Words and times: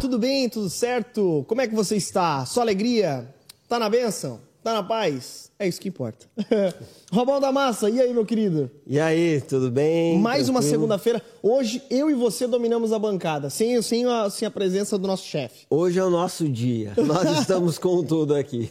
Tudo 0.00 0.16
bem? 0.16 0.48
Tudo 0.48 0.70
certo? 0.70 1.44
Como 1.48 1.60
é 1.60 1.66
que 1.66 1.74
você 1.74 1.96
está? 1.96 2.46
Sua 2.46 2.62
alegria? 2.62 3.28
Tá 3.68 3.80
na 3.80 3.88
bênção? 3.90 4.38
Tá 4.62 4.72
na 4.72 4.82
paz? 4.82 5.50
É 5.58 5.66
isso 5.66 5.80
que 5.80 5.88
importa. 5.88 6.24
Robão 7.10 7.40
da 7.40 7.50
Massa, 7.50 7.90
e 7.90 8.00
aí, 8.00 8.14
meu 8.14 8.24
querido? 8.24 8.70
E 8.86 9.00
aí, 9.00 9.40
tudo 9.40 9.72
bem? 9.72 10.16
Mais 10.20 10.48
uma 10.48 10.60
Tranquilo? 10.60 10.70
segunda-feira. 10.70 11.22
Hoje, 11.42 11.82
eu 11.90 12.08
e 12.08 12.14
você 12.14 12.46
dominamos 12.46 12.92
a 12.92 12.98
bancada, 12.98 13.50
sem, 13.50 13.82
sem, 13.82 14.06
a, 14.06 14.30
sem 14.30 14.46
a 14.46 14.50
presença 14.52 14.96
do 14.96 15.08
nosso 15.08 15.26
chefe. 15.26 15.66
Hoje 15.68 15.98
é 15.98 16.04
o 16.04 16.10
nosso 16.10 16.48
dia. 16.48 16.92
Nós 16.96 17.28
estamos 17.40 17.76
com 17.76 18.04
tudo 18.04 18.36
aqui. 18.36 18.70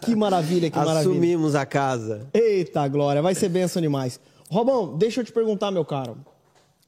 Que 0.00 0.16
maravilha, 0.16 0.70
que 0.70 0.78
maravilha. 0.78 1.00
Assumimos 1.00 1.54
a 1.54 1.66
casa. 1.66 2.26
Eita, 2.32 2.88
Glória, 2.88 3.20
vai 3.20 3.34
ser 3.34 3.50
benção 3.50 3.82
demais. 3.82 4.18
Robão, 4.50 4.96
deixa 4.96 5.20
eu 5.20 5.24
te 5.26 5.32
perguntar, 5.32 5.70
meu 5.70 5.84
caro. 5.84 6.16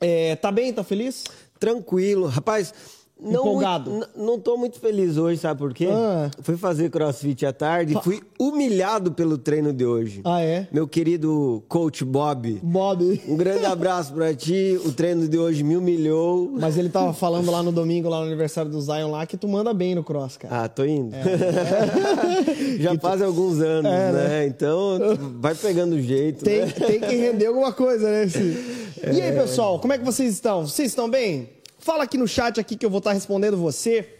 É, 0.00 0.34
tá 0.36 0.50
bem? 0.50 0.72
Tá 0.72 0.82
feliz? 0.82 1.24
Tranquilo. 1.58 2.26
Rapaz, 2.26 2.72
não, 3.20 3.40
Empolgado. 3.40 3.90
muito- 3.90 4.08
não 4.16 4.38
tô 4.38 4.56
muito 4.56 4.78
feliz 4.78 5.16
hoje, 5.16 5.40
sabe 5.40 5.58
por 5.58 5.72
quê? 5.72 5.88
Ah. 5.90 6.30
Fui 6.42 6.56
fazer 6.56 6.90
crossfit 6.90 7.46
à 7.46 7.52
tarde 7.52 7.96
e 7.96 8.02
fui 8.02 8.20
humilhado 8.38 9.10
pelo 9.12 9.38
treino 9.38 9.72
de 9.72 9.84
hoje. 9.86 10.20
Ah, 10.24 10.42
é? 10.42 10.68
Meu 10.70 10.86
querido 10.86 11.62
coach 11.68 12.04
Bob. 12.04 12.60
Bob. 12.62 13.22
Um 13.26 13.36
grande 13.36 13.64
abraço 13.64 14.12
pra 14.12 14.34
ti. 14.34 14.78
O 14.84 14.92
treino 14.92 15.26
de 15.28 15.38
hoje 15.38 15.62
me 15.62 15.76
humilhou. 15.76 16.50
Mas 16.60 16.76
ele 16.76 16.88
tava 16.90 17.12
falando 17.14 17.50
lá 17.50 17.62
no 17.62 17.72
domingo, 17.72 18.08
lá 18.08 18.20
no 18.20 18.26
aniversário 18.26 18.70
do 18.70 18.80
Zion 18.80 19.10
lá, 19.10 19.24
que 19.26 19.36
tu 19.36 19.48
manda 19.48 19.72
bem 19.72 19.94
no 19.94 20.04
cross, 20.04 20.36
cara. 20.36 20.64
Ah, 20.64 20.68
tô 20.68 20.84
indo. 20.84 21.14
É. 21.16 21.22
Já 22.80 22.98
faz 22.98 23.22
alguns 23.22 23.60
anos, 23.60 23.90
É, 23.90 24.12
né? 24.12 24.46
Então, 24.46 24.98
vai 25.40 25.54
pegando 25.54 26.00
jeito, 26.00 26.44
Tem, 26.44 26.60
né? 26.66 26.70
tem 26.72 27.00
que 27.00 27.16
render 27.16 27.46
alguma 27.46 27.72
coisa, 27.72 28.08
né? 28.10 28.24
esse- 28.24 28.86
E 29.12 29.20
aí, 29.20 29.32
pessoal, 29.32 29.78
como 29.78 29.92
é 29.92 29.98
que 29.98 30.04
vocês 30.04 30.32
estão? 30.32 30.66
Vocês 30.66 30.88
estão 30.88 31.08
bem? 31.08 31.50
Fala 31.86 32.02
aqui 32.02 32.18
no 32.18 32.26
chat 32.26 32.58
aqui 32.58 32.74
que 32.74 32.84
eu 32.84 32.90
vou 32.90 32.98
estar 32.98 33.12
respondendo 33.12 33.56
você. 33.56 34.12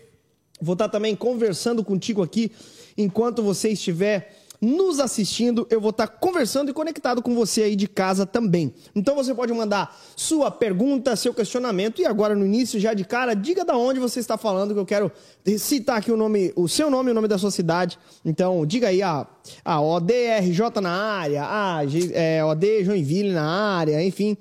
Vou 0.60 0.74
estar 0.74 0.88
também 0.88 1.16
conversando 1.16 1.82
contigo 1.82 2.22
aqui 2.22 2.52
enquanto 2.96 3.42
você 3.42 3.70
estiver 3.70 4.36
nos 4.60 5.00
assistindo, 5.00 5.66
eu 5.68 5.80
vou 5.80 5.90
estar 5.90 6.06
conversando 6.06 6.70
e 6.70 6.72
conectado 6.72 7.20
com 7.20 7.34
você 7.34 7.64
aí 7.64 7.74
de 7.74 7.88
casa 7.88 8.24
também. 8.24 8.72
Então 8.94 9.16
você 9.16 9.34
pode 9.34 9.52
mandar 9.52 10.00
sua 10.14 10.48
pergunta, 10.48 11.16
seu 11.16 11.34
questionamento 11.34 12.00
e 12.00 12.06
agora 12.06 12.36
no 12.36 12.46
início 12.46 12.78
já 12.78 12.94
de 12.94 13.04
cara, 13.04 13.34
diga 13.34 13.64
da 13.64 13.76
onde 13.76 13.98
você 13.98 14.20
está 14.20 14.38
falando 14.38 14.72
que 14.72 14.78
eu 14.78 14.86
quero 14.86 15.10
citar 15.58 15.98
aqui 15.98 16.12
o 16.12 16.16
nome, 16.16 16.52
o 16.54 16.68
seu 16.68 16.88
nome 16.88 17.08
e 17.08 17.10
o 17.10 17.14
nome 17.14 17.26
da 17.26 17.36
sua 17.36 17.50
cidade. 17.50 17.98
Então 18.24 18.64
diga 18.64 18.90
aí 18.90 19.02
a, 19.02 19.26
a 19.64 19.80
ODRJ 19.80 20.80
na 20.80 20.90
área, 20.90 21.42
a 21.44 21.80
é, 22.12 22.44
OD 22.44 22.84
Joinville 22.84 23.32
na 23.32 23.44
área, 23.44 24.00
enfim. 24.04 24.36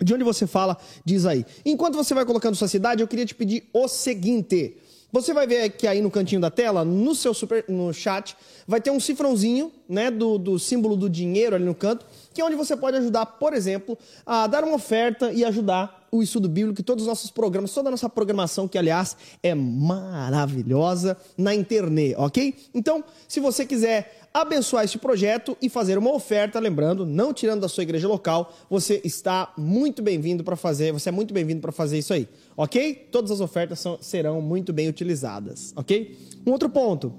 De 0.00 0.12
onde 0.12 0.24
você 0.24 0.46
fala, 0.46 0.76
diz 1.04 1.24
aí. 1.24 1.44
Enquanto 1.64 1.94
você 1.94 2.14
vai 2.14 2.24
colocando 2.24 2.54
sua 2.54 2.68
cidade, 2.68 3.02
eu 3.02 3.08
queria 3.08 3.26
te 3.26 3.34
pedir 3.34 3.68
o 3.72 3.86
seguinte. 3.86 4.76
Você 5.14 5.32
vai 5.32 5.46
ver 5.46 5.70
que 5.70 5.86
aí 5.86 6.00
no 6.00 6.10
cantinho 6.10 6.40
da 6.40 6.50
tela, 6.50 6.84
no 6.84 7.14
seu 7.14 7.32
super, 7.32 7.64
no 7.68 7.92
chat, 7.92 8.36
vai 8.66 8.80
ter 8.80 8.90
um 8.90 8.98
cifrãozinho, 8.98 9.70
né, 9.88 10.10
do, 10.10 10.38
do 10.38 10.58
símbolo 10.58 10.96
do 10.96 11.08
dinheiro 11.08 11.54
ali 11.54 11.64
no 11.64 11.72
canto, 11.72 12.04
que 12.32 12.40
é 12.40 12.44
onde 12.44 12.56
você 12.56 12.76
pode 12.76 12.96
ajudar, 12.96 13.24
por 13.24 13.54
exemplo, 13.54 13.96
a 14.26 14.48
dar 14.48 14.64
uma 14.64 14.74
oferta 14.74 15.32
e 15.32 15.44
ajudar 15.44 16.04
o 16.10 16.20
estudo 16.20 16.48
bíblico 16.48 16.82
todos 16.82 17.02
os 17.02 17.08
nossos 17.08 17.30
programas, 17.30 17.72
toda 17.72 17.90
a 17.90 17.90
nossa 17.92 18.08
programação, 18.08 18.66
que 18.66 18.76
aliás 18.76 19.16
é 19.40 19.54
maravilhosa 19.54 21.16
na 21.38 21.54
internet, 21.54 22.16
ok? 22.16 22.52
Então, 22.74 23.04
se 23.28 23.38
você 23.38 23.64
quiser 23.64 24.23
abençoar 24.34 24.84
este 24.84 24.98
projeto 24.98 25.56
e 25.62 25.68
fazer 25.68 25.96
uma 25.96 26.12
oferta, 26.12 26.58
lembrando, 26.58 27.06
não 27.06 27.32
tirando 27.32 27.60
da 27.60 27.68
sua 27.68 27.84
igreja 27.84 28.08
local, 28.08 28.52
você 28.68 29.00
está 29.04 29.52
muito 29.56 30.02
bem-vindo 30.02 30.42
para 30.42 30.56
fazer, 30.56 30.92
você 30.92 31.08
é 31.08 31.12
muito 31.12 31.32
bem-vindo 31.32 31.60
para 31.60 31.70
fazer 31.70 31.98
isso 31.98 32.12
aí, 32.12 32.28
ok? 32.56 33.08
Todas 33.12 33.30
as 33.30 33.40
ofertas 33.40 33.78
são- 33.78 33.96
serão 34.00 34.42
muito 34.42 34.72
bem 34.72 34.88
utilizadas, 34.88 35.72
ok? 35.76 36.18
Um 36.44 36.50
outro 36.50 36.68
ponto. 36.68 37.14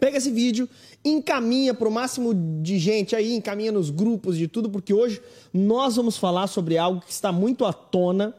Pega 0.00 0.16
esse 0.16 0.30
vídeo, 0.30 0.66
encaminha 1.04 1.74
para 1.74 1.88
o 1.88 1.92
máximo 1.92 2.32
de 2.62 2.78
gente 2.78 3.14
aí, 3.14 3.34
encaminha 3.34 3.70
nos 3.72 3.90
grupos 3.90 4.36
de 4.38 4.48
tudo, 4.48 4.70
porque 4.70 4.94
hoje 4.94 5.20
nós 5.52 5.96
vamos 5.96 6.16
falar 6.16 6.46
sobre 6.46 6.78
algo 6.78 7.00
que 7.02 7.12
está 7.12 7.30
muito 7.32 7.66
à 7.66 7.72
tona. 7.72 8.34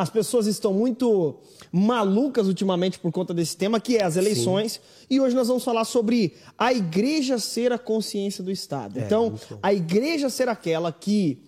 As 0.00 0.08
pessoas 0.10 0.46
estão 0.46 0.72
muito 0.72 1.36
malucas 1.72 2.46
ultimamente 2.46 2.98
por 2.98 3.10
conta 3.12 3.34
desse 3.34 3.56
tema, 3.56 3.80
que 3.80 3.96
é 3.96 4.04
as 4.04 4.16
eleições. 4.16 4.80
E 5.10 5.20
hoje 5.20 5.34
nós 5.34 5.48
vamos 5.48 5.64
falar 5.64 5.84
sobre 5.84 6.34
a 6.56 6.72
igreja 6.72 7.38
ser 7.38 7.72
a 7.72 7.78
consciência 7.78 8.42
do 8.44 8.50
Estado. 8.50 8.98
então, 9.04 9.30
a 9.62 9.72
igreja 9.74 10.30
ser 10.30 10.48
aquela 10.48 10.92
que 10.92 11.42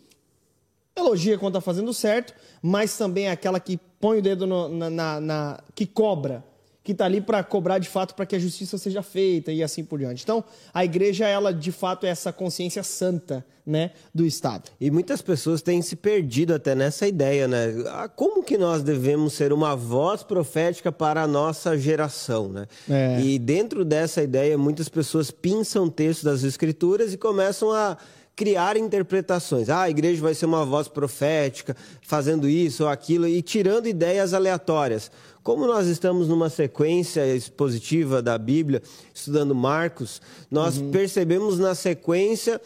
elogia 0.97 1.39
quando 1.39 1.57
está 1.57 1.61
fazendo 1.61 1.95
certo, 1.95 2.35
mas 2.61 2.97
também 2.97 3.27
é 3.29 3.31
aquela 3.31 3.59
que 3.61 3.79
põe 4.01 4.19
o 4.19 4.23
dedo 4.23 4.47
no- 4.47 4.69
na, 4.69 4.91
na- 4.91 5.21
na- 5.21 5.61
que 5.75 5.87
cobra, 5.87 6.45
que 6.91 6.95
está 6.95 7.05
ali 7.05 7.21
para 7.21 7.43
cobrar 7.45 7.79
de 7.79 7.89
fato 7.89 8.15
para 8.15 8.27
que 8.27 8.35
a 8.35 8.39
justiça 8.39 8.77
seja 8.77 9.03
feita 9.03 9.53
e 9.53 9.63
assim 9.63 9.85
por 9.85 9.99
diante. 9.99 10.25
Então, 10.25 10.43
a 10.75 10.85
igreja 10.85 11.27
ela 11.27 11.55
de 11.55 11.71
fato 11.71 12.05
é 12.05 12.09
essa 12.09 12.33
consciência 12.33 12.83
santa, 12.83 13.45
né, 13.65 13.93
do 14.13 14.27
Estado. 14.27 14.71
E 14.81 14.91
muitas 14.91 15.23
pessoas 15.23 15.63
têm 15.63 15.81
se 15.81 15.95
perdido 15.95 16.53
até 16.53 16.75
nessa 16.75 17.07
ideia, 17.07 17.47
né? 17.47 17.73
Ah, 17.89 18.09
Como 18.09 18.43
que 18.43 18.59
nós 18.59 18.83
devemos 18.83 19.35
ser 19.35 19.53
uma 19.53 19.77
voz 19.77 20.25
profética 20.25 20.91
para 20.91 21.23
a 21.23 21.27
nossa 21.27 21.79
geração, 21.79 22.49
né? 22.49 22.67
É. 22.89 23.21
E 23.21 23.39
dentro 23.39 23.85
dessa 23.85 24.23
ideia, 24.23 24.59
muitas 24.59 24.89
pessoas 24.89 25.31
pinçam 25.31 25.89
textos 25.89 26.25
das 26.25 26.43
escrituras 26.43 27.13
e 27.13 27.17
começam 27.17 27.71
a 27.71 27.97
criar 28.41 28.75
interpretações. 28.79 29.69
Ah, 29.69 29.83
a 29.83 29.91
igreja 29.91 30.23
vai 30.23 30.33
ser 30.33 30.47
uma 30.47 30.65
voz 30.65 30.89
profética, 30.89 31.77
fazendo 32.01 32.49
isso 32.49 32.85
ou 32.85 32.89
aquilo 32.89 33.29
e 33.29 33.43
tirando 33.43 33.87
ideias 33.87 34.33
aleatórias. 34.33 35.11
Como 35.43 35.67
nós 35.67 35.87
estamos 35.87 36.27
numa 36.27 36.49
sequência 36.49 37.37
expositiva 37.37 38.23
da 38.23 38.39
Bíblia, 38.39 38.83
estudando 39.13 39.55
Marcos, 39.55 40.23
nós 40.51 40.79
percebemos 40.79 41.59
na 41.59 41.75
sequência 41.75 42.59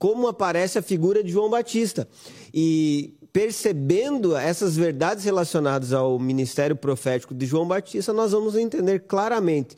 como 0.00 0.26
aparece 0.26 0.80
a 0.80 0.82
figura 0.82 1.22
de 1.22 1.30
João 1.30 1.48
Batista. 1.48 2.08
E 2.52 3.14
percebendo 3.32 4.36
essas 4.36 4.74
verdades 4.74 5.24
relacionadas 5.24 5.92
ao 5.92 6.18
ministério 6.18 6.74
profético 6.74 7.32
de 7.32 7.46
João 7.46 7.68
Batista, 7.68 8.12
nós 8.12 8.32
vamos 8.32 8.56
entender 8.56 9.04
claramente 9.06 9.76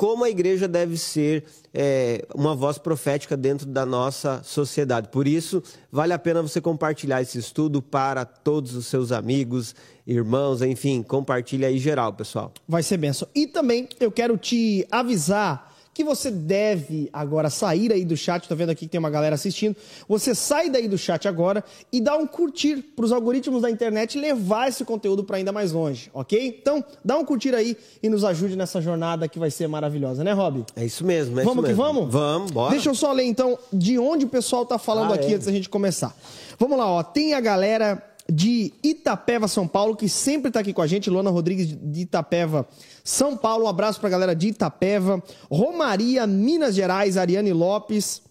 como 0.00 0.24
a 0.24 0.30
igreja 0.30 0.66
deve 0.66 0.96
ser 0.96 1.44
é, 1.74 2.26
uma 2.34 2.54
voz 2.54 2.78
profética 2.78 3.36
dentro 3.36 3.66
da 3.66 3.84
nossa 3.84 4.42
sociedade. 4.42 5.08
Por 5.08 5.28
isso, 5.28 5.62
vale 5.92 6.14
a 6.14 6.18
pena 6.18 6.40
você 6.40 6.58
compartilhar 6.58 7.20
esse 7.20 7.36
estudo 7.36 7.82
para 7.82 8.24
todos 8.24 8.74
os 8.74 8.86
seus 8.86 9.12
amigos, 9.12 9.74
irmãos, 10.06 10.62
enfim, 10.62 11.02
compartilha 11.02 11.68
aí 11.68 11.76
geral, 11.76 12.14
pessoal. 12.14 12.50
Vai 12.66 12.82
ser 12.82 12.96
benção. 12.96 13.28
E 13.34 13.46
também 13.46 13.90
eu 14.00 14.10
quero 14.10 14.38
te 14.38 14.86
avisar 14.90 15.69
que 16.00 16.04
você 16.04 16.30
deve 16.30 17.10
agora 17.12 17.50
sair 17.50 17.92
aí 17.92 18.04
do 18.06 18.16
chat. 18.16 18.48
Tá 18.48 18.54
vendo 18.54 18.70
aqui 18.70 18.86
que 18.86 18.90
tem 18.90 18.98
uma 18.98 19.10
galera 19.10 19.34
assistindo. 19.34 19.76
Você 20.08 20.34
sai 20.34 20.70
daí 20.70 20.88
do 20.88 20.96
chat 20.96 21.28
agora 21.28 21.62
e 21.92 22.00
dá 22.00 22.16
um 22.16 22.26
curtir 22.26 22.76
para 22.96 23.04
os 23.04 23.12
algoritmos 23.12 23.60
da 23.60 23.70
internet 23.70 24.18
levar 24.18 24.68
esse 24.68 24.82
conteúdo 24.84 25.22
para 25.22 25.36
ainda 25.36 25.52
mais 25.52 25.72
longe, 25.72 26.10
ok? 26.14 26.58
Então, 26.60 26.82
dá 27.04 27.18
um 27.18 27.24
curtir 27.24 27.54
aí 27.54 27.76
e 28.02 28.08
nos 28.08 28.24
ajude 28.24 28.56
nessa 28.56 28.80
jornada 28.80 29.28
que 29.28 29.38
vai 29.38 29.50
ser 29.50 29.68
maravilhosa, 29.68 30.24
né, 30.24 30.32
Rob? 30.32 30.64
É 30.74 30.84
isso 30.86 31.04
mesmo, 31.04 31.38
é 31.38 31.44
vamos 31.44 31.64
isso 31.64 31.74
que 31.74 31.78
mesmo. 31.82 31.94
vamos? 32.00 32.12
Vamos, 32.12 32.50
bora. 32.50 32.70
Deixa 32.70 32.88
eu 32.88 32.94
só 32.94 33.12
ler 33.12 33.24
então 33.24 33.58
de 33.70 33.98
onde 33.98 34.24
o 34.24 34.28
pessoal 34.28 34.64
tá 34.64 34.78
falando 34.78 35.12
Ah, 35.12 35.16
aqui 35.16 35.32
é. 35.32 35.34
antes 35.34 35.46
da 35.46 35.52
gente 35.52 35.68
começar. 35.68 36.16
Vamos 36.58 36.78
lá, 36.78 36.86
ó. 36.86 37.02
Tem 37.02 37.34
a 37.34 37.40
galera 37.40 38.02
de 38.30 38.72
Itapeva, 38.82 39.48
São 39.48 39.66
Paulo, 39.66 39.96
que 39.96 40.08
sempre 40.08 40.50
tá 40.50 40.60
aqui 40.60 40.72
com 40.72 40.82
a 40.82 40.86
gente. 40.86 41.10
Luana 41.10 41.30
Rodrigues 41.30 41.66
de 41.66 42.00
Itapeva, 42.00 42.66
São 43.04 43.36
Paulo. 43.36 43.64
Um 43.64 43.68
abraço 43.68 44.00
pra 44.00 44.08
galera 44.08 44.34
de 44.34 44.48
Itapeva. 44.48 45.22
Romaria, 45.50 46.26
Minas 46.26 46.74
Gerais, 46.74 47.16
Ariane 47.16 47.52
Lopes. 47.52 48.22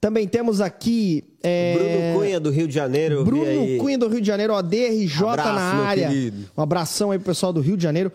Também 0.00 0.28
temos 0.28 0.60
aqui. 0.60 1.24
é, 1.42 1.74
Bruno 1.74 2.20
Cunha, 2.20 2.40
do 2.40 2.50
Rio 2.50 2.68
de 2.68 2.74
Janeiro. 2.74 3.24
Bruno. 3.24 3.78
Cunha 3.78 3.98
do 3.98 4.08
Rio 4.08 4.20
de 4.20 4.26
Janeiro, 4.26 4.54
ODRJ 4.54 5.24
Abraço, 5.24 5.52
na 5.52 5.60
área. 5.60 6.10
Um 6.56 6.62
abração 6.62 7.10
aí 7.10 7.18
pro 7.18 7.26
pessoal 7.26 7.52
do 7.52 7.60
Rio 7.60 7.76
de 7.76 7.82
Janeiro. 7.82 8.12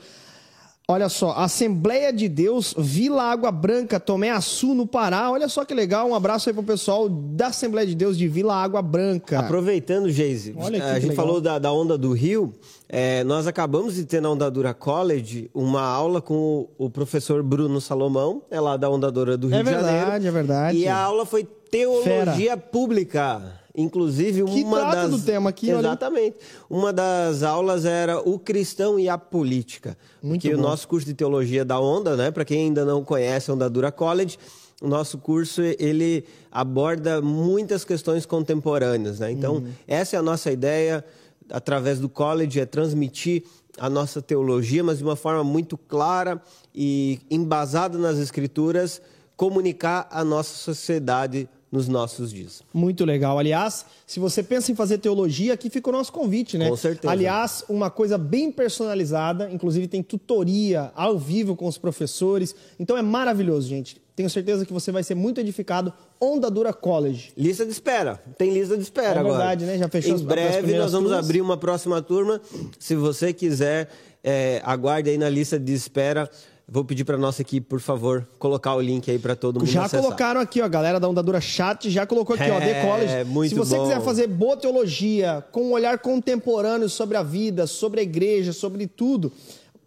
Olha 0.85 1.07
só, 1.07 1.31
Assembleia 1.37 2.11
de 2.11 2.27
Deus, 2.27 2.75
Vila 2.77 3.23
Água 3.23 3.49
Branca, 3.53 4.01
Tomé 4.01 4.31
Açu, 4.31 4.73
no 4.75 4.85
Pará. 4.85 5.31
Olha 5.31 5.47
só 5.47 5.63
que 5.63 5.73
legal, 5.73 6.09
um 6.09 6.13
abraço 6.13 6.49
aí 6.49 6.53
pro 6.53 6.61
pessoal 6.61 7.07
da 7.07 7.47
Assembleia 7.47 7.87
de 7.87 7.95
Deus 7.95 8.17
de 8.17 8.27
Vila 8.27 8.53
Água 8.53 8.81
Branca. 8.81 9.39
Aproveitando, 9.39 10.09
Geise, 10.11 10.53
a 10.59 10.63
gente 10.65 11.07
legal. 11.07 11.15
falou 11.15 11.39
da, 11.39 11.57
da 11.57 11.71
Onda 11.71 11.97
do 11.97 12.11
Rio. 12.11 12.53
é, 12.89 13.23
nós 13.23 13.47
acabamos 13.47 13.95
de 13.95 14.03
ter 14.03 14.21
na 14.21 14.29
Ondadura 14.29 14.73
College 14.73 15.49
uma 15.53 15.81
aula 15.81 16.21
com 16.21 16.67
o, 16.77 16.85
o 16.85 16.89
professor 16.89 17.41
Bruno 17.41 17.79
Salomão, 17.79 18.41
é 18.51 18.59
lá 18.59 18.75
da 18.75 18.89
Ondadora 18.89 19.37
do 19.37 19.47
Rio 19.47 19.55
É 19.59 19.63
de 19.63 19.69
Janeiro. 19.71 19.95
verdade, 19.97 20.27
é 20.27 20.31
verdade. 20.31 20.77
E 20.79 20.87
a 20.87 20.97
aula 20.97 21.25
foi 21.25 21.45
Teologia 21.45 22.57
Pública. 22.57 23.41
Inclusive, 23.75 24.43
Que 24.43 24.63
uma 24.63 24.79
trata 24.79 24.95
das. 25.07 25.11
do 25.11 25.19
tema 25.25 25.49
aqui, 25.49 25.71
olha. 25.73 25.79
Exatamente. 25.87 26.37
Uma 26.69 26.93
das 26.93 27.41
aulas 27.41 27.85
era 27.85 28.19
o 28.19 28.37
cristão 28.37 28.99
e 28.99 29.09
a 29.09 29.17
política. 29.17 29.97
Muito 30.21 30.41
Porque 30.41 30.55
bom. 30.55 30.61
o 30.61 30.63
nosso 30.63 30.87
curso 30.87 31.07
de 31.07 31.13
teologia 31.15 31.65
da 31.65 31.79
Onda, 31.79 32.15
né? 32.15 32.29
Para 32.29 32.45
quem 32.45 32.65
ainda 32.65 32.85
não 32.85 33.03
conhece 33.03 33.49
a 33.49 33.53
Ondadura 33.55 33.91
College, 33.91 34.37
o 34.81 34.87
nosso 34.87 35.17
curso 35.17 35.61
ele 35.79 36.23
aborda 36.51 37.19
muitas 37.21 37.83
questões 37.83 38.25
contemporâneas, 38.27 39.19
né? 39.19 39.31
Então, 39.31 39.55
Uhum. 39.55 39.71
essa 39.87 40.15
é 40.15 40.19
a 40.19 40.21
nossa 40.21 40.51
ideia 40.51 41.03
através 41.49 41.99
do 41.99 42.07
college 42.07 42.59
é 42.59 42.65
transmitir 42.65 43.43
a 43.79 43.89
nossa 43.89 44.21
teologia, 44.21 44.83
mas 44.83 44.99
de 44.99 45.03
uma 45.03 45.15
forma 45.15 45.43
muito 45.43 45.77
clara 45.77 46.39
e 46.75 47.19
embasada 47.29 47.97
nas 47.97 48.17
Escrituras, 48.19 49.01
comunicar 49.35 50.07
a 50.11 50.23
nossa 50.23 50.55
sociedade 50.55 51.49
nos 51.73 51.87
nossos 51.87 52.31
dias. 52.31 52.61
Muito 52.71 53.03
legal. 53.03 53.39
Aliás, 53.39 53.83
se 54.05 54.19
você 54.19 54.43
pensa 54.43 54.71
em 54.71 54.75
fazer 54.75 54.99
teologia, 54.99 55.53
aqui 55.55 55.71
fica 55.71 55.89
o 55.89 55.91
nosso 55.91 56.11
convite, 56.11 56.55
né? 56.55 56.69
Com 56.69 56.77
certeza. 56.77 57.11
Aliás, 57.11 57.65
uma 57.67 57.89
coisa 57.89 58.15
bem 58.15 58.51
personalizada, 58.51 59.49
inclusive 59.51 59.87
tem 59.87 60.03
tutoria 60.03 60.91
ao 60.95 61.17
vivo 61.17 61.55
com 61.55 61.65
os 61.65 61.75
professores. 61.79 62.55
Então 62.79 62.95
é 62.95 63.01
maravilhoso, 63.01 63.67
gente. 63.67 63.99
Tenho 64.15 64.29
certeza 64.29 64.63
que 64.67 64.71
você 64.71 64.91
vai 64.91 65.01
ser 65.01 65.15
muito 65.15 65.41
edificado. 65.41 65.91
Onda 66.21 66.51
Dura 66.51 66.71
College. 66.71 67.31
Lista 67.35 67.65
de 67.65 67.71
espera. 67.71 68.21
Tem 68.37 68.53
lista 68.53 68.77
de 68.77 68.83
espera 68.83 69.15
É 69.15 69.19
agora. 69.19 69.37
verdade, 69.39 69.65
né? 69.65 69.75
Já 69.79 69.89
fechou 69.89 70.15
Em 70.15 70.23
breve 70.23 70.77
nós 70.77 70.91
vamos 70.91 71.09
turmas. 71.09 71.25
abrir 71.25 71.41
uma 71.41 71.57
próxima 71.57 71.99
turma. 72.03 72.39
Se 72.77 72.95
você 72.95 73.33
quiser, 73.33 73.89
é, 74.23 74.61
aguarde 74.63 75.09
aí 75.09 75.17
na 75.17 75.27
lista 75.27 75.59
de 75.59 75.73
espera. 75.73 76.29
Vou 76.67 76.85
pedir 76.85 77.03
para 77.03 77.17
nossa 77.17 77.41
equipe, 77.41 77.67
por 77.67 77.81
favor, 77.81 78.25
colocar 78.39 78.73
o 78.75 78.81
link 78.81 79.11
aí 79.11 79.19
para 79.19 79.35
todo 79.35 79.59
mundo 79.59 79.69
Já 79.69 79.83
acessar. 79.83 80.01
colocaram 80.01 80.39
aqui, 80.39 80.61
ó, 80.61 80.65
a 80.65 80.67
galera 80.69 80.97
da 80.99 81.09
Onda 81.09 81.21
Dura 81.21 81.41
Chat 81.41 81.89
já 81.89 82.05
colocou 82.05 82.35
aqui, 82.35 82.49
ó, 82.49 82.57
The 82.59 82.71
É, 82.71 82.85
College. 82.85 83.23
muito 83.29 83.49
Se 83.49 83.55
você 83.55 83.75
bom. 83.75 83.83
quiser 83.83 84.01
fazer 84.01 84.27
boa 84.27 84.55
teologia, 84.55 85.43
com 85.51 85.63
um 85.65 85.71
olhar 85.73 85.97
contemporâneo 85.99 86.87
sobre 86.87 87.17
a 87.17 87.23
vida, 87.23 87.67
sobre 87.67 87.99
a 87.99 88.03
igreja, 88.03 88.53
sobre 88.53 88.87
tudo, 88.87 89.29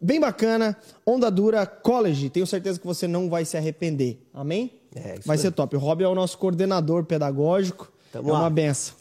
bem 0.01 0.21
bacana, 0.21 0.77
Onda 1.07 1.31
Dura 1.31 1.65
College. 1.67 2.29
Tenho 2.29 2.47
certeza 2.47 2.79
que 2.79 2.87
você 2.87 3.09
não 3.09 3.31
vai 3.31 3.47
se 3.47 3.57
arrepender. 3.57 4.19
Amém? 4.35 4.71
É, 4.95 5.15
isso 5.19 5.27
vai 5.27 5.39
ser 5.39 5.51
top. 5.53 5.75
O 5.77 5.79
Rob 5.79 6.05
é 6.05 6.09
o 6.09 6.15
nosso 6.15 6.37
coordenador 6.37 7.05
pedagógico. 7.05 7.91
Tamo 8.13 8.29
é 8.29 8.33
lá. 8.33 8.41
uma 8.41 8.51
benção. 8.51 8.95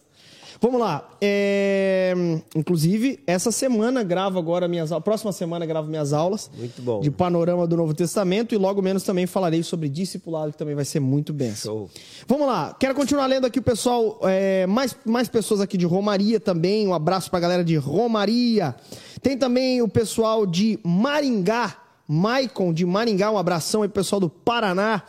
Vamos 0.61 0.79
lá. 0.79 1.09
É, 1.21 2.13
Inclusive, 2.55 3.19
essa 3.27 3.51
semana 3.51 4.03
gravo 4.03 4.39
agora 4.39 4.67
minhas 4.67 4.91
aulas. 4.91 5.03
Próxima 5.03 5.31
semana 5.31 5.65
gravo 5.65 5.89
minhas 5.89 6.13
aulas. 6.13 6.49
Muito 6.57 6.81
bom. 6.81 7.01
De 7.01 7.11
panorama 7.11 7.67
do 7.67 7.75
Novo 7.75 7.93
Testamento 7.93 8.55
e 8.55 8.57
logo 8.57 8.81
menos 8.81 9.03
também 9.03 9.25
falarei 9.25 9.61
sobre 9.63 9.89
discipulado, 9.89 10.51
que 10.51 10.57
também 10.57 10.75
vai 10.75 10.85
ser 10.85 10.99
muito 10.99 11.33
benção. 11.33 11.75
Show. 11.75 11.89
Vamos 12.27 12.47
lá, 12.47 12.75
quero 12.79 12.95
continuar 12.95 13.27
lendo 13.27 13.45
aqui 13.45 13.59
o 13.59 13.63
pessoal, 13.63 14.19
é, 14.23 14.65
mais, 14.65 14.95
mais 15.05 15.27
pessoas 15.27 15.61
aqui 15.61 15.77
de 15.77 15.85
Romaria 15.85 16.39
também, 16.39 16.87
um 16.87 16.93
abraço 16.93 17.29
pra 17.29 17.39
galera 17.39 17.63
de 17.63 17.75
Romaria. 17.75 18.75
Tem 19.21 19.37
também 19.37 19.81
o 19.81 19.87
pessoal 19.87 20.45
de 20.45 20.79
Maringá, 20.83 21.75
Maicon 22.07 22.73
de 22.73 22.85
Maringá, 22.85 23.31
um 23.31 23.37
abração 23.37 23.81
aí 23.81 23.89
pessoal 23.89 24.19
do 24.19 24.29
Paraná. 24.29 25.03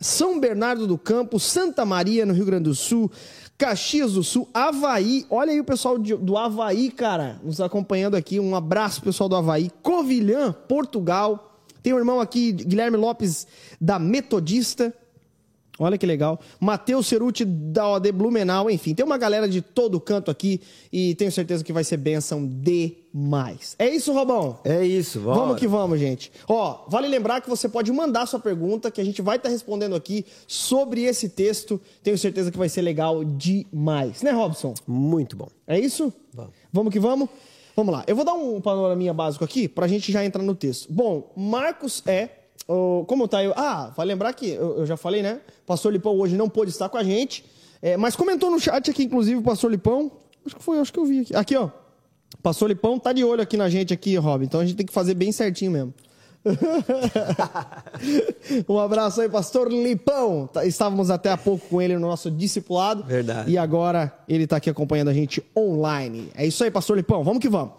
São 0.00 0.40
Bernardo 0.40 0.86
do 0.86 0.96
Campo, 0.96 1.38
Santa 1.38 1.84
Maria, 1.84 2.24
no 2.24 2.32
Rio 2.32 2.46
Grande 2.46 2.64
do 2.64 2.74
Sul, 2.74 3.10
Caxias 3.60 4.14
do 4.14 4.24
Sul, 4.24 4.48
Havaí. 4.54 5.26
Olha 5.28 5.52
aí 5.52 5.60
o 5.60 5.64
pessoal 5.64 5.98
do 5.98 6.38
Havaí, 6.38 6.90
cara, 6.90 7.38
nos 7.44 7.60
acompanhando 7.60 8.16
aqui. 8.16 8.40
Um 8.40 8.56
abraço, 8.56 9.02
pessoal 9.02 9.28
do 9.28 9.36
Havaí. 9.36 9.70
Covilhã, 9.82 10.50
Portugal. 10.66 11.60
Tem 11.82 11.92
um 11.92 11.98
irmão 11.98 12.22
aqui, 12.22 12.52
Guilherme 12.52 12.96
Lopes, 12.96 13.46
da 13.78 13.98
Metodista. 13.98 14.94
Olha 15.82 15.96
que 15.96 16.04
legal. 16.04 16.38
Matheus 16.60 17.06
Ceruti 17.06 17.42
da 17.42 17.88
OD 17.88 18.12
Blumenau, 18.12 18.70
enfim, 18.70 18.94
tem 18.94 19.04
uma 19.04 19.16
galera 19.16 19.48
de 19.48 19.62
todo 19.62 19.98
canto 19.98 20.30
aqui 20.30 20.60
e 20.92 21.14
tenho 21.14 21.32
certeza 21.32 21.64
que 21.64 21.72
vai 21.72 21.82
ser 21.82 21.96
bênção 21.96 22.46
demais. 22.46 23.76
É 23.78 23.88
isso, 23.88 24.12
Robão? 24.12 24.58
É 24.62 24.84
isso, 24.84 25.20
vamos. 25.20 25.38
Vamos 25.38 25.58
que 25.58 25.66
vamos, 25.66 25.98
gente. 25.98 26.30
Ó, 26.46 26.84
vale 26.86 27.08
lembrar 27.08 27.40
que 27.40 27.48
você 27.48 27.66
pode 27.66 27.90
mandar 27.90 28.26
sua 28.26 28.38
pergunta, 28.38 28.90
que 28.90 29.00
a 29.00 29.04
gente 29.04 29.22
vai 29.22 29.38
estar 29.38 29.48
respondendo 29.48 29.96
aqui 29.96 30.26
sobre 30.46 31.04
esse 31.04 31.30
texto. 31.30 31.80
Tenho 32.02 32.18
certeza 32.18 32.50
que 32.50 32.58
vai 32.58 32.68
ser 32.68 32.82
legal 32.82 33.24
demais. 33.24 34.22
Né, 34.22 34.32
Robson? 34.32 34.74
Muito 34.86 35.34
bom. 35.34 35.48
É 35.66 35.80
isso? 35.80 36.12
Vamos. 36.34 36.52
Vamos 36.70 36.92
que 36.92 37.00
vamos? 37.00 37.26
Vamos 37.74 37.94
lá. 37.94 38.04
Eu 38.06 38.14
vou 38.14 38.24
dar 38.24 38.34
um 38.34 38.60
panoraminha 38.60 39.14
básico 39.14 39.42
aqui 39.42 39.66
pra 39.66 39.88
gente 39.88 40.12
já 40.12 40.22
entrar 40.22 40.42
no 40.42 40.54
texto. 40.54 40.92
Bom, 40.92 41.32
Marcos 41.34 42.02
é. 42.06 42.39
Como 42.66 43.26
tá 43.28 43.42
eu. 43.42 43.52
Ah, 43.56 43.92
vai 43.96 44.06
lembrar 44.06 44.32
que 44.32 44.50
eu, 44.50 44.78
eu 44.78 44.86
já 44.86 44.96
falei, 44.96 45.22
né? 45.22 45.40
Pastor 45.66 45.92
Lipão 45.92 46.16
hoje 46.18 46.36
não 46.36 46.48
pôde 46.48 46.70
estar 46.70 46.88
com 46.88 46.96
a 46.98 47.04
gente. 47.04 47.44
é, 47.82 47.96
mas 47.96 48.14
comentou 48.16 48.50
no 48.50 48.60
chat 48.60 48.90
aqui, 48.90 49.04
inclusive, 49.04 49.36
o 49.40 49.42
Pastor 49.42 49.70
Lipão. 49.70 50.10
Acho 50.46 50.56
que 50.56 50.62
foi, 50.62 50.78
acho 50.78 50.92
que 50.92 50.98
eu 50.98 51.04
vi 51.04 51.20
aqui. 51.20 51.36
Aqui, 51.36 51.56
ó. 51.56 51.68
Pastor 52.42 52.68
Lipão 52.68 52.98
tá 52.98 53.12
de 53.12 53.24
olho 53.24 53.42
aqui 53.42 53.56
na 53.56 53.68
gente 53.68 53.92
aqui, 53.92 54.16
Rob. 54.16 54.44
Então 54.44 54.60
a 54.60 54.64
gente 54.64 54.76
tem 54.76 54.86
que 54.86 54.92
fazer 54.92 55.14
bem 55.14 55.32
certinho 55.32 55.72
mesmo. 55.72 55.92
um 58.68 58.78
abraço 58.78 59.20
aí, 59.20 59.28
pastor 59.28 59.70
Lipão. 59.70 60.46
Tá- 60.46 60.64
Estávamos 60.64 61.10
até 61.10 61.30
há 61.30 61.36
pouco 61.36 61.66
com 61.68 61.82
ele 61.82 61.94
no 61.94 62.00
nosso 62.00 62.30
discipulado. 62.30 63.02
Verdade. 63.04 63.50
E 63.50 63.58
agora 63.58 64.12
ele 64.28 64.44
está 64.44 64.56
aqui 64.56 64.70
acompanhando 64.70 65.08
a 65.08 65.14
gente 65.14 65.42
online. 65.56 66.30
É 66.34 66.46
isso 66.46 66.62
aí, 66.64 66.70
pastor 66.70 66.96
Lipão. 66.96 67.22
Vamos 67.24 67.40
que 67.40 67.48
vamos. 67.48 67.74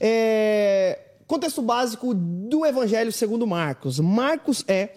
É, 0.00 0.98
Contexto 1.30 1.62
básico 1.62 2.12
do 2.12 2.66
Evangelho 2.66 3.12
segundo 3.12 3.46
Marcos. 3.46 4.00
Marcos 4.00 4.64
é 4.66 4.88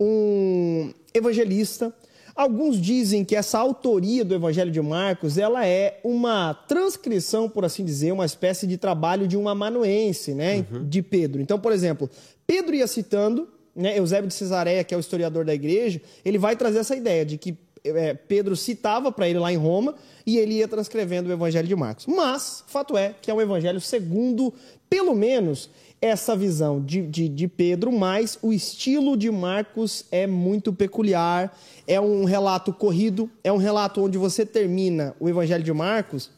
um 0.00 0.92
evangelista. 1.14 1.94
Alguns 2.34 2.80
dizem 2.80 3.24
que 3.24 3.36
essa 3.36 3.56
autoria 3.60 4.24
do 4.24 4.34
Evangelho 4.34 4.72
de 4.72 4.82
Marcos, 4.82 5.38
ela 5.38 5.64
é 5.64 6.00
uma 6.02 6.54
transcrição, 6.54 7.48
por 7.48 7.64
assim 7.64 7.84
dizer, 7.84 8.10
uma 8.10 8.26
espécie 8.26 8.66
de 8.66 8.76
trabalho 8.76 9.28
de 9.28 9.36
um 9.36 9.48
amanuense, 9.48 10.34
né, 10.34 10.66
de 10.88 11.02
Pedro. 11.02 11.40
Então, 11.40 11.56
por 11.56 11.70
exemplo, 11.70 12.10
Pedro 12.44 12.74
ia 12.74 12.88
citando, 12.88 13.48
né, 13.72 13.96
Eusébio 13.96 14.26
de 14.26 14.34
Cesareia, 14.34 14.82
que 14.82 14.92
é 14.92 14.96
o 14.96 15.00
historiador 15.00 15.44
da 15.44 15.54
igreja, 15.54 16.02
ele 16.24 16.36
vai 16.36 16.56
trazer 16.56 16.80
essa 16.80 16.96
ideia 16.96 17.24
de 17.24 17.38
que 17.38 17.56
é, 17.94 18.14
Pedro 18.14 18.56
citava 18.56 19.12
para 19.12 19.28
ele 19.28 19.38
lá 19.38 19.52
em 19.52 19.56
Roma 19.56 19.94
e 20.26 20.38
ele 20.38 20.54
ia 20.54 20.66
transcrevendo 20.66 21.28
o 21.28 21.32
Evangelho 21.32 21.68
de 21.68 21.76
Marcos. 21.76 22.06
Mas, 22.06 22.64
fato 22.66 22.96
é 22.96 23.14
que 23.20 23.30
é 23.30 23.34
um 23.34 23.40
Evangelho 23.40 23.80
segundo, 23.80 24.52
pelo 24.88 25.14
menos, 25.14 25.70
essa 26.00 26.36
visão 26.36 26.80
de, 26.80 27.02
de, 27.02 27.28
de 27.28 27.48
Pedro, 27.48 27.90
mas 27.90 28.38
o 28.42 28.52
estilo 28.52 29.16
de 29.16 29.30
Marcos 29.30 30.04
é 30.10 30.26
muito 30.26 30.72
peculiar. 30.72 31.56
É 31.86 32.00
um 32.00 32.24
relato 32.24 32.72
corrido, 32.72 33.30
é 33.42 33.52
um 33.52 33.56
relato 33.56 34.02
onde 34.02 34.18
você 34.18 34.44
termina 34.44 35.14
o 35.18 35.28
Evangelho 35.28 35.64
de 35.64 35.72
Marcos 35.72 36.30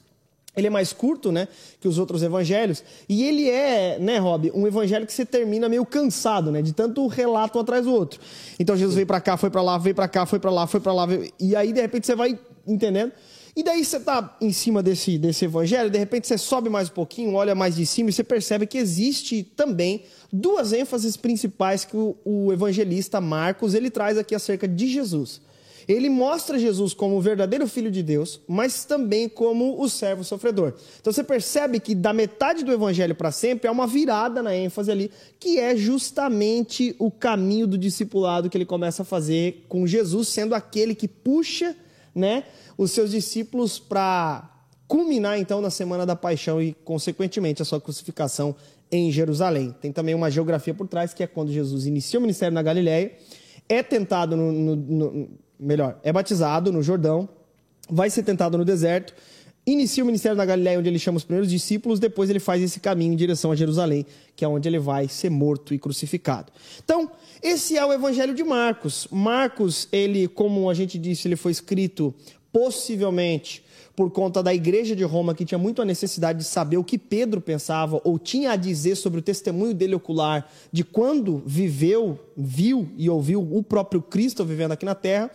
ele 0.59 0.67
é 0.67 0.71
mais 0.71 0.93
curto, 0.93 1.31
né, 1.31 1.47
que 1.81 1.87
os 1.87 1.99
outros 1.99 2.23
evangelhos, 2.23 2.83
e 3.09 3.25
ele 3.25 3.49
é, 3.49 3.99
né, 3.99 4.19
Rob, 4.19 4.51
um 4.53 4.67
evangelho 4.67 5.07
que 5.07 5.13
você 5.13 5.25
termina 5.25 5.69
meio 5.69 5.87
cansado, 5.87 6.51
né, 6.51 6.61
de 6.61 6.73
tanto 6.73 7.07
relato 7.07 7.59
um 7.59 7.61
atrás 7.61 7.85
do 7.85 7.93
outro. 7.93 8.21
Então 8.59 8.77
Jesus 8.77 8.95
veio 8.95 9.07
pra 9.07 9.21
cá, 9.21 9.37
foi 9.37 9.51
pra 9.51 9.63
lá, 9.63 9.79
veio 9.79 9.95
pra 9.95 10.09
cá, 10.09 10.27
foi 10.27 10.39
pra 10.39 10.51
lá, 10.51 10.67
foi 10.67 10.81
pra 10.81 10.93
lá, 10.93 11.07
veio... 11.07 11.31
e 11.39 11.55
aí 11.55 11.73
de 11.73 11.81
repente 11.81 12.07
você 12.07 12.17
vai 12.17 12.39
entendendo. 12.67 13.13
E 13.59 13.63
daí 13.65 13.85
você 13.85 13.99
tá 13.99 14.37
em 14.41 14.53
cima 14.53 14.85
desse 14.85 15.19
desse 15.19 15.45
evangelho, 15.45 15.91
de 15.91 15.99
repente 15.99 16.29
você 16.29 16.39
sobe 16.39 16.71
mais 16.71 16.89
um 16.89 16.93
pouquinho, 16.93 17.35
olha 17.35 17.57
mais 17.57 17.75
de 17.75 17.85
cima 17.85 18.09
e 18.09 18.13
você 18.13 18.23
percebe 18.23 18.69
que 18.69 18.79
existe 18.79 19.43
também 19.43 20.05
duas 20.33 20.73
ênfases 20.73 21.17
principais 21.17 21.85
que 21.85 21.97
o, 21.97 22.17
o 22.25 22.53
evangelista 22.53 23.21
Marcos, 23.21 23.75
ele 23.75 23.91
traz 23.91 24.17
aqui 24.17 24.33
acerca 24.33 24.69
de 24.69 24.87
Jesus. 24.87 25.41
Ele 25.89 26.09
mostra 26.09 26.57
Jesus 26.57 26.95
como 26.95 27.17
o 27.17 27.21
verdadeiro 27.21 27.67
filho 27.67 27.91
de 27.91 28.01
Deus, 28.01 28.41
mas 28.47 28.85
também 28.85 29.29
como 29.29 29.83
o 29.83 29.89
servo 29.89 30.23
sofredor. 30.23 30.75
Então 31.01 31.13
você 31.13 31.25
percebe 31.25 31.81
que 31.81 31.97
da 31.97 32.13
metade 32.13 32.63
do 32.63 32.71
evangelho 32.71 33.17
para 33.17 33.33
sempre 33.33 33.67
há 33.67 33.73
uma 33.73 33.89
virada 33.89 34.41
na 34.41 34.55
ênfase 34.55 34.93
ali, 34.93 35.11
que 35.41 35.59
é 35.59 35.75
justamente 35.75 36.95
o 36.97 37.11
caminho 37.11 37.67
do 37.67 37.77
discipulado 37.77 38.49
que 38.49 38.57
ele 38.57 38.65
começa 38.65 39.03
a 39.03 39.05
fazer 39.05 39.65
com 39.69 39.85
Jesus, 39.85 40.29
sendo 40.29 40.55
aquele 40.55 40.95
que 40.95 41.09
puxa, 41.09 41.75
né, 42.19 42.45
os 42.77 42.91
seus 42.91 43.11
discípulos 43.11 43.79
para 43.79 44.51
culminar 44.87 45.39
então 45.39 45.61
na 45.61 45.71
semana 45.71 46.05
da 46.05 46.17
paixão 46.17 46.61
e 46.61 46.73
consequentemente 46.85 47.63
a 47.63 47.65
sua 47.65 47.81
crucificação 47.81 48.57
em 48.91 49.13
Jerusalém. 49.13 49.75
Tem 49.81 49.93
também 49.93 50.15
uma 50.15 50.31
geografia 50.31 50.75
por 50.75 50.89
trás 50.89 51.15
que 51.15 51.23
é 51.23 51.27
quando 51.27 51.53
Jesus 51.53 51.87
inicia 51.87 52.19
o 52.19 52.23
ministério 52.23 52.55
na 52.55 52.63
Galiléia, 52.63 53.13
é 53.69 53.83
tentado 53.83 54.35
no, 54.35 54.51
no, 54.51 54.77
no 54.77 55.29
melhor, 55.61 55.99
é 56.03 56.13
batizado 56.13 56.73
no 56.73 56.83
Jordão, 56.83 57.29
vai 57.91 58.11
ser 58.11 58.23
tentado 58.23 58.57
no 58.57 58.65
deserto, 58.65 59.15
inicia 59.73 60.03
o 60.03 60.07
ministério 60.07 60.37
na 60.37 60.45
Galiléia, 60.45 60.79
onde 60.79 60.89
ele 60.89 60.99
chama 60.99 61.19
os 61.19 61.25
primeiros 61.25 61.51
discípulos, 61.51 61.99
depois 61.99 62.31
ele 62.31 62.41
faz 62.41 62.63
esse 62.63 62.81
caminho 62.81 63.13
em 63.13 63.17
direção 63.17 63.53
a 63.53 63.57
Jerusalém, 63.57 64.07
que 64.37 64.45
é 64.45 64.49
onde 64.49 64.69
ele 64.69 64.79
vai 64.79 65.09
ser 65.09 65.31
morto 65.31 65.75
e 65.75 65.79
crucificado. 65.79 66.53
Então, 66.85 67.11
esse 67.43 67.77
é 67.77 67.85
o 67.85 67.93
evangelho 67.93 68.35
de 68.35 68.45
Marcos. 68.45 69.09
Marcos, 69.11 69.89
ele, 69.91 70.29
como 70.29 70.71
a 70.71 70.75
gente 70.75 70.99
disse, 70.99 71.29
ele 71.29 71.37
foi 71.37 71.53
escrito 71.53 72.15
possivelmente 72.53 73.65
por 73.99 74.13
conta 74.13 74.41
da 74.45 74.55
igreja 74.55 74.95
de 74.95 75.03
Roma, 75.03 75.35
que 75.35 75.45
tinha 75.45 75.59
muito 75.59 75.83
a 75.83 75.85
necessidade 75.85 76.39
de 76.39 76.45
saber 76.45 76.77
o 76.77 76.85
que 76.85 76.97
Pedro 76.97 77.41
pensava 77.41 78.01
ou 78.05 78.17
tinha 78.17 78.53
a 78.53 78.57
dizer 78.57 78.95
sobre 78.95 79.19
o 79.19 79.23
testemunho 79.23 79.75
dele 79.75 79.97
ocular 79.97 80.49
de 80.73 80.85
quando 80.85 81.43
viveu, 81.45 82.17
viu 82.37 82.89
e 82.97 83.11
ouviu 83.11 83.41
o 83.41 83.61
próprio 83.61 84.01
Cristo 84.01 84.45
vivendo 84.45 84.71
aqui 84.71 84.85
na 84.85 84.95
terra, 84.95 85.29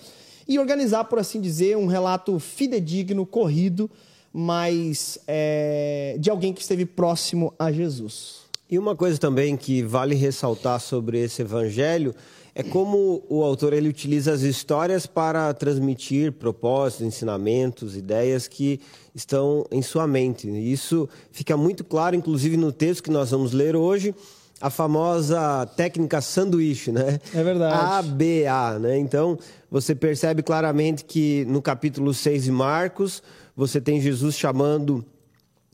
e 0.48 0.58
organizar, 0.60 1.04
por 1.06 1.20
assim 1.20 1.42
dizer, 1.42 1.76
um 1.78 1.88
relato 1.88 2.40
fidedigno, 2.40 3.26
corrido, 3.26 3.92
mas 4.34 5.20
é, 5.28 6.18
de 6.20 6.30
alguém 6.32 6.52
que 6.52 6.62
esteve 6.62 6.86
próximo 6.86 7.54
a 7.60 7.72
Jesus. 7.72 8.42
E 8.70 8.80
uma 8.80 8.96
coisa 8.96 9.20
também 9.20 9.56
que 9.56 9.84
vale 9.84 10.16
ressaltar 10.16 10.80
sobre 10.80 11.20
esse 11.20 11.44
evangelho 11.44 12.16
é 12.56 12.62
como 12.62 13.24
o 13.30 13.44
autor 13.44 13.74
ele 13.74 13.90
utiliza 13.90 14.32
as 14.32 14.42
histórias 14.42 15.06
para 15.06 15.54
transmitir 15.54 16.32
propósitos, 16.32 17.06
ensinamentos, 17.06 17.96
ideias 17.96 18.48
que 18.48 18.80
estão 19.14 19.66
em 19.72 19.82
sua 19.82 20.08
mente. 20.08 20.48
Isso 20.50 21.10
fica 21.32 21.58
muito 21.58 21.84
claro, 21.84 22.16
inclusive 22.16 22.56
no 22.58 22.72
texto 22.72 23.04
que 23.04 23.12
nós 23.12 23.32
vamos 23.32 23.54
ler 23.54 23.76
hoje, 23.76 24.14
a 24.62 24.70
famosa 24.70 25.66
técnica 25.76 26.22
sanduíche, 26.22 26.92
né? 26.92 27.20
É 27.34 27.44
verdade. 27.44 27.76
ABA, 27.76 28.80
né? 28.80 28.98
Então, 28.98 29.38
você 29.70 29.94
percebe 29.96 30.42
claramente 30.44 31.04
que 31.04 31.44
no 31.46 31.62
capítulo 31.62 32.14
6 32.14 32.44
de 32.44 32.52
Marcos, 32.52 33.22
você 33.56 33.80
tem 33.80 34.02
Jesus 34.02 34.36
chamando 34.36 35.06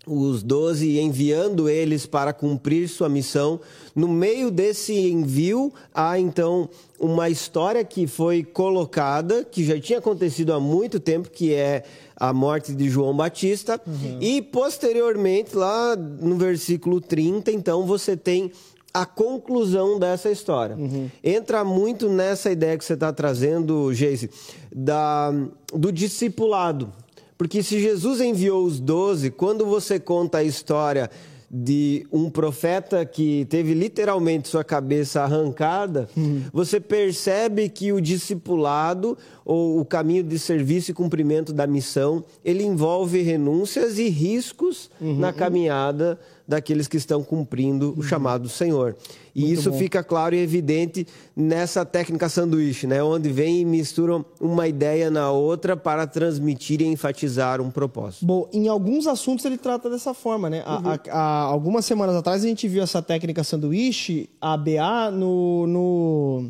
os 0.06 0.42
doze 0.42 0.88
e 0.88 1.00
enviando 1.00 1.70
eles 1.70 2.06
para 2.06 2.34
cumprir 2.34 2.88
sua 2.88 3.08
missão. 3.08 3.60
No 3.96 4.08
meio 4.08 4.50
desse 4.50 4.94
envio, 4.94 5.72
há 5.94 6.20
então 6.20 6.70
uma 7.00 7.30
história 7.30 7.84
que 7.84 8.08
foi 8.08 8.44
colocada, 8.44 9.44
que 9.44 9.64
já 9.64 9.80
tinha 9.80 10.00
acontecido 10.00 10.54
há 10.54 10.60
muito 10.60 11.00
tempo, 11.00 11.30
que 11.30 11.54
é 11.54 11.84
a 12.16 12.34
morte 12.34 12.74
de 12.74 12.90
João 12.90 13.16
Batista. 13.16 13.80
Uhum. 13.86 14.18
E 14.20 14.42
posteriormente, 14.42 15.56
lá 15.56 15.96
no 15.96 16.38
versículo 16.38 17.00
30, 17.00 17.52
então 17.52 17.86
você 17.86 18.18
tem 18.18 18.52
a 18.94 19.06
conclusão 19.06 20.00
dessa 20.00 20.32
história. 20.32 20.76
Uhum. 20.76 21.10
Entra 21.24 21.64
muito 21.64 22.10
nessa 22.10 22.52
ideia 22.52 22.78
que 22.78 22.84
você 22.84 22.94
está 22.94 23.14
trazendo, 23.14 23.94
Geise, 23.94 24.30
da, 24.74 25.32
do 25.72 25.92
discipulado. 25.92 26.92
Porque 27.40 27.64
se 27.64 27.80
Jesus 27.80 28.20
enviou 28.20 28.66
os 28.66 28.82
doze, 28.82 29.32
quando 29.32 29.66
você 29.66 29.98
conta 29.98 30.40
a 30.40 30.44
história 30.44 31.10
de 31.50 32.06
um 32.12 32.30
profeta 32.30 33.06
que 33.06 33.46
teve 33.46 33.74
literalmente 33.74 34.50
sua 34.50 34.62
cabeça 34.62 35.22
arrancada, 35.22 36.10
uhum. 36.18 36.44
você 36.52 36.82
percebe 36.82 37.70
que 37.70 37.94
o 37.94 38.02
discipulado 38.02 39.18
ou 39.46 39.80
o 39.80 39.86
caminho 39.86 40.22
de 40.22 40.38
serviço 40.38 40.92
e 40.92 40.94
cumprimento 40.94 41.54
da 41.54 41.66
missão, 41.66 42.26
ele 42.44 42.66
envolve 42.66 43.22
renúncias 43.22 43.98
e 43.98 44.10
riscos 44.10 44.92
uhum. 45.00 45.18
na 45.18 45.32
caminhada 45.32 46.20
daqueles 46.50 46.88
que 46.88 46.98
estão 46.98 47.24
cumprindo 47.24 47.94
o 47.96 48.02
chamado 48.02 48.42
do 48.44 48.50
Senhor. 48.50 48.98
E 49.36 49.42
Muito 49.42 49.54
isso 49.54 49.72
bom. 49.72 49.78
fica 49.78 50.04
claro 50.04 50.34
e 50.34 50.40
evidente 50.40 51.06
nessa 51.36 51.86
técnica 51.86 52.28
sanduíche, 52.28 52.88
né? 52.88 53.04
onde 53.04 53.30
vem 53.30 53.62
e 53.62 53.66
misturam 53.66 54.26
uma 54.42 54.68
ideia 54.68 55.12
na 55.12 55.30
outra 55.30 55.78
para 55.78 56.08
transmitir 56.08 56.82
e 56.82 56.86
enfatizar 56.86 57.62
um 57.62 57.70
propósito. 57.70 58.26
Bom, 58.26 58.50
em 58.52 58.68
alguns 58.68 59.06
assuntos 59.06 59.46
ele 59.46 59.58
trata 59.58 59.92
dessa 59.92 60.14
forma, 60.16 60.50
né? 60.50 60.64
Uhum. 60.66 60.98
Há, 61.12 61.42
algumas 61.44 61.86
semanas 61.86 62.16
atrás 62.16 62.44
a 62.44 62.48
gente 62.48 62.68
viu 62.68 62.82
essa 62.82 63.02
técnica 63.02 63.44
sanduíche, 63.44 64.28
a 64.42 64.58
BA, 64.58 65.12
no, 65.12 65.68
no 65.68 66.50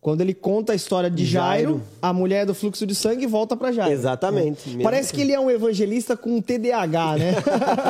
quando 0.00 0.22
ele 0.22 0.32
conta 0.32 0.72
a 0.72 0.74
história 0.74 1.10
de 1.10 1.26
Jairo, 1.26 1.72
Jairo. 1.72 1.82
a 2.00 2.12
mulher 2.12 2.46
do 2.46 2.54
fluxo 2.54 2.86
de 2.86 2.94
sangue 2.94 3.26
volta 3.26 3.54
para 3.54 3.70
Jairo. 3.70 3.92
Exatamente. 3.92 4.70
Né? 4.70 4.82
Parece 4.82 5.12
que 5.12 5.20
ele 5.20 5.32
é 5.32 5.38
um 5.38 5.50
evangelista 5.50 6.16
com 6.16 6.40
TDAH, 6.40 7.16
né? 7.18 7.34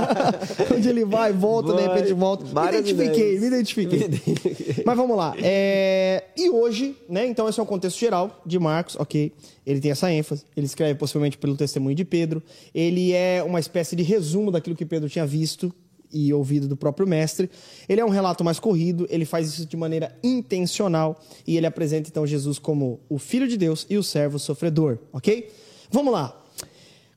Onde 0.75 0.89
ele 0.89 1.05
vai, 1.05 1.33
volta, 1.33 1.73
vai, 1.73 1.83
de 1.83 1.89
repente 1.89 2.13
volta. 2.13 2.45
Me 2.45 2.69
identifiquei, 2.69 3.39
me 3.39 3.47
identifiquei, 3.47 3.99
me 3.99 4.05
identifiquei. 4.07 4.85
Mas 4.85 4.97
vamos 4.97 5.17
lá. 5.17 5.35
É... 5.41 6.25
E 6.37 6.51
hoje, 6.51 6.97
né? 7.09 7.27
Então 7.27 7.49
esse 7.49 7.61
é 7.61 7.63
um 7.63 7.67
contexto 7.67 7.99
geral 7.99 8.43
de 8.45 8.59
Marcos, 8.59 8.97
ok? 8.99 9.33
Ele 9.65 9.81
tem 9.81 9.93
essa 9.93 10.11
ênfase. 10.11 10.45
Ele 10.57 10.67
escreve 10.67 10.99
possivelmente 10.99 11.39
pelo 11.39 11.57
testemunho 11.57 11.95
de 11.95 12.05
Pedro. 12.05 12.43
Ele 12.75 13.13
é 13.13 13.41
uma 13.47 13.61
espécie 13.61 13.95
de 13.95 14.03
resumo 14.03 14.51
daquilo 14.51 14.75
que 14.75 14.85
Pedro 14.85 15.09
tinha 15.09 15.25
visto 15.25 15.73
e 16.13 16.33
ouvido 16.33 16.69
do 16.69 16.77
próprio 16.77 17.07
mestre. 17.07 17.51
Ele 17.89 18.01
é 18.01 18.05
um 18.05 18.11
relato 18.11 18.45
mais 18.45 18.59
corrido, 18.59 19.07
ele 19.11 19.25
faz 19.25 19.49
isso 19.49 19.67
de 19.67 19.77
maneira 19.77 20.17
intencional 20.23 21.21
e 21.47 21.57
ele 21.57 21.67
apresenta 21.67 22.09
então 22.09 22.27
Jesus 22.27 22.59
como 22.59 23.01
o 23.09 23.19
Filho 23.19 23.49
de 23.49 23.57
Deus 23.57 23.87
e 23.89 23.97
o 23.97 24.03
servo 24.03 24.39
sofredor, 24.39 24.99
ok? 25.13 25.51
Vamos 25.91 26.13
lá. 26.13 26.37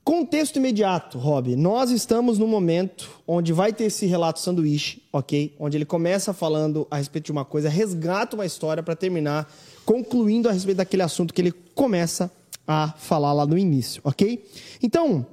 Contexto 0.04 0.58
imediato, 0.58 1.18
Rob. 1.18 1.56
Nós 1.56 1.90
estamos 1.90 2.38
no 2.38 2.46
momento 2.46 3.10
onde 3.26 3.54
vai 3.54 3.72
ter 3.72 3.86
esse 3.86 4.06
relato 4.06 4.40
sanduíche, 4.42 5.02
ok? 5.14 5.56
Onde 5.58 5.78
ele 5.78 5.86
começa 5.86 6.34
falando 6.34 6.86
a 6.92 6.98
respeito 6.98 7.26
de 7.26 7.32
uma 7.32 7.46
coisa, 7.46 7.70
resgata 7.70 8.36
uma 8.36 8.46
história 8.46 8.84
para 8.84 8.98
terminar 8.98 9.50
concluindo 9.86 10.50
a 10.50 10.52
respeito 10.52 10.78
daquele 10.78 11.04
assunto 11.04 11.34
que 11.34 11.40
ele 11.40 11.54
começa 11.74 12.30
a 12.68 12.94
falar 12.98 13.32
lá 13.32 13.46
no 13.46 13.58
início, 13.58 14.02
ok? 14.04 14.44
Então, 14.82 15.26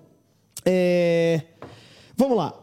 é... 0.65 1.43
vamos 2.17 2.37
lá. 2.37 2.60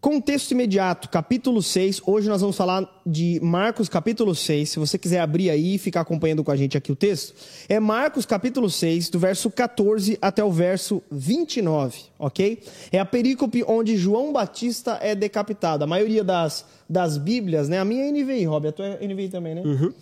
Contexto 0.00 0.52
imediato, 0.52 1.08
capítulo 1.08 1.62
6. 1.62 2.02
Hoje 2.06 2.28
nós 2.28 2.40
vamos 2.40 2.56
falar 2.56 2.86
de 3.04 3.40
Marcos, 3.42 3.88
capítulo 3.88 4.34
6. 4.34 4.70
Se 4.70 4.78
você 4.78 4.98
quiser 4.98 5.20
abrir 5.20 5.50
aí 5.50 5.74
e 5.74 5.78
ficar 5.78 6.02
acompanhando 6.02 6.44
com 6.44 6.50
a 6.50 6.56
gente 6.56 6.76
aqui 6.76 6.92
o 6.92 6.96
texto, 6.96 7.34
é 7.68 7.80
Marcos, 7.80 8.26
capítulo 8.26 8.68
6, 8.68 9.08
do 9.08 9.18
verso 9.18 9.50
14 9.50 10.18
até 10.20 10.44
o 10.44 10.52
verso 10.52 11.02
29, 11.10 11.98
ok? 12.18 12.62
É 12.92 12.98
a 12.98 13.04
perícope 13.04 13.64
onde 13.66 13.96
João 13.96 14.32
Batista 14.32 14.98
é 15.00 15.14
decapitado. 15.14 15.82
A 15.82 15.86
maioria 15.86 16.22
das, 16.22 16.64
das 16.88 17.16
Bíblias, 17.16 17.68
né? 17.68 17.78
A 17.78 17.84
minha 17.84 18.04
é 18.04 18.12
NVI, 18.12 18.44
Rob, 18.44 18.68
a 18.68 18.72
tua 18.72 18.86
é 18.86 19.06
NVI 19.06 19.28
também, 19.30 19.54
né? 19.54 19.62
Uhum. 19.62 19.92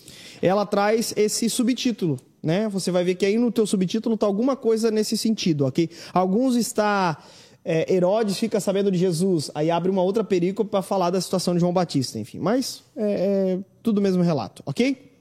Ela 0.43 0.67
traz 0.67 1.15
esse 1.17 1.49
subtítulo, 1.49 2.19
né? 2.43 2.69
Você 2.69 2.91
vai 2.91 3.05
ver 3.05 3.15
que 3.15 3.25
aí 3.25 3.39
no 3.39 3.51
teu 3.51 3.67
subtítulo 3.67 4.17
tá 4.17 4.27
alguma 4.27 4.57
coisa 4.57 4.91
nesse 4.91 5.17
sentido, 5.17 5.65
ok? 5.65 5.89
Alguns 6.13 6.57
está 6.57 7.17
é, 7.65 7.93
Herodes 7.93 8.37
fica 8.37 8.61
sabendo 8.61 8.91
de 8.91 8.99
Jesus, 8.99 9.51
aí 9.55 9.71
abre 9.71 9.91
uma 9.91 10.03
outra 10.03 10.23
perícope 10.23 10.71
para 10.71 10.83
falar 10.83 11.11
da 11.11 11.21
situação 11.21 11.55
de 11.55 11.61
João 11.61 11.73
Batista, 11.73 12.19
enfim. 12.19 12.39
Mas 12.39 12.83
é, 12.95 13.57
é 13.57 13.59
tudo 13.83 13.99
o 13.99 14.03
mesmo 14.03 14.23
relato, 14.23 14.63
ok? 14.67 15.13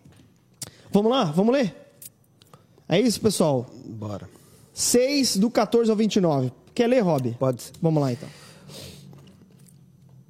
Vamos 0.91 1.09
lá, 1.09 1.23
vamos 1.23 1.53
ler? 1.53 1.73
É 2.89 2.99
isso, 2.99 3.21
pessoal? 3.21 3.65
Bora. 3.85 4.29
6 4.73 5.37
do 5.37 5.49
14 5.49 5.89
ao 5.89 5.95
29. 5.95 6.51
Quer 6.75 6.87
ler, 6.87 6.99
Rob? 6.99 7.35
Pode. 7.39 7.71
Vamos 7.81 8.01
lá, 8.01 8.11
então. 8.11 8.27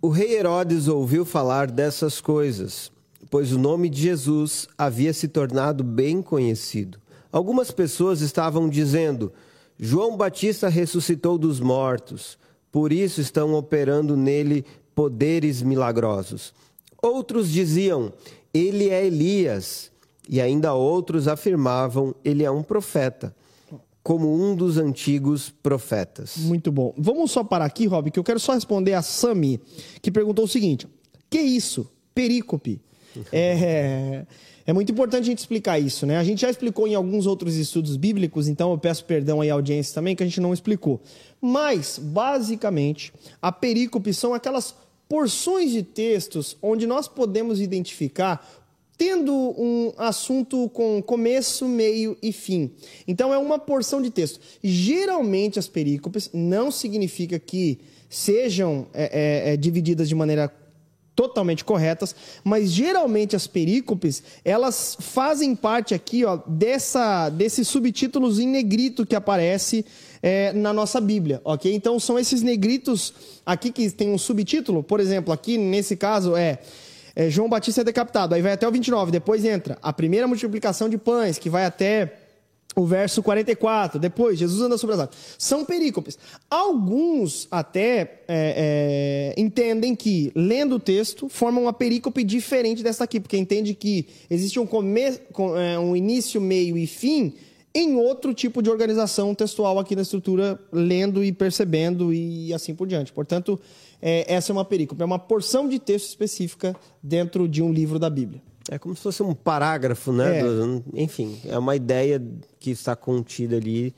O 0.01 0.10
rei 0.10 0.38
Herodes 0.38 0.88
ouviu 0.88 1.25
falar 1.25 1.72
dessas 1.72 2.22
coisas, 2.22 2.91
pois 3.32 3.51
o 3.51 3.58
nome 3.58 3.89
de 3.89 4.01
Jesus 4.01 4.67
havia 4.77 5.13
se 5.13 5.27
tornado 5.27 5.84
bem 5.84 6.22
conhecido. 6.22 7.00
Algumas 7.32 7.72
pessoas 7.72 8.22
estavam 8.22 8.70
dizendo 8.70 9.34
João 9.80 10.15
Batista 10.15 10.70
ressuscitou 10.70 11.38
dos 11.38 11.60
mortos, 11.60 12.38
por 12.72 12.92
isso 12.92 13.22
estão 13.22 13.53
operando 13.53 14.15
nele 14.15 14.65
poderes 14.96 15.62
milagrosos. 15.62 16.53
Outros 17.01 17.50
diziam, 17.51 18.13
ele 18.53 18.89
é 18.89 19.06
Elias, 19.06 19.92
e 20.30 20.39
ainda 20.39 20.74
outros 20.74 21.27
afirmavam, 21.27 22.15
ele 22.24 22.44
é 22.44 22.51
um 22.51 22.63
profeta, 22.63 23.36
como 24.01 24.34
um 24.34 24.56
dos 24.56 24.77
antigos 24.77 25.50
profetas. 25.50 26.38
Muito 26.38 26.72
bom. 26.72 26.94
Vamos 26.98 27.32
só 27.32 27.44
parar 27.44 27.65
aqui, 27.65 27.86
Rob, 27.86 28.10
que 28.12 28.20
eu 28.20 28.24
quero 28.24 28.39
só 28.39 28.53
responder 28.53 28.94
a 28.94 29.01
Sami, 29.01 29.60
que 30.01 30.12
perguntou 30.12 30.46
o 30.46 30.48
seguinte: 30.48 30.88
que 31.30 31.39
isso? 31.39 31.89
Perícope. 32.13 32.82
É. 33.32 34.25
É 34.65 34.72
muito 34.72 34.91
importante 34.91 35.24
a 35.24 35.25
gente 35.25 35.39
explicar 35.39 35.77
isso, 35.77 36.05
né? 36.05 36.17
A 36.17 36.24
gente 36.24 36.41
já 36.41 36.50
explicou 36.50 36.88
em 36.88 36.96
alguns 36.96 37.25
outros 37.25 37.55
estudos 37.55 37.98
bíblicos, 37.98 38.48
então 38.48 38.72
eu 38.72 38.77
peço 38.77 39.03
perdão 39.03 39.41
aí 39.41 39.50
à 39.50 39.53
audiência 39.53 39.93
também 39.93 40.15
que 40.15 40.24
a 40.24 40.25
gente 40.25 40.39
não 40.39 40.53
explicou. 40.53 41.01
Mas, 41.41 42.00
basicamente, 42.01 43.12
a 43.41 43.51
perícope 43.51 44.13
são 44.13 44.34
aquelas 44.34 44.74
porções 45.10 45.72
de 45.72 45.84
textos 45.84 46.55
onde 46.62 46.88
nós 46.88 47.10
podemos 47.10 47.60
identificar 47.60 48.48
tendo 48.98 49.34
um 49.34 49.91
assunto 49.98 50.70
com 50.70 51.01
começo, 51.01 51.67
meio 51.67 52.15
e 52.22 52.32
fim. 52.32 52.72
Então 53.08 53.34
é 53.34 53.38
uma 53.38 53.60
porção 53.60 54.01
de 54.01 54.10
texto. 54.10 54.39
Geralmente 54.63 55.60
as 55.60 55.67
perícopes 55.67 56.29
não 56.32 56.72
significa 56.72 57.38
que 57.38 57.79
sejam 58.08 58.88
é, 58.93 59.50
é, 59.50 59.53
é 59.53 59.58
divididas 59.58 60.08
de 60.08 60.15
maneira 60.15 60.48
totalmente 61.15 61.63
corretas, 61.63 62.15
mas 62.43 62.72
geralmente 62.72 63.36
as 63.36 63.48
perícopes, 63.48 64.24
elas 64.43 64.98
fazem 65.00 65.55
parte 65.55 65.93
aqui, 65.93 66.25
ó, 66.25 66.39
dessa, 66.48 67.29
desses 67.29 67.67
subtítulos 67.67 68.39
em 68.39 68.48
negrito 68.48 69.05
que 69.05 69.15
aparece 69.15 69.86
é, 70.22 70.53
na 70.53 70.74
nossa 70.74 71.00
Bíblia, 71.00 71.41
ok? 71.43 71.74
Então 71.74 72.00
são 72.00 72.17
esses 72.17 72.41
negritos 72.41 73.13
aqui 73.46 73.72
que 73.72 73.89
tem 73.91 74.12
um 74.12 74.17
subtítulo, 74.17 74.82
por 74.82 75.00
exemplo, 75.00 75.34
aqui 75.34 75.58
nesse 75.58 75.96
caso 75.96 76.36
é, 76.36 76.60
é 77.15 77.29
João 77.29 77.50
Batista 77.50 77.82
é 77.82 77.84
decapitado, 77.84 78.34
aí 78.34 78.41
vai 78.41 78.53
até 78.53 78.67
o 78.67 78.72
29, 78.72 79.12
depois 79.12 79.46
entra 79.46 79.77
a 79.82 79.93
primeira 79.93 80.27
multiplicação 80.27 80.89
de 80.89 80.98
pães, 80.98 81.38
que 81.38 81.50
vai 81.50 81.65
até 81.65 82.23
o 82.75 82.86
verso 82.86 83.22
44, 83.22 84.00
depois, 84.00 84.39
Jesus 84.39 84.62
anda 84.62 84.77
sobre 84.77 84.96
as 84.96 85.01
águas. 85.01 85.18
São 85.38 85.63
perícopes. 85.63 86.18
Alguns 86.50 87.48
até 87.51 88.24
é, 88.27 89.34
é, 89.36 89.42
entendem 89.42 89.96
que, 89.96 90.32
lendo 90.36 90.75
o 90.75 90.80
texto, 90.80 91.30
formam 91.30 91.63
uma 91.63 91.74
perícope 91.74 92.24
diferente 92.24 92.82
dessa 92.82 93.03
aqui, 93.03 93.20
porque 93.20 93.38
entende 93.38 93.74
que 93.74 94.08
existe 94.30 94.60
um, 94.60 94.65
come, 94.65 95.01
é, 95.01 95.77
um 95.77 95.96
início, 95.96 96.42
meio 96.42 96.77
e 96.77 96.88
fim 96.88 97.34
em 97.75 97.96
outro 97.96 98.34
tipo 98.34 98.62
de 98.62 98.70
organização 98.70 99.34
textual 99.34 99.80
aqui 99.80 99.96
na 99.96 100.03
estrutura, 100.03 100.60
lendo 100.72 101.24
e 101.24 101.32
percebendo 101.32 102.13
e 102.13 102.53
assim 102.53 102.75
por 102.75 102.88
diante. 102.88 103.12
Portanto, 103.12 103.60
é, 104.01 104.32
essa 104.32 104.51
é 104.51 104.53
uma 104.53 104.65
perícope, 104.65 105.01
é 105.01 105.06
uma 105.06 105.18
porção 105.18 105.68
de 105.68 105.80
texto 105.80 106.10
específica 106.10 106.75
dentro 107.01 107.48
de 107.48 107.63
um 107.63 107.74
livro 107.74 107.98
da 107.98 108.10
Bíblia. 108.10 108.42
É 108.70 108.79
como 108.79 108.96
se 108.96 109.01
fosse 109.01 109.22
um 109.22 109.34
parágrafo, 109.34 110.12
né? 110.12 110.39
É. 110.39 110.43
Do, 110.43 110.84
enfim, 110.93 111.39
é 111.46 111.58
uma 111.58 111.75
ideia 111.75 112.22
que 112.60 112.72
está 112.72 112.96
contida 112.96 113.58
ali 113.58 113.93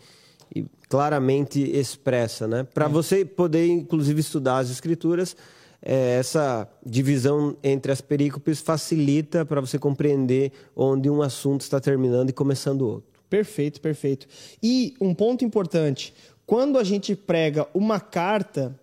e 0.56 0.66
claramente 0.90 1.60
expressa, 1.62 2.48
né? 2.48 2.64
Para 2.74 2.86
é. 2.86 2.90
você 2.90 3.24
poder, 3.24 3.68
inclusive, 3.68 4.20
estudar 4.20 4.58
as 4.58 4.70
escrituras, 4.70 5.36
é, 5.82 6.18
essa 6.18 6.68
divisão 6.84 7.56
entre 7.64 7.92
as 7.92 8.02
perícopes 8.02 8.60
facilita 8.60 9.46
para 9.46 9.62
você 9.62 9.78
compreender 9.78 10.52
onde 10.76 11.10
um 11.10 11.22
assunto 11.22 11.62
está 11.62 11.80
terminando 11.80 12.32
e 12.32 12.34
começando 12.34 12.82
outro. 12.82 13.16
Perfeito, 13.30 13.80
perfeito. 13.82 14.28
E 14.62 14.96
um 15.00 15.14
ponto 15.14 15.46
importante: 15.46 16.14
quando 16.46 16.80
a 16.80 16.84
gente 16.84 17.16
prega 17.16 17.68
uma 17.74 18.00
carta, 18.00 18.76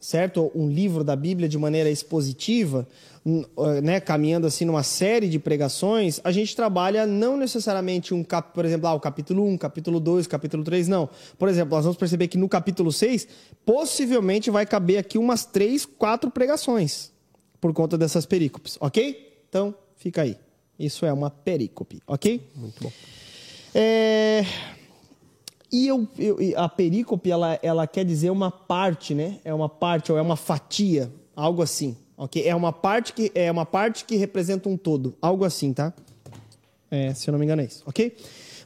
certo? 0.00 0.50
Um 0.54 0.68
livro 0.68 1.04
da 1.04 1.16
Bíblia 1.16 1.48
de 1.48 1.58
maneira 1.58 1.90
expositiva, 1.90 2.86
né, 3.82 4.00
caminhando 4.00 4.46
assim 4.46 4.64
numa 4.64 4.82
série 4.82 5.28
de 5.28 5.38
pregações, 5.38 6.20
a 6.24 6.32
gente 6.32 6.56
trabalha 6.56 7.06
não 7.06 7.36
necessariamente 7.36 8.14
um 8.14 8.24
cap, 8.24 8.54
por 8.54 8.64
exemplo, 8.64 8.86
ah, 8.86 8.94
o 8.94 9.00
capítulo 9.00 9.46
1, 9.46 9.58
capítulo 9.58 10.00
2, 10.00 10.26
capítulo 10.26 10.64
3, 10.64 10.88
não. 10.88 11.08
Por 11.38 11.48
exemplo, 11.48 11.74
nós 11.74 11.84
vamos 11.84 11.98
perceber 11.98 12.28
que 12.28 12.38
no 12.38 12.48
capítulo 12.48 12.90
6, 12.90 13.28
possivelmente 13.66 14.50
vai 14.50 14.64
caber 14.64 14.98
aqui 14.98 15.18
umas 15.18 15.44
3, 15.44 15.84
4 15.84 16.30
pregações 16.30 17.12
por 17.60 17.72
conta 17.72 17.98
dessas 17.98 18.24
perícopes, 18.24 18.78
ok? 18.80 19.42
Então, 19.48 19.74
fica 19.96 20.22
aí. 20.22 20.36
Isso 20.78 21.04
é 21.04 21.12
uma 21.12 21.28
perícope, 21.28 22.00
ok? 22.06 22.40
Muito 22.54 22.82
bom. 22.82 22.92
É... 23.74 24.44
E 25.70 25.86
eu, 25.86 26.08
eu, 26.18 26.38
a 26.56 26.66
perícope, 26.68 27.30
ela, 27.30 27.58
ela 27.62 27.86
quer 27.86 28.04
dizer 28.04 28.30
uma 28.30 28.50
parte, 28.50 29.14
né? 29.14 29.38
É 29.44 29.52
uma 29.52 29.68
parte 29.68 30.10
ou 30.10 30.16
é 30.16 30.22
uma 30.22 30.36
fatia, 30.36 31.12
algo 31.36 31.60
assim. 31.60 31.94
Ok? 32.18 32.44
É 32.44 32.54
uma 32.54 32.72
parte 32.72 33.12
que 33.12 33.32
é 33.34 33.50
uma 33.50 33.64
parte 33.64 34.04
que 34.04 34.16
representa 34.16 34.68
um 34.68 34.76
todo, 34.76 35.14
algo 35.22 35.44
assim, 35.44 35.72
tá? 35.72 35.94
É, 36.90 37.14
se 37.14 37.30
eu 37.30 37.32
não 37.32 37.38
me 37.38 37.44
engano 37.44 37.62
é 37.62 37.66
isso, 37.66 37.82
ok? 37.86 38.14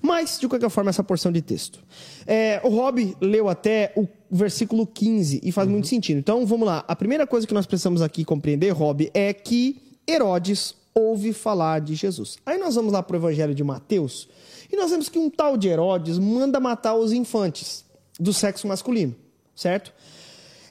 Mas, 0.01 0.41
de 0.41 0.49
qualquer 0.49 0.69
forma, 0.69 0.91
essa 0.91 1.05
porção 1.05 1.31
de 1.31 1.41
texto. 1.41 1.79
É, 2.27 2.61
o 2.65 2.69
Rob 2.71 3.17
leu 3.21 3.49
até 3.49 3.93
o 3.97 4.09
versículo 4.29 4.85
15 4.85 5.41
e 5.45 5.53
faz 5.53 5.67
uhum. 5.67 5.75
muito 5.75 5.87
sentido. 5.87 6.19
Então, 6.19 6.45
vamos 6.45 6.67
lá. 6.67 6.85
A 6.89 6.97
primeira 6.97 7.25
coisa 7.25 7.47
que 7.47 7.55
nós 7.55 7.67
precisamos 7.67 8.03
aqui 8.03 8.25
compreender, 8.25 8.71
Rob, 8.71 9.09
é 9.15 9.33
que 9.33 9.81
Herodes 10.09 10.75
ouve 10.93 11.33
falar 11.33 11.81
de 11.81 11.95
Jesus. 11.95 12.37
Aí 12.45 12.59
nós 12.59 12.75
vamos 12.75 12.93
lá 12.93 13.01
para 13.01 13.15
o 13.15 13.19
Evangelho 13.19 13.55
de 13.55 13.63
Mateus 13.63 14.29
e 14.71 14.77
nós 14.77 14.91
vemos 14.91 15.09
que 15.09 15.19
um 15.19 15.31
tal 15.31 15.57
de 15.57 15.69
Herodes 15.69 16.19
manda 16.19 16.59
matar 16.59 16.95
os 16.95 17.13
infantes 17.13 17.85
do 18.19 18.33
sexo 18.33 18.67
masculino, 18.67 19.15
certo? 19.55 19.93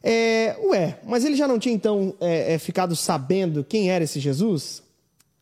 É, 0.04 0.58
ué, 0.64 1.00
mas 1.06 1.24
ele 1.24 1.36
já 1.36 1.48
não 1.48 1.60
tinha 1.60 1.76
então 1.76 2.16
é, 2.20 2.54
é, 2.54 2.58
ficado 2.58 2.96
sabendo 2.96 3.64
quem 3.64 3.92
era 3.92 4.04
esse 4.04 4.20
Jesus? 4.20 4.82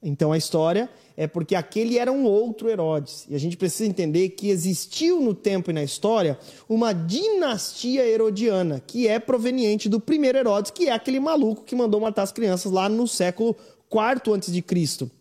Então 0.01 0.31
a 0.31 0.37
história 0.37 0.89
é 1.15 1.27
porque 1.27 1.55
aquele 1.55 1.97
era 1.97 2.11
um 2.11 2.23
outro 2.23 2.69
Herodes. 2.69 3.25
E 3.29 3.35
a 3.35 3.37
gente 3.37 3.57
precisa 3.57 3.89
entender 3.89 4.29
que 4.29 4.49
existiu 4.49 5.19
no 5.21 5.33
tempo 5.33 5.69
e 5.69 5.73
na 5.73 5.83
história 5.83 6.39
uma 6.67 6.93
dinastia 6.93 8.05
herodiana, 8.05 8.81
que 8.85 9.07
é 9.07 9.19
proveniente 9.19 9.89
do 9.89 9.99
primeiro 9.99 10.37
Herodes, 10.37 10.71
que 10.71 10.87
é 10.87 10.93
aquele 10.93 11.19
maluco 11.19 11.63
que 11.63 11.75
mandou 11.75 11.99
matar 11.99 12.23
as 12.23 12.31
crianças 12.31 12.71
lá 12.71 12.87
no 12.87 13.07
século 13.07 13.55
IV 13.91 14.61
Cristo. 14.61 15.11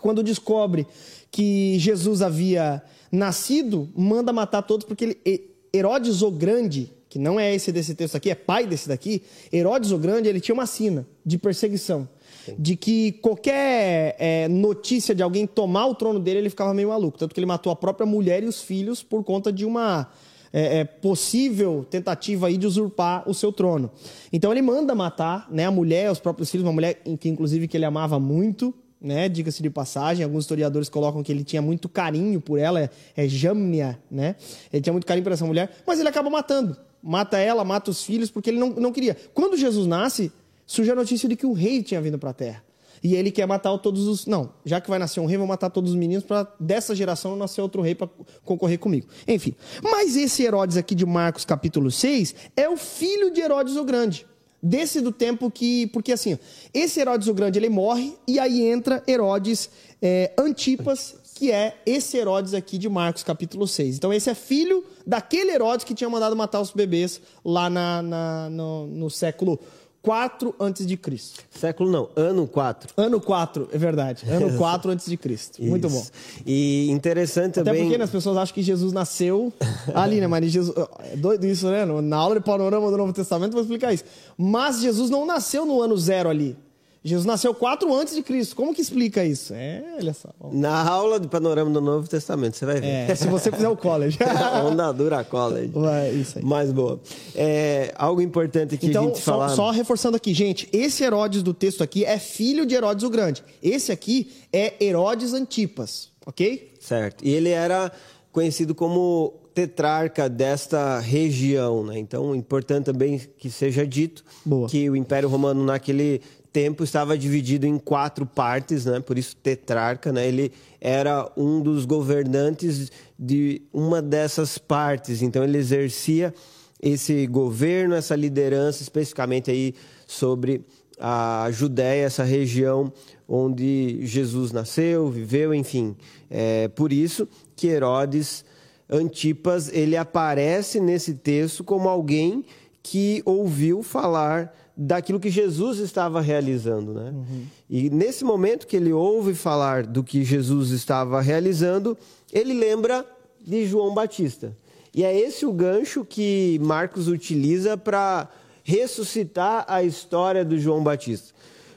Quando 0.00 0.22
descobre 0.22 0.86
que 1.30 1.76
Jesus 1.78 2.22
havia 2.22 2.82
nascido, 3.10 3.88
manda 3.96 4.32
matar 4.32 4.62
todos 4.62 4.86
porque 4.86 5.16
ele 5.24 5.52
Herodes 5.74 6.20
o 6.20 6.30
Grande 6.30 6.92
que 7.12 7.18
não 7.18 7.38
é 7.38 7.54
esse 7.54 7.70
desse 7.70 7.94
texto 7.94 8.16
aqui, 8.16 8.30
é 8.30 8.34
pai 8.34 8.66
desse 8.66 8.88
daqui, 8.88 9.22
Herodes 9.52 9.90
o 9.90 9.98
Grande, 9.98 10.30
ele 10.30 10.40
tinha 10.40 10.54
uma 10.54 10.64
sina 10.64 11.06
de 11.22 11.36
perseguição. 11.36 12.08
Sim. 12.46 12.54
De 12.58 12.74
que 12.74 13.12
qualquer 13.12 14.16
é, 14.18 14.48
notícia 14.48 15.14
de 15.14 15.22
alguém 15.22 15.46
tomar 15.46 15.88
o 15.88 15.94
trono 15.94 16.18
dele, 16.18 16.38
ele 16.38 16.48
ficava 16.48 16.72
meio 16.72 16.88
maluco. 16.88 17.18
Tanto 17.18 17.34
que 17.34 17.38
ele 17.38 17.46
matou 17.46 17.70
a 17.70 17.76
própria 17.76 18.06
mulher 18.06 18.42
e 18.42 18.46
os 18.46 18.62
filhos 18.62 19.02
por 19.02 19.22
conta 19.22 19.52
de 19.52 19.66
uma 19.66 20.10
é, 20.50 20.78
é, 20.78 20.84
possível 20.84 21.86
tentativa 21.90 22.46
aí 22.46 22.56
de 22.56 22.66
usurpar 22.66 23.28
o 23.28 23.34
seu 23.34 23.52
trono. 23.52 23.90
Então 24.32 24.50
ele 24.50 24.62
manda 24.62 24.94
matar 24.94 25.46
né, 25.50 25.66
a 25.66 25.70
mulher, 25.70 26.10
os 26.10 26.18
próprios 26.18 26.50
filhos, 26.50 26.64
uma 26.64 26.72
mulher 26.72 27.02
que 27.20 27.28
inclusive 27.28 27.68
que 27.68 27.76
ele 27.76 27.84
amava 27.84 28.18
muito, 28.18 28.74
né? 28.98 29.28
Diga-se 29.28 29.62
de 29.62 29.68
passagem, 29.68 30.24
alguns 30.24 30.44
historiadores 30.44 30.88
colocam 30.88 31.22
que 31.22 31.30
ele 31.30 31.44
tinha 31.44 31.60
muito 31.60 31.90
carinho 31.90 32.40
por 32.40 32.58
ela, 32.58 32.80
é, 32.80 32.88
é 33.14 33.28
Jamnia, 33.28 33.98
né? 34.10 34.34
Ele 34.72 34.80
tinha 34.80 34.94
muito 34.94 35.06
carinho 35.06 35.24
por 35.24 35.32
essa 35.32 35.44
mulher, 35.44 35.70
mas 35.86 36.00
ele 36.00 36.08
acaba 36.08 36.30
matando. 36.30 36.74
Mata 37.02 37.38
ela, 37.38 37.64
mata 37.64 37.90
os 37.90 38.04
filhos, 38.04 38.30
porque 38.30 38.50
ele 38.50 38.58
não, 38.58 38.70
não 38.70 38.92
queria. 38.92 39.16
Quando 39.34 39.56
Jesus 39.56 39.86
nasce, 39.86 40.30
surge 40.66 40.90
a 40.90 40.94
notícia 40.94 41.28
de 41.28 41.36
que 41.36 41.46
o 41.46 41.52
rei 41.52 41.82
tinha 41.82 42.00
vindo 42.00 42.18
para 42.18 42.30
a 42.30 42.34
terra. 42.34 42.64
E 43.02 43.16
ele 43.16 43.32
quer 43.32 43.46
matar 43.46 43.76
todos 43.78 44.06
os. 44.06 44.26
Não, 44.26 44.52
já 44.64 44.80
que 44.80 44.88
vai 44.88 44.98
nascer 44.98 45.18
um 45.18 45.26
rei, 45.26 45.36
vou 45.36 45.46
matar 45.46 45.70
todos 45.70 45.90
os 45.90 45.96
meninos 45.96 46.24
para 46.24 46.46
dessa 46.60 46.94
geração 46.94 47.34
nascer 47.34 47.60
outro 47.60 47.82
rei 47.82 47.96
para 47.96 48.08
concorrer 48.44 48.78
comigo. 48.78 49.08
Enfim. 49.26 49.56
Mas 49.82 50.14
esse 50.14 50.44
Herodes 50.44 50.76
aqui 50.76 50.94
de 50.94 51.04
Marcos 51.04 51.44
capítulo 51.44 51.90
6 51.90 52.34
é 52.56 52.68
o 52.68 52.76
filho 52.76 53.32
de 53.32 53.40
Herodes 53.40 53.76
o 53.76 53.84
Grande 53.84 54.24
desse 54.62 55.00
do 55.00 55.10
tempo 55.10 55.50
que. 55.50 55.88
Porque 55.88 56.12
assim, 56.12 56.38
esse 56.72 57.00
Herodes 57.00 57.26
o 57.26 57.34
Grande 57.34 57.58
ele 57.58 57.68
morre 57.68 58.14
e 58.26 58.38
aí 58.38 58.62
entra 58.62 59.02
Herodes 59.08 59.68
é, 60.00 60.32
Antipas, 60.38 61.16
que 61.42 61.50
é 61.50 61.74
esse 61.84 62.16
Herodes 62.16 62.54
aqui 62.54 62.78
de 62.78 62.88
Marcos, 62.88 63.24
capítulo 63.24 63.66
6. 63.66 63.96
Então, 63.96 64.12
esse 64.12 64.30
é 64.30 64.34
filho 64.34 64.84
daquele 65.04 65.50
Herodes 65.50 65.84
que 65.84 65.92
tinha 65.92 66.08
mandado 66.08 66.36
matar 66.36 66.60
os 66.60 66.70
bebês 66.70 67.20
lá 67.44 67.68
na, 67.68 68.00
na 68.00 68.48
no, 68.48 68.86
no 68.86 69.10
século 69.10 69.58
4 70.02 70.54
antes 70.60 70.86
de 70.86 70.96
Cristo. 70.96 71.40
Século 71.50 71.90
não, 71.90 72.08
ano 72.14 72.46
4. 72.46 72.94
Ano 72.96 73.20
4, 73.20 73.70
é 73.72 73.76
verdade. 73.76 74.24
Ano 74.30 74.56
4 74.56 74.92
antes 74.92 75.06
de 75.06 75.16
Cristo. 75.16 75.60
Muito 75.60 75.88
bom. 75.88 76.06
E 76.46 76.88
interessante 76.92 77.54
também... 77.54 77.72
Até 77.72 77.82
porque 77.82 77.98
né, 77.98 78.04
as 78.04 78.10
pessoas 78.10 78.36
acham 78.36 78.54
que 78.54 78.62
Jesus 78.62 78.92
nasceu 78.92 79.52
ali, 79.92 80.20
né? 80.20 80.28
Mas 80.28 80.48
Jesus... 80.48 80.76
É 81.12 81.16
doido 81.16 81.44
isso, 81.44 81.68
né? 81.68 81.84
Na 81.84 82.18
aula 82.18 82.36
de 82.36 82.40
panorama 82.40 82.88
do 82.88 82.96
Novo 82.96 83.12
Testamento 83.12 83.48
eu 83.48 83.54
vou 83.54 83.62
explicar 83.62 83.92
isso. 83.92 84.04
Mas 84.38 84.80
Jesus 84.80 85.10
não 85.10 85.26
nasceu 85.26 85.66
no 85.66 85.82
ano 85.82 85.98
zero 85.98 86.28
ali. 86.28 86.56
Jesus 87.04 87.26
nasceu 87.26 87.52
quatro 87.52 87.92
antes 87.92 88.14
de 88.14 88.22
Cristo. 88.22 88.54
Como 88.54 88.72
que 88.72 88.80
explica 88.80 89.24
isso? 89.24 89.52
É, 89.54 89.82
olha 89.98 90.14
só. 90.14 90.28
Na 90.52 90.88
aula 90.88 91.18
de 91.18 91.26
panorama 91.26 91.70
do 91.70 91.80
Novo 91.80 92.08
Testamento, 92.08 92.56
você 92.56 92.64
vai 92.64 92.80
ver. 92.80 92.86
É, 92.86 93.14
se 93.14 93.26
você 93.26 93.50
fizer 93.50 93.68
o 93.68 93.76
college. 93.76 94.18
Onda 94.64 94.92
dura 94.92 95.24
college. 95.24 95.72
Ué, 95.74 96.12
isso 96.12 96.38
aí. 96.38 96.44
Mais 96.44 96.70
boa. 96.70 97.00
É, 97.34 97.92
algo 97.96 98.20
importante 98.20 98.76
que 98.76 98.86
então, 98.86 99.04
a 99.04 99.06
gente 99.08 99.18
só, 99.18 99.32
falar... 99.32 99.48
só 99.48 99.70
reforçando 99.70 100.16
aqui, 100.16 100.32
gente, 100.32 100.68
esse 100.72 101.02
Herodes 101.02 101.42
do 101.42 101.52
texto 101.52 101.82
aqui 101.82 102.04
é 102.04 102.18
filho 102.18 102.64
de 102.64 102.74
Herodes 102.74 103.04
o 103.04 103.10
Grande. 103.10 103.42
Esse 103.60 103.90
aqui 103.90 104.30
é 104.52 104.74
Herodes 104.80 105.32
Antipas, 105.32 106.10
ok? 106.24 106.72
Certo. 106.80 107.24
E 107.26 107.30
ele 107.30 107.48
era 107.48 107.90
conhecido 108.30 108.76
como 108.76 109.34
tetrarca 109.52 110.28
desta 110.28 110.98
região, 110.98 111.84
né? 111.84 111.98
Então, 111.98 112.34
importante 112.34 112.86
também 112.86 113.20
que 113.38 113.50
seja 113.50 113.86
dito 113.86 114.24
Boa. 114.44 114.68
que 114.68 114.88
o 114.88 114.96
Império 114.96 115.28
Romano 115.28 115.64
naquele 115.64 116.22
tempo 116.52 116.84
estava 116.84 117.16
dividido 117.16 117.66
em 117.66 117.78
quatro 117.78 118.26
partes, 118.26 118.84
né? 118.84 119.00
Por 119.00 119.16
isso 119.16 119.34
tetrarca, 119.36 120.12
né? 120.12 120.26
Ele 120.28 120.52
era 120.80 121.30
um 121.36 121.60
dos 121.60 121.84
governantes 121.84 122.92
de 123.18 123.62
uma 123.72 124.02
dessas 124.02 124.58
partes. 124.58 125.22
Então 125.22 125.42
ele 125.42 125.56
exercia 125.56 126.34
esse 126.80 127.26
governo, 127.26 127.94
essa 127.94 128.14
liderança 128.14 128.82
especificamente 128.82 129.50
aí 129.50 129.74
sobre 130.06 130.64
a 130.98 131.48
Judéia, 131.50 132.04
essa 132.04 132.22
região 132.22 132.92
onde 133.26 134.04
Jesus 134.06 134.52
nasceu, 134.52 135.08
viveu, 135.08 135.54
enfim. 135.54 135.96
É 136.30 136.68
por 136.68 136.92
isso 136.92 137.26
que 137.56 137.68
Herodes 137.68 138.44
Antipas 138.90 139.72
ele 139.72 139.96
aparece 139.96 140.78
nesse 140.78 141.14
texto 141.14 141.64
como 141.64 141.88
alguém 141.88 142.44
que 142.82 143.22
ouviu 143.24 143.82
falar 143.82 144.52
daquilo 144.76 145.20
que 145.20 145.30
Jesus 145.30 145.78
estava 145.78 146.20
realizando, 146.20 146.94
né? 146.94 147.10
Uhum. 147.10 147.46
E 147.68 147.90
nesse 147.90 148.24
momento 148.24 148.66
que 148.66 148.76
ele 148.76 148.92
ouve 148.92 149.34
falar 149.34 149.86
do 149.86 150.02
que 150.02 150.24
Jesus 150.24 150.70
estava 150.70 151.20
realizando, 151.20 151.96
ele 152.32 152.54
lembra 152.54 153.06
de 153.40 153.66
João 153.66 153.94
Batista. 153.94 154.56
E 154.94 155.04
é 155.04 155.16
esse 155.16 155.46
o 155.46 155.52
gancho 155.52 156.04
que 156.04 156.58
Marcos 156.62 157.08
utiliza 157.08 157.76
para 157.76 158.28
ressuscitar 158.64 159.64
a 159.68 159.82
história 159.82 160.44
do 160.44 160.58
João 160.58 160.82
Batista. 160.82 161.32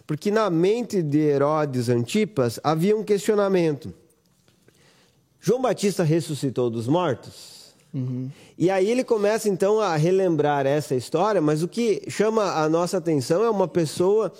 Porque 0.05 0.29
na 0.29 0.49
mente 0.49 1.01
de 1.01 1.19
Herodes 1.19 1.89
Antipas 1.89 2.59
havia 2.63 2.95
um 2.95 3.03
questionamento: 3.03 3.93
João 5.39 5.61
Batista 5.61 6.03
ressuscitou 6.03 6.69
dos 6.69 6.87
mortos? 6.87 7.54
Uhum. 7.95 8.29
E 8.57 8.69
aí 8.69 8.91
ele 8.91 9.05
começa 9.05 9.47
então 9.47 9.79
a 9.79 9.95
relembrar 9.95 10.65
essa 10.65 10.93
história, 10.93 11.39
mas 11.39 11.63
o 11.63 11.67
que 11.67 12.03
chama 12.09 12.43
a 12.61 12.67
nossa 12.67 12.97
atenção 12.97 13.41
é 13.41 13.49
uma 13.49 13.69
pessoa 13.69 14.33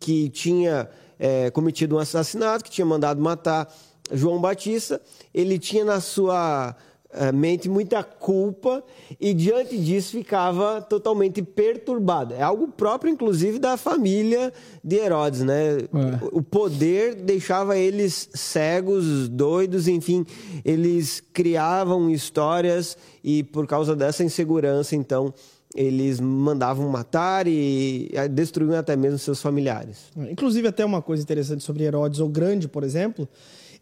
que 0.00 0.30
tinha 0.30 0.88
é, 1.18 1.50
cometido 1.50 1.96
um 1.96 1.98
assassinato, 1.98 2.64
que 2.64 2.70
tinha 2.70 2.86
mandado 2.86 3.20
matar 3.20 3.72
João 4.10 4.40
Batista. 4.40 4.98
Ele 5.34 5.58
tinha 5.58 5.84
na 5.84 6.00
sua 6.00 6.74
mente 7.34 7.68
muita 7.68 8.02
culpa 8.02 8.82
e 9.20 9.34
diante 9.34 9.78
disso 9.78 10.12
ficava 10.12 10.80
totalmente 10.80 11.42
perturbado. 11.42 12.34
É 12.34 12.42
algo 12.42 12.68
próprio, 12.68 13.12
inclusive, 13.12 13.58
da 13.58 13.76
família 13.76 14.52
de 14.82 14.96
Herodes, 14.96 15.42
né? 15.42 15.78
É. 15.78 15.88
O 16.32 16.42
poder 16.42 17.14
deixava 17.14 17.76
eles 17.76 18.28
cegos, 18.34 19.28
doidos, 19.28 19.88
enfim, 19.88 20.24
eles 20.64 21.22
criavam 21.32 22.10
histórias 22.10 22.96
e 23.22 23.42
por 23.42 23.66
causa 23.66 23.94
dessa 23.94 24.24
insegurança, 24.24 24.96
então, 24.96 25.32
eles 25.74 26.20
mandavam 26.20 26.88
matar 26.88 27.46
e 27.46 28.10
destruíam 28.30 28.78
até 28.78 28.94
mesmo 28.94 29.18
seus 29.18 29.40
familiares. 29.40 30.10
Inclusive, 30.16 30.68
até 30.68 30.84
uma 30.84 31.00
coisa 31.00 31.22
interessante 31.22 31.64
sobre 31.64 31.84
Herodes 31.84 32.20
o 32.20 32.28
Grande, 32.28 32.68
por 32.68 32.84
exemplo, 32.84 33.26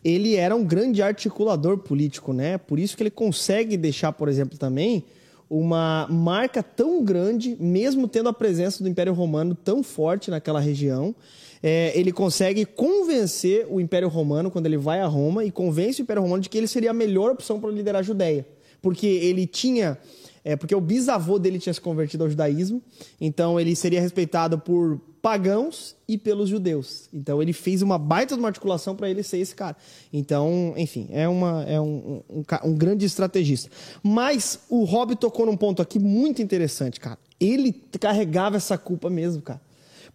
ele 0.05 0.37
era 0.37 0.57
um 0.57 0.65
grande 0.65 1.03
articulador 1.03 1.79
político, 1.79 2.33
né? 2.33 2.59
Por 2.59 2.79
isso 2.79 2.97
que 2.97 3.03
ele 3.03 3.11
consegue 3.11 3.77
deixar, 3.77 4.13
por 4.13 4.29
exemplo, 4.29 4.59
também 4.59 5.05
uma 5.49 6.07
marca 6.09 6.63
tão 6.63 7.05
grande, 7.05 7.57
mesmo 7.59 8.07
tendo 8.07 8.29
a 8.29 8.33
presença 8.33 8.83
do 8.83 8.89
Império 8.89 9.13
Romano 9.13 9.55
tão 9.55 9.83
forte 9.83 10.31
naquela 10.31 10.61
região. 10.61 11.15
É, 11.63 11.93
ele 11.95 12.13
consegue 12.13 12.65
convencer 12.65 13.67
o 13.69 13.81
Império 13.81 14.09
Romano, 14.09 14.51
quando 14.51 14.67
ele 14.67 14.79
vai 14.79 15.01
a 15.01 15.07
Roma, 15.07 15.45
e 15.45 15.51
convence 15.51 16.01
o 16.01 16.05
Império 16.05 16.23
Romano 16.23 16.43
de 16.43 16.49
que 16.49 16.57
ele 16.57 16.69
seria 16.69 16.93
a 16.93 16.95
melhor 16.95 17.33
opção 17.33 17.61
para 17.61 17.71
liderar 17.71 18.01
a 18.01 18.03
Judéia. 18.03 18.47
Porque 18.81 19.07
ele 19.07 19.47
tinha 19.47 19.99
é, 20.45 20.57
porque 20.57 20.75
o 20.75 20.81
bisavô 20.81 21.39
dele 21.39 21.59
tinha 21.59 21.73
se 21.73 21.81
convertido 21.81 22.25
ao 22.25 22.31
judaísmo, 22.31 22.83
então 23.21 23.61
ele 23.61 23.77
seria 23.77 24.01
respeitado 24.01 24.59
por 24.59 25.01
pagãos 25.21 25.95
e 26.09 26.17
pelos 26.17 26.49
judeus. 26.49 27.09
Então 27.13 27.43
ele 27.43 27.53
fez 27.53 27.83
uma 27.83 27.99
baita 27.99 28.35
de 28.35 28.41
uma 28.41 28.49
articulação 28.49 28.97
para 28.97 29.11
ele 29.11 29.23
ser 29.23 29.39
esse 29.39 29.55
cara. 29.55 29.77
Então, 30.13 30.73
enfim, 30.77 31.09
é, 31.11 31.29
uma, 31.29 31.65
é 31.65 31.81
um, 31.81 32.23
um, 32.29 32.45
um, 32.65 32.75
grande 32.75 33.05
estrategista. 33.05 33.71
Mas 34.03 34.61
o 34.69 34.85
Rob 34.85 35.15
tocou 35.17 35.45
num 35.45 35.57
ponto 35.57 35.83
aqui 35.83 35.99
muito 35.99 36.41
interessante, 36.41 36.99
cara. 36.99 37.19
Ele 37.39 37.73
carregava 38.01 38.57
essa 38.57 38.79
culpa 38.79 39.11
mesmo, 39.11 39.43
cara. 39.43 39.61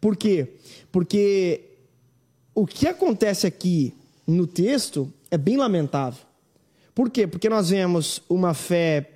Por 0.01 0.15
quê? 0.15 0.53
Porque 0.91 1.61
o 2.53 2.65
que 2.65 2.87
acontece 2.87 3.45
aqui 3.45 3.93
no 4.25 4.47
texto 4.47 5.11
é 5.29 5.37
bem 5.37 5.57
lamentável. 5.57 6.21
Por 6.93 7.09
quê? 7.09 7.27
Porque 7.27 7.49
nós 7.49 7.69
vemos 7.69 8.21
uma 8.29 8.53
fé 8.53 9.14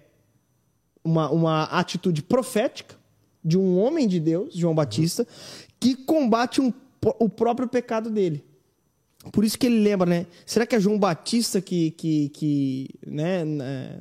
uma, 1.03 1.29
uma 1.29 1.63
atitude 1.63 2.21
profética 2.21 2.95
de 3.43 3.57
um 3.57 3.79
homem 3.79 4.07
de 4.07 4.19
Deus, 4.19 4.53
João 4.53 4.75
Batista, 4.75 5.25
que 5.79 5.95
combate 5.95 6.59
um, 6.61 6.73
o 7.19 7.29
próprio 7.29 7.67
pecado 7.67 8.09
dele. 8.09 8.43
Por 9.31 9.43
isso 9.43 9.57
que 9.59 9.65
ele 9.65 9.81
lembra, 9.81 10.09
né? 10.09 10.27
Será 10.45 10.65
que 10.65 10.75
é 10.75 10.79
João 10.79 10.97
Batista 10.97 11.59
que, 11.59 11.91
que, 11.91 12.29
que 12.29 12.89
né, 13.05 13.43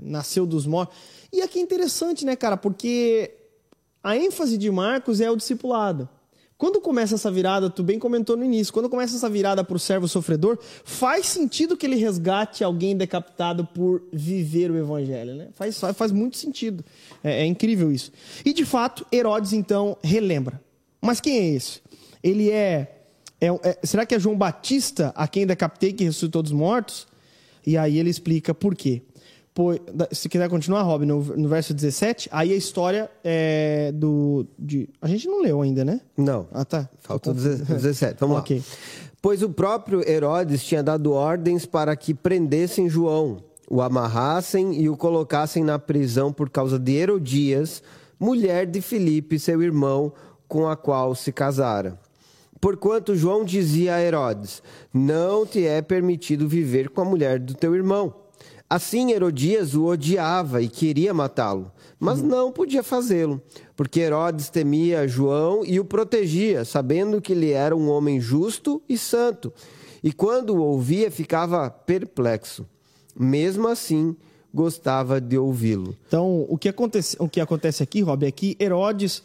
nasceu 0.01 0.47
dos 0.47 0.67
mortos? 0.67 0.97
E 1.33 1.43
aqui 1.43 1.59
é 1.59 1.63
interessante, 1.63 2.25
né, 2.25 2.37
cara? 2.37 2.57
Porque 2.57 3.35
a 4.03 4.17
ênfase 4.17 4.57
de 4.57 4.71
Marcos 4.71 5.21
é 5.21 5.31
o 5.31 5.37
discipulado. 5.37 6.09
Quando 6.59 6.81
começa 6.81 7.15
essa 7.15 7.31
virada, 7.31 7.71
tu 7.71 7.85
bem 7.85 8.01
comentou 8.01 8.37
no 8.37 8.45
início, 8.45 8.73
quando 8.73 8.91
começa 8.91 9.15
essa 9.15 9.31
virada 9.31 9.63
para 9.63 9.77
o 9.77 9.79
servo 9.79 10.09
sofredor, 10.09 10.59
faz 10.85 11.27
sentido 11.27 11.77
que 11.77 11.87
ele 11.87 11.95
resgate 11.95 12.65
alguém 12.65 12.97
decapitado 12.97 13.65
por 13.65 14.03
viver 14.13 14.69
o 14.69 14.77
evangelho, 14.77 15.37
né? 15.37 15.49
Faz, 15.55 15.81
faz 15.95 16.11
muito 16.11 16.37
sentido. 16.37 16.85
É, 17.23 17.43
é 17.43 17.47
incrível 17.47 17.93
isso. 17.93 18.11
E 18.45 18.53
de 18.53 18.65
fato, 18.65 19.07
Herodes 19.13 19.53
então 19.53 19.97
relembra. 20.03 20.61
Mas 21.01 21.21
quem 21.21 21.39
é 21.39 21.55
esse? 21.55 21.81
Ele 22.25 22.51
é, 22.51 23.05
é, 23.41 23.47
é 23.47 23.79
será 23.85 24.05
que 24.05 24.17
é 24.17 24.19
João 24.19 24.37
Batista 24.37 25.13
a 25.15 25.29
quem 25.29 25.47
decapitei 25.47 25.93
que 25.93 26.03
ressuscitou 26.03 26.43
dos 26.43 26.51
mortos? 26.51 27.07
E 27.65 27.79
aí 27.79 28.01
ele 28.01 28.11
explica 28.11 28.53
por 28.53 28.75
quê 28.75 29.03
se 30.13 30.29
quiser 30.29 30.49
continuar, 30.49 30.83
Rob, 30.83 31.05
no, 31.05 31.23
no 31.23 31.49
verso 31.49 31.75
17, 31.75 32.29
aí 32.31 32.53
a 32.53 32.57
história 32.57 33.11
é 33.25 33.91
do. 33.93 34.47
De, 34.59 34.89
a 35.01 35.09
gente 35.09 35.27
não 35.27 35.43
leu 35.43 35.63
ainda, 35.63 35.85
né? 35.85 36.01
Não. 36.17 36.47
Ah, 36.53 36.65
tá. 36.65 36.89
Falta 36.99 37.35
17. 37.35 38.17
Vamos 38.21 38.39
okay. 38.39 38.59
lá. 38.59 38.65
Pois 39.21 39.43
o 39.43 39.51
próprio 39.51 40.09
Herodes 40.09 40.63
tinha 40.63 40.83
dado 40.83 41.13
ordens 41.13 41.67
para 41.67 41.97
que 41.97 42.15
prendessem 42.15 42.89
João, 42.89 43.43
o 43.69 43.83
amarrassem 43.83 44.81
e 44.81 44.89
o 44.89 44.97
colocassem 44.97 45.65
na 45.65 45.79
prisão 45.79 46.33
por 46.33 46.49
causa 46.49 46.79
de 46.79 46.93
Herodias, 46.93 47.83
mulher 48.19 48.65
de 48.65 48.81
Filipe, 48.81 49.39
seu 49.39 49.61
irmão, 49.61 50.13
com 50.47 50.69
a 50.69 50.77
qual 50.77 51.17
se 51.17 51.33
casara. 51.33 51.99
Porquanto 52.61 53.17
João 53.17 53.45
dizia 53.45 53.97
a 53.97 54.03
Herodes: 54.03 54.63
Não 54.95 55.45
te 55.45 55.67
é 55.67 55.83
permitido 55.83 56.49
viver 56.49 56.89
com 56.91 57.01
a 57.01 57.05
mulher 57.05 57.39
do 57.39 57.55
teu 57.55 57.75
irmão. 57.75 58.15
Assim, 58.71 59.13
Herodias 59.13 59.75
o 59.75 59.87
odiava 59.87 60.61
e 60.61 60.69
queria 60.69 61.15
matá-lo, 61.15 61.73
mas 61.99 62.21
uhum. 62.21 62.27
não 62.27 62.53
podia 62.53 62.83
fazê-lo, 62.83 63.41
porque 63.75 64.01
Herodes 64.01 64.51
temia 64.51 65.09
João 65.09 65.65
e 65.65 65.81
o 65.81 65.85
protegia, 65.85 66.67
sabendo 66.67 67.21
que 67.21 67.33
ele 67.33 67.51
era 67.51 67.75
um 67.75 67.89
homem 67.89 68.21
justo 68.21 68.83
e 68.87 68.99
santo. 68.99 69.51
E 70.05 70.13
quando 70.13 70.51
o 70.55 70.61
ouvia, 70.63 71.11
ficava 71.11 71.71
perplexo. 71.71 72.67
Mesmo 73.19 73.67
assim, 73.69 74.15
gostava 74.53 75.21
de 75.21 75.39
ouvi-lo. 75.39 75.97
Então, 76.07 76.45
o 76.49 76.59
que 76.59 76.69
acontece, 76.69 77.17
o 77.19 77.29
que 77.29 77.41
acontece 77.41 77.83
aqui, 77.83 78.03
Rob, 78.03 78.25
é 78.27 78.31
que 78.31 78.57
Herodes 78.61 79.23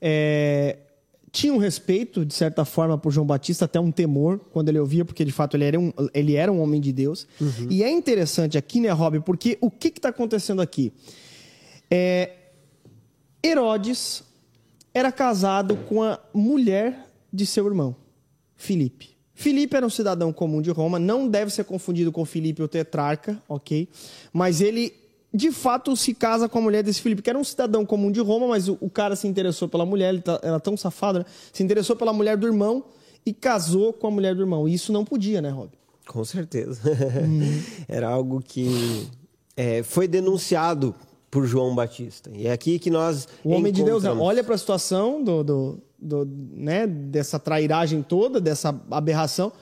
é, 0.00 0.78
tinha 1.32 1.52
um 1.52 1.58
respeito, 1.58 2.24
de 2.24 2.34
certa 2.34 2.64
forma, 2.64 2.98
por 2.98 3.12
João 3.12 3.26
Batista, 3.26 3.64
até 3.64 3.78
um 3.78 3.92
temor 3.92 4.40
quando 4.52 4.68
ele 4.68 4.78
ouvia, 4.78 5.04
porque 5.04 5.24
de 5.24 5.32
fato 5.32 5.56
ele 5.56 5.64
era 5.64 5.78
um, 5.78 5.92
ele 6.12 6.34
era 6.34 6.50
um 6.50 6.60
homem 6.60 6.80
de 6.80 6.92
Deus. 6.92 7.26
Uhum. 7.40 7.68
E 7.70 7.82
é 7.82 7.90
interessante 7.90 8.58
aqui, 8.58 8.80
né, 8.80 8.90
Rob, 8.90 9.20
porque 9.20 9.56
o 9.60 9.70
que 9.70 9.88
está 9.88 10.08
acontecendo 10.08 10.60
aqui? 10.60 10.92
É, 11.90 12.32
Herodes 13.44 14.24
era 14.92 15.12
casado 15.12 15.76
com 15.88 16.02
a 16.02 16.18
mulher 16.34 17.06
de 17.32 17.46
seu 17.46 17.66
irmão, 17.66 17.94
Filipe. 18.56 19.10
Filipe 19.32 19.74
era 19.74 19.86
um 19.86 19.90
cidadão 19.90 20.32
comum 20.32 20.60
de 20.60 20.70
Roma, 20.70 20.98
não 20.98 21.26
deve 21.26 21.50
ser 21.50 21.64
confundido 21.64 22.12
com 22.12 22.24
Filipe 22.24 22.62
o 22.62 22.68
tetrarca, 22.68 23.42
ok? 23.48 23.88
Mas 24.32 24.60
ele 24.60 24.92
de 25.32 25.52
fato 25.52 25.94
se 25.96 26.12
casa 26.12 26.48
com 26.48 26.58
a 26.58 26.62
mulher 26.62 26.82
desse 26.82 27.00
Filipe, 27.00 27.22
que 27.22 27.30
era 27.30 27.38
um 27.38 27.44
cidadão 27.44 27.86
comum 27.86 28.10
de 28.10 28.20
Roma, 28.20 28.48
mas 28.48 28.68
o, 28.68 28.76
o 28.80 28.90
cara 28.90 29.14
se 29.14 29.28
interessou 29.28 29.68
pela 29.68 29.86
mulher, 29.86 30.08
ele 30.10 30.22
tá, 30.22 30.40
era 30.42 30.58
tão 30.58 30.76
safado, 30.76 31.20
né? 31.20 31.24
Se 31.52 31.62
interessou 31.62 31.94
pela 31.94 32.12
mulher 32.12 32.36
do 32.36 32.46
irmão 32.46 32.84
e 33.24 33.32
casou 33.32 33.92
com 33.92 34.08
a 34.08 34.10
mulher 34.10 34.34
do 34.34 34.42
irmão. 34.42 34.68
E 34.68 34.74
isso 34.74 34.92
não 34.92 35.04
podia, 35.04 35.40
né, 35.40 35.50
Rob? 35.50 35.70
Com 36.06 36.24
certeza. 36.24 36.80
Uhum. 37.22 37.62
era 37.86 38.08
algo 38.08 38.42
que 38.42 39.06
é, 39.56 39.82
foi 39.82 40.08
denunciado 40.08 40.94
por 41.30 41.46
João 41.46 41.74
Batista. 41.74 42.30
E 42.34 42.46
é 42.48 42.52
aqui 42.52 42.78
que 42.78 42.90
nós. 42.90 43.28
O 43.44 43.50
homem 43.50 43.72
de 43.72 43.84
Deus 43.84 44.02
né? 44.02 44.10
olha 44.10 44.42
para 44.42 44.56
a 44.56 44.58
situação 44.58 45.22
do, 45.22 45.44
do, 45.44 45.78
do, 45.96 46.28
né, 46.52 46.86
dessa 46.86 47.38
trairagem 47.38 48.02
toda, 48.02 48.40
dessa 48.40 48.74
aberração, 48.90 49.52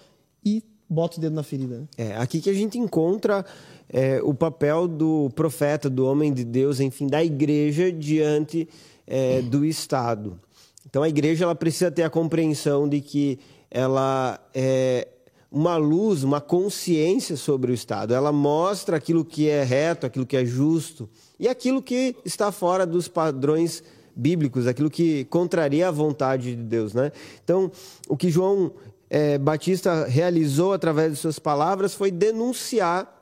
e 0.43 0.63
bota 0.89 1.19
o 1.19 1.21
dedo 1.21 1.35
na 1.35 1.43
ferida. 1.43 1.79
Né? 1.79 1.87
É 1.97 2.17
aqui 2.17 2.41
que 2.41 2.51
a 2.51 2.55
gente 2.55 2.79
encontra 2.79 3.45
é, 3.89 4.21
o 4.23 4.33
papel 4.33 4.89
do 4.89 5.31
profeta, 5.35 5.91
do 5.91 6.07
homem 6.07 6.33
de 6.33 6.45
Deus, 6.45 6.81
enfim, 6.81 7.07
da 7.07 7.23
igreja 7.23 7.93
diante 7.93 8.69
é, 9.07 9.43
do 9.43 9.65
Estado. 9.65 10.41
Então 10.89 11.03
a 11.03 11.09
igreja 11.09 11.45
ela 11.45 11.55
precisa 11.55 11.91
ter 11.91 12.03
a 12.03 12.11
compreensão 12.11 12.89
de 12.89 13.01
que 13.01 13.39
ela 13.71 14.41
é 14.55 15.09
uma 15.51 15.77
luz, 15.77 16.23
uma 16.25 16.41
consciência 16.41 17.37
sobre 17.37 17.71
o 17.71 17.75
Estado. 17.75 18.15
Ela 18.15 18.33
mostra 18.33 18.97
aquilo 18.97 19.25
que 19.25 19.49
é 19.49 19.63
reto, 19.63 20.07
aquilo 20.07 20.27
que 20.27 20.37
é 20.37 20.45
justo 20.45 21.09
e 21.39 21.49
aquilo 21.49 21.83
que 21.83 22.17
está 22.25 22.53
fora 22.53 22.87
dos 22.87 23.09
padrões 23.09 23.83
bíblicos, 24.15 24.67
aquilo 24.67 24.91
que 24.91 25.25
contraria 25.27 25.89
a 25.89 25.93
vontade 25.93 26.57
de 26.57 26.63
Deus, 26.63 26.93
né? 26.93 27.13
Então, 27.43 27.71
o 28.09 28.17
que 28.17 28.31
João 28.31 28.73
é, 29.11 29.39
Batista 29.39 30.05
realizou 30.05 30.73
através 30.73 31.13
de 31.13 31.19
suas 31.19 31.39
palavras 31.39 31.95
foi 31.95 32.11
denunciar 32.11 33.19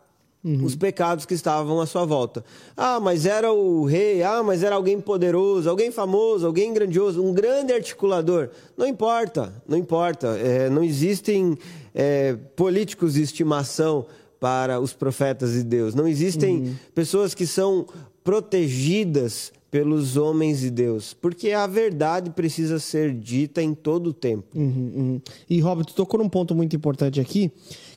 uhum. 0.46 0.64
os 0.64 0.76
pecados 0.76 1.26
que 1.26 1.34
estavam 1.34 1.80
à 1.80 1.86
sua 1.86 2.04
volta. 2.04 2.44
Ah, 2.76 3.00
mas 3.00 3.26
era 3.26 3.52
o 3.52 3.84
rei, 3.84 4.22
ah, 4.22 4.42
mas 4.42 4.62
era 4.62 4.76
alguém 4.76 5.00
poderoso, 5.00 5.68
alguém 5.68 5.90
famoso, 5.90 6.46
alguém 6.46 6.72
grandioso, 6.72 7.22
um 7.22 7.32
grande 7.32 7.72
articulador. 7.72 8.50
Não 8.76 8.86
importa, 8.86 9.52
não 9.66 9.76
importa. 9.76 10.28
É, 10.38 10.70
não 10.70 10.82
existem 10.82 11.58
é, 11.94 12.36
políticos 12.54 13.14
de 13.14 13.22
estimação 13.22 14.06
para 14.38 14.78
os 14.80 14.92
profetas 14.92 15.52
de 15.52 15.64
Deus. 15.64 15.94
Não 15.94 16.06
existem 16.06 16.58
uhum. 16.58 16.74
pessoas 16.94 17.34
que 17.34 17.46
são 17.46 17.86
protegidas 18.22 19.52
pelos 19.70 20.16
homens 20.16 20.60
de 20.60 20.70
Deus, 20.70 21.12
porque 21.12 21.50
a 21.50 21.66
verdade 21.66 22.30
precisa 22.30 22.78
ser 22.78 23.12
dita 23.12 23.62
em 23.62 23.74
todo 23.74 24.08
o 24.08 24.12
tempo. 24.12 24.46
Uhum, 24.54 24.92
uhum. 24.94 25.20
E 25.48 25.60
Robert, 25.60 25.86
tocou 25.86 26.20
num 26.20 26.28
ponto 26.28 26.54
muito 26.54 26.74
importante 26.76 27.20
aqui, 27.20 27.50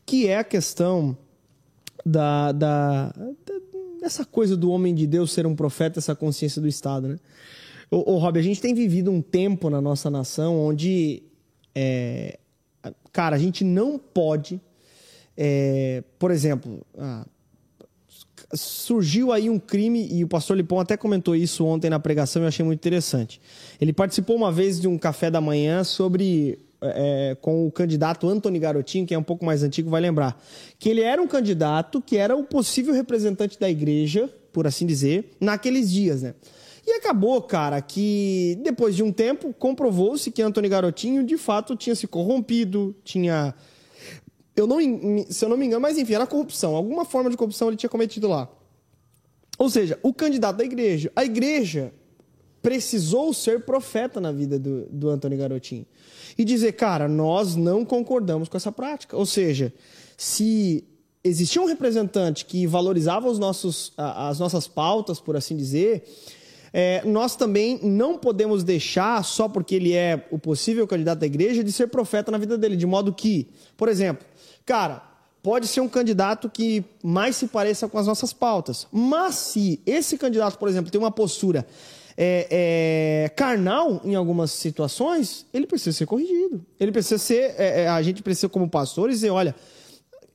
que 0.06 0.28
é 0.28 0.38
a 0.38 0.44
questão 0.44 1.18
da, 2.06 2.52
da, 2.52 3.10
da, 3.10 3.32
dessa 4.02 4.26
coisa 4.26 4.58
do 4.58 4.72
homem 4.72 4.96
de 4.96 5.06
Deus 5.06 5.32
ser 5.32 5.46
um 5.46 5.56
profeta, 5.56 6.00
essa 6.00 6.16
consciência 6.16 6.62
do 6.62 6.68
Estado, 6.68 7.08
né? 7.08 7.20
Ô, 7.92 8.14
ô 8.14 8.18
Rob, 8.18 8.40
a 8.40 8.44
gente 8.44 8.62
tem 8.62 8.74
vivido 8.74 9.12
um 9.12 9.22
tempo 9.22 9.70
na 9.70 9.82
nossa 9.82 10.10
nação 10.10 10.60
onde, 10.60 11.24
é, 11.74 12.40
cara, 13.12 13.36
a 13.36 13.40
gente 13.40 13.64
não 13.64 13.98
pode, 13.98 14.62
é, 15.36 16.04
por 16.18 16.32
exemplo, 16.32 16.86
ah, 16.98 17.26
surgiu 18.54 19.32
aí 19.32 19.50
um 19.50 19.60
crime, 19.60 20.08
e 20.12 20.24
o 20.24 20.28
pastor 20.28 20.58
Lipão 20.58 20.80
até 20.80 20.98
comentou 20.98 21.36
isso 21.36 21.66
ontem 21.66 21.90
na 21.90 22.00
pregação 22.00 22.42
e 22.42 22.46
eu 22.46 22.48
achei 22.48 22.66
muito 22.66 22.80
interessante. 22.80 23.40
Ele 23.80 23.94
participou 23.94 24.36
uma 24.36 24.52
vez 24.52 24.80
de 24.80 24.88
um 24.88 24.98
café 24.98 25.30
da 25.30 25.42
manhã 25.42 25.84
sobre. 25.84 26.60
É, 26.82 27.36
com 27.42 27.68
o 27.68 27.72
candidato 27.74 28.26
Antony 28.30 28.58
Garotinho, 28.58 29.06
que 29.06 29.14
é 29.14 29.20
um 29.20 29.24
pouco 29.24 29.44
mais 29.44 29.64
antigo, 29.64 29.90
vai 29.90 30.00
lembrar. 30.00 30.42
Que 30.80 30.88
ele 30.88 31.02
era 31.02 31.22
um 31.22 31.28
candidato 31.28 32.02
que 32.02 32.16
era 32.16 32.38
o 32.38 32.46
possível 32.46 32.94
representante 32.94 33.60
da 33.60 33.70
igreja, 33.70 34.30
por 34.54 34.66
assim 34.66 34.86
dizer, 34.86 35.36
naqueles 35.42 35.92
dias, 35.92 36.22
né? 36.22 36.36
E 36.88 36.94
acabou, 36.94 37.42
cara, 37.42 37.82
que 37.82 38.58
depois 38.64 38.96
de 38.96 39.04
um 39.04 39.12
tempo 39.12 39.54
comprovou-se 39.60 40.32
que 40.32 40.42
Antony 40.42 40.70
Garotinho 40.70 41.22
de 41.22 41.38
fato 41.38 41.76
tinha 41.76 41.94
se 41.96 42.08
corrompido, 42.08 42.96
tinha 43.04 43.54
eu 44.60 44.68
não, 44.68 44.78
se 45.30 45.44
eu 45.44 45.50
não 45.50 45.58
me 45.58 45.66
engano, 45.66 45.82
mas 45.82 45.98
enfim, 45.98 46.14
era 46.14 46.28
corrupção. 46.28 46.76
Alguma 46.76 47.06
forma 47.06 47.30
de 47.30 47.38
corrupção 47.38 47.68
ele 47.68 47.78
tinha 47.78 47.90
cometido 47.90 48.28
lá. 48.28 48.50
Ou 49.58 49.70
seja, 49.70 50.00
o 50.02 50.14
candidato 50.14 50.58
da 50.58 50.64
igreja. 50.64 51.12
A 51.16 51.26
igreja 51.26 51.94
precisou 52.62 53.34
ser 53.34 53.66
profeta 53.66 54.20
na 54.20 54.32
vida 54.32 54.60
do, 54.60 54.86
do 54.86 55.10
Antônio 55.10 55.38
Garotinho. 55.38 55.86
E 56.38 56.46
dizer, 56.46 56.74
cara, 56.74 57.08
nós 57.08 57.56
não 57.56 57.84
concordamos 57.84 58.48
com 58.48 58.58
essa 58.58 58.72
prática. 58.72 59.18
Ou 59.18 59.26
seja, 59.26 59.74
se 60.18 60.86
existia 61.24 61.62
um 61.62 61.66
representante 61.66 62.46
que 62.46 62.66
valorizava 62.66 63.30
os 63.30 63.40
nossos, 63.40 63.94
as 63.98 64.40
nossas 64.40 64.68
pautas, 64.68 65.20
por 65.20 65.36
assim 65.36 65.56
dizer, 65.58 66.04
é, 66.72 67.04
nós 67.06 67.36
também 67.36 67.80
não 67.84 68.18
podemos 68.18 68.64
deixar, 68.64 69.24
só 69.24 69.50
porque 69.50 69.76
ele 69.76 69.94
é 69.94 70.28
o 70.32 70.38
possível 70.38 70.88
candidato 70.88 71.20
da 71.20 71.26
igreja, 71.26 71.64
de 71.64 71.72
ser 71.72 71.88
profeta 71.88 72.32
na 72.32 72.38
vida 72.38 72.58
dele. 72.58 72.76
De 72.76 72.86
modo 72.86 73.14
que, 73.14 73.48
por 73.76 73.90
exemplo, 73.90 74.26
Cara, 74.66 75.02
pode 75.42 75.68
ser 75.68 75.82
um 75.82 75.88
candidato 75.88 76.50
que 76.50 76.84
mais 77.04 77.36
se 77.36 77.48
pareça 77.48 77.88
com 77.88 77.98
as 77.98 78.08
nossas 78.08 78.34
pautas. 78.34 78.88
Mas 78.92 79.36
se 79.36 79.82
esse 79.86 80.18
candidato, 80.18 80.58
por 80.58 80.68
exemplo, 80.68 80.92
tem 80.92 81.00
uma 81.00 81.12
postura 81.12 81.66
é, 82.18 82.48
é, 83.26 83.30
carnal 83.30 84.02
em 84.04 84.16
algumas 84.16 84.52
situações, 84.52 85.46
ele 85.54 85.66
precisa 85.66 85.98
ser 85.98 86.06
corrigido. 86.06 86.66
Ele 86.80 86.92
precisa 86.92 87.18
ser. 87.18 87.56
É, 87.58 87.84
é 87.84 87.88
a 87.88 88.02
gente 88.02 88.22
precisa, 88.22 88.50
como 88.50 88.70
pastores, 88.70 89.18
dizer: 89.18 89.30
olha, 89.30 89.56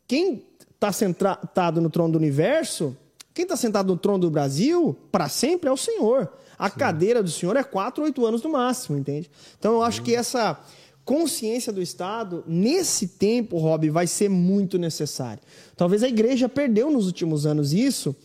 quem 0.07 0.43
está 0.75 0.91
sentado 0.93 1.81
no 1.81 1.91
trono 1.91 2.13
do 2.13 2.19
universo, 2.19 2.97
quem 3.35 3.43
está 3.43 3.57
sentado 3.57 3.89
no 3.89 3.99
trono 3.99 4.19
do 4.19 4.31
Brasil, 4.31 4.97
para 5.13 5.29
sempre 5.29 5.69
é 5.69 5.73
o 5.73 5.77
Senhor. 5.77 6.33
A 6.59 6.71
Sim. 6.71 6.77
cadeira 6.79 7.23
do 7.23 7.31
Senhor 7.31 7.57
é 7.57 7.65
quatro, 7.65 8.05
oito 8.05 8.25
anos 8.25 8.43
no 8.43 8.51
máximo, 8.51 8.97
entende? 8.97 9.31
Então 9.59 9.75
eu 9.75 9.83
acho 9.83 10.03
que 10.03 10.15
essa 10.15 10.59
consciência 11.05 11.73
do 11.73 11.83
Estado, 11.83 12.43
nesse 12.47 13.09
tempo, 13.09 13.59
Rob, 13.59 13.91
vai 13.91 14.07
ser 14.07 14.29
muito 14.29 14.79
necessário. 14.79 15.43
Talvez 15.77 16.03
a 16.03 16.09
igreja 16.09 16.49
perdeu 16.49 16.91
nos 16.91 17.07
últimos 17.07 17.45
anos 17.45 17.73
isso, 17.73 18.17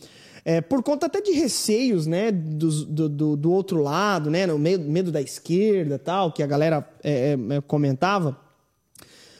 é, 0.44 0.60
por 0.60 0.82
conta 0.82 1.06
até 1.06 1.20
de 1.20 1.32
receios 1.32 2.06
né, 2.06 2.32
do, 2.32 3.08
do, 3.08 3.36
do, 3.36 3.52
outro 3.52 3.82
lado, 3.82 4.30
né, 4.30 4.46
no 4.46 4.58
medo, 4.58 4.90
medo 4.90 5.12
da 5.12 5.20
esquerda 5.20 5.98
tal, 5.98 6.32
que 6.32 6.42
a 6.42 6.46
galera 6.46 6.88
é, 7.02 7.36
é, 7.50 7.56
é, 7.56 7.60
comentava. 7.60 8.40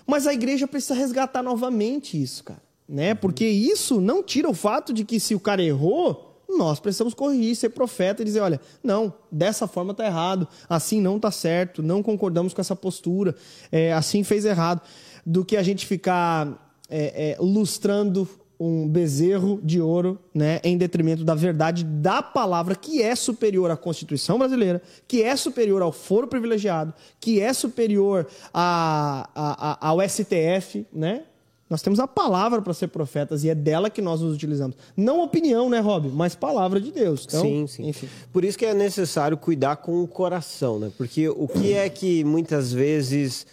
Mas 0.07 0.27
a 0.27 0.35
igreja 0.35 0.67
precisa 0.67 0.95
resgatar 0.95 1.43
novamente 1.43 2.21
isso, 2.21 2.45
cara. 2.45 2.63
Né? 2.87 3.15
Porque 3.15 3.47
isso 3.47 4.01
não 4.01 4.23
tira 4.23 4.51
o 4.51 4.55
fato 4.55 4.93
de 4.93 5.05
que 5.05 5.21
se 5.21 5.35
o 5.35 5.41
cara 5.41 5.63
errou, 5.63 6.30
nós 6.57 6.81
precisamos 6.81 7.15
corrigir, 7.15 7.57
ser 7.57 7.71
profeta 7.71 8.23
e 8.23 8.25
dizer: 8.25 8.41
olha, 8.41 8.61
não, 8.83 9.13
dessa 9.31 9.67
forma 9.67 9.93
está 9.93 10.07
errado, 10.07 10.47
assim 10.69 11.01
não 11.01 11.17
está 11.17 11.31
certo, 11.31 11.83
não 11.83 12.03
concordamos 12.03 12.53
com 12.53 12.61
essa 12.61 12.77
postura, 12.77 13.35
é, 13.71 13.93
assim 13.93 14.23
fez 14.23 14.45
errado. 14.45 14.81
Do 15.25 15.45
que 15.45 15.57
a 15.57 15.63
gente 15.63 15.87
ficar 15.87 16.75
é, 16.89 17.33
é, 17.33 17.37
lustrando 17.39 18.29
um 18.61 18.87
bezerro 18.87 19.59
de 19.63 19.81
ouro, 19.81 20.19
né, 20.35 20.61
em 20.63 20.77
detrimento 20.77 21.25
da 21.25 21.35
verdade 21.35 21.83
da 21.83 22.23
palavra 22.23 22.75
que 22.75 23.01
é 23.01 23.17
superior 23.17 23.71
à 23.71 23.77
Constituição 23.77 24.39
brasileira, 24.39 24.83
que 25.09 25.23
é 25.23 25.35
superior 25.35 25.81
ao 25.81 25.91
foro 25.91 26.27
privilegiado, 26.27 26.93
que 27.19 27.41
é 27.41 27.55
superior 27.55 28.27
a, 28.53 29.31
a, 29.35 29.87
a, 29.87 29.89
ao 29.89 30.07
STF, 30.07 30.87
né? 30.93 31.23
Nós 31.71 31.83
temos 31.83 32.01
a 32.01 32.09
palavra 32.09 32.61
para 32.61 32.75
ser 32.75 32.89
profetas 32.89 33.45
e 33.45 33.49
é 33.49 33.55
dela 33.55 33.89
que 33.89 34.03
nós 34.03 34.21
nos 34.21 34.35
utilizamos. 34.35 34.77
Não 34.97 35.23
opinião, 35.23 35.71
né, 35.71 35.79
Rob? 35.79 36.09
Mas 36.09 36.35
palavra 36.35 36.81
de 36.81 36.91
Deus. 36.91 37.25
Então, 37.29 37.43
sim, 37.43 37.67
sim. 37.69 37.89
Enfim. 37.89 38.09
Por 38.33 38.45
isso 38.45 38.59
que 38.59 38.67
é 38.67 38.75
necessário 38.75 39.37
cuidar 39.37 39.77
com 39.77 40.03
o 40.03 40.09
coração, 40.09 40.81
né? 40.81 40.91
Porque 40.99 41.29
o 41.29 41.47
que 41.47 41.73
é 41.73 41.89
que 41.89 42.25
muitas 42.25 42.73
vezes 42.73 43.47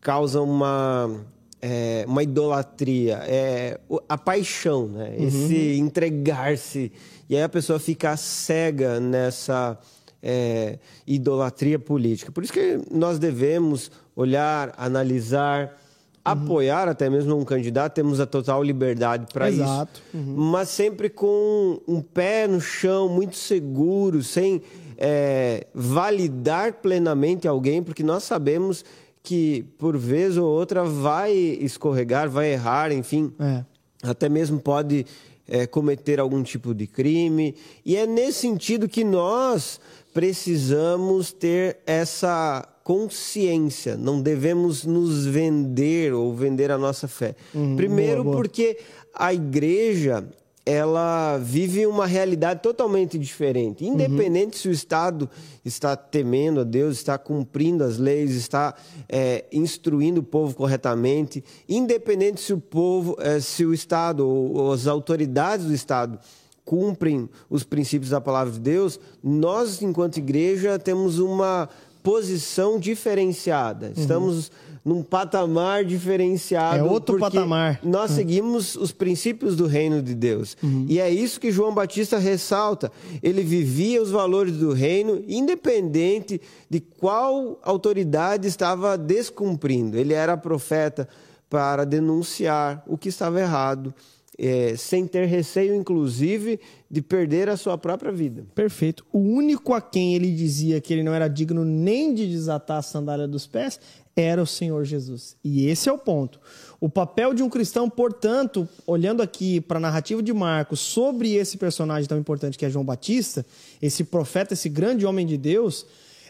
causa 0.00 0.42
uma, 0.42 1.24
é, 1.62 2.04
uma 2.08 2.24
idolatria? 2.24 3.22
É 3.22 3.78
a 4.08 4.18
paixão, 4.18 4.88
né? 4.88 5.14
Uhum. 5.16 5.28
Esse 5.28 5.78
entregar-se. 5.78 6.90
E 7.28 7.36
aí 7.36 7.42
a 7.44 7.48
pessoa 7.48 7.78
fica 7.78 8.16
cega 8.16 8.98
nessa 8.98 9.78
é, 10.20 10.80
idolatria 11.06 11.78
política. 11.78 12.32
Por 12.32 12.42
isso 12.42 12.52
que 12.52 12.80
nós 12.90 13.20
devemos 13.20 13.92
olhar, 14.16 14.74
analisar 14.76 15.79
apoiar 16.24 16.88
até 16.88 17.08
mesmo 17.08 17.36
um 17.36 17.44
candidato, 17.44 17.94
temos 17.94 18.20
a 18.20 18.26
total 18.26 18.62
liberdade 18.62 19.26
para 19.32 19.50
isso. 19.50 19.88
Uhum. 20.12 20.34
Mas 20.36 20.68
sempre 20.68 21.08
com 21.08 21.80
um 21.86 22.00
pé 22.00 22.46
no 22.46 22.60
chão, 22.60 23.08
muito 23.08 23.36
seguro, 23.36 24.22
sem 24.22 24.62
é, 24.98 25.66
validar 25.74 26.74
plenamente 26.74 27.48
alguém, 27.48 27.82
porque 27.82 28.02
nós 28.02 28.22
sabemos 28.24 28.84
que 29.22 29.64
por 29.78 29.96
vez 29.96 30.36
ou 30.36 30.46
outra 30.46 30.84
vai 30.84 31.32
escorregar, 31.32 32.28
vai 32.28 32.52
errar, 32.52 32.92
enfim. 32.92 33.32
É. 33.38 33.64
Até 34.02 34.28
mesmo 34.28 34.58
pode 34.58 35.06
é, 35.48 35.66
cometer 35.66 36.20
algum 36.20 36.42
tipo 36.42 36.74
de 36.74 36.86
crime. 36.86 37.54
E 37.84 37.96
é 37.96 38.06
nesse 38.06 38.40
sentido 38.40 38.88
que 38.88 39.04
nós 39.04 39.80
precisamos 40.12 41.32
ter 41.32 41.78
essa 41.86 42.66
consciência, 42.90 43.96
não 43.96 44.20
devemos 44.20 44.84
nos 44.84 45.24
vender 45.24 46.12
ou 46.12 46.34
vender 46.34 46.72
a 46.72 46.76
nossa 46.76 47.06
fé. 47.06 47.36
Uhum, 47.54 47.76
Primeiro, 47.76 48.24
boa, 48.24 48.24
boa. 48.24 48.36
porque 48.36 48.78
a 49.14 49.32
igreja 49.32 50.26
ela 50.66 51.38
vive 51.38 51.86
uma 51.86 52.04
realidade 52.04 52.60
totalmente 52.60 53.16
diferente. 53.16 53.84
Independente 53.84 54.56
uhum. 54.56 54.62
se 54.62 54.68
o 54.70 54.72
Estado 54.72 55.30
está 55.64 55.94
temendo 55.94 56.62
a 56.62 56.64
Deus, 56.64 56.96
está 56.96 57.16
cumprindo 57.16 57.84
as 57.84 57.96
leis, 57.96 58.32
está 58.32 58.74
é, 59.08 59.44
instruindo 59.52 60.18
o 60.20 60.24
povo 60.24 60.56
corretamente, 60.56 61.44
independente 61.68 62.40
se 62.40 62.52
o 62.52 62.58
povo, 62.58 63.16
é, 63.20 63.38
se 63.38 63.64
o 63.64 63.72
Estado 63.72 64.28
ou 64.28 64.72
as 64.72 64.88
autoridades 64.88 65.66
do 65.66 65.72
Estado 65.72 66.18
cumprem 66.64 67.28
os 67.48 67.62
princípios 67.62 68.10
da 68.10 68.20
palavra 68.20 68.52
de 68.52 68.60
Deus, 68.60 68.98
nós, 69.22 69.80
enquanto 69.80 70.16
igreja, 70.16 70.76
temos 70.76 71.20
uma 71.20 71.68
posição 72.02 72.78
diferenciada. 72.78 73.86
Uhum. 73.86 73.92
Estamos 73.96 74.50
num 74.84 75.02
patamar 75.02 75.84
diferenciado. 75.84 76.78
É 76.78 76.82
outro 76.82 77.18
patamar. 77.18 77.80
Nós 77.82 78.10
uhum. 78.10 78.16
seguimos 78.16 78.76
os 78.76 78.92
princípios 78.92 79.54
do 79.54 79.66
reino 79.66 80.02
de 80.02 80.14
Deus. 80.14 80.56
Uhum. 80.62 80.86
E 80.88 80.98
é 80.98 81.10
isso 81.10 81.38
que 81.38 81.52
João 81.52 81.74
Batista 81.74 82.18
ressalta. 82.18 82.90
Ele 83.22 83.42
vivia 83.42 84.02
os 84.02 84.10
valores 84.10 84.56
do 84.56 84.72
reino, 84.72 85.22
independente 85.28 86.40
de 86.68 86.80
qual 86.80 87.58
autoridade 87.62 88.48
estava 88.48 88.96
descumprindo. 88.96 89.98
Ele 89.98 90.14
era 90.14 90.36
profeta 90.36 91.08
para 91.48 91.84
denunciar 91.84 92.82
o 92.86 92.96
que 92.96 93.08
estava 93.08 93.40
errado 93.40 93.94
é, 94.40 94.74
sem 94.74 95.06
ter 95.06 95.26
receio, 95.26 95.74
inclusive, 95.74 96.58
de 96.90 97.02
perder 97.02 97.50
a 97.50 97.58
sua 97.58 97.76
própria 97.76 98.10
vida. 98.10 98.46
Perfeito. 98.54 99.04
O 99.12 99.18
único 99.18 99.74
a 99.74 99.82
quem 99.82 100.14
ele 100.14 100.34
dizia 100.34 100.80
que 100.80 100.94
ele 100.94 101.02
não 101.02 101.12
era 101.12 101.28
digno 101.28 101.62
nem 101.62 102.14
de 102.14 102.26
desatar 102.26 102.78
a 102.78 102.82
sandália 102.82 103.28
dos 103.28 103.46
pés 103.46 103.78
era 104.16 104.42
o 104.42 104.46
Senhor 104.46 104.82
Jesus. 104.84 105.36
E 105.44 105.66
esse 105.66 105.88
é 105.90 105.92
o 105.92 105.98
ponto. 105.98 106.40
O 106.80 106.88
papel 106.88 107.34
de 107.34 107.42
um 107.42 107.50
cristão, 107.50 107.88
portanto, 107.88 108.66
olhando 108.86 109.22
aqui 109.22 109.60
para 109.60 109.76
a 109.76 109.80
narrativa 109.80 110.22
de 110.22 110.32
Marcos 110.32 110.80
sobre 110.80 111.34
esse 111.34 111.58
personagem 111.58 112.08
tão 112.08 112.18
importante 112.18 112.56
que 112.56 112.64
é 112.64 112.70
João 112.70 112.84
Batista, 112.84 113.44
esse 113.80 114.04
profeta, 114.04 114.54
esse 114.54 114.70
grande 114.70 115.04
homem 115.04 115.26
de 115.26 115.36
Deus, 115.36 115.84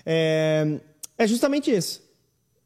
é, 0.05 0.81
é 1.17 1.27
justamente 1.29 1.71
esse: 1.71 2.01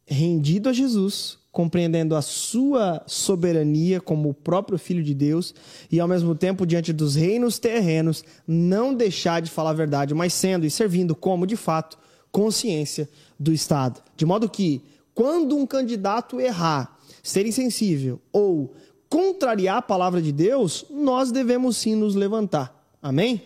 rendido 0.06 0.70
a 0.70 0.72
Jesus, 0.72 1.38
compreendendo 1.54 2.16
a 2.16 2.20
sua 2.20 3.00
soberania 3.06 4.00
como 4.00 4.30
o 4.30 4.34
próprio 4.34 4.76
Filho 4.76 5.04
de 5.04 5.14
Deus 5.14 5.54
e, 5.88 6.00
ao 6.00 6.08
mesmo 6.08 6.34
tempo, 6.34 6.66
diante 6.66 6.92
dos 6.92 7.14
reinos 7.14 7.60
terrenos, 7.60 8.24
não 8.44 8.92
deixar 8.92 9.40
de 9.40 9.52
falar 9.52 9.70
a 9.70 9.74
verdade, 9.74 10.12
mas 10.14 10.34
sendo 10.34 10.66
e 10.66 10.70
servindo 10.70 11.14
como, 11.14 11.46
de 11.46 11.54
fato, 11.54 11.96
consciência 12.32 13.08
do 13.38 13.52
Estado. 13.52 14.02
De 14.16 14.26
modo 14.26 14.50
que, 14.50 14.82
quando 15.14 15.56
um 15.56 15.64
candidato 15.64 16.40
errar, 16.40 16.98
ser 17.22 17.46
insensível 17.46 18.20
ou 18.32 18.74
contrariar 19.08 19.76
a 19.76 19.82
palavra 19.82 20.20
de 20.20 20.32
Deus, 20.32 20.84
nós 20.90 21.30
devemos 21.30 21.76
sim 21.76 21.94
nos 21.94 22.16
levantar. 22.16 22.84
Amém? 23.00 23.40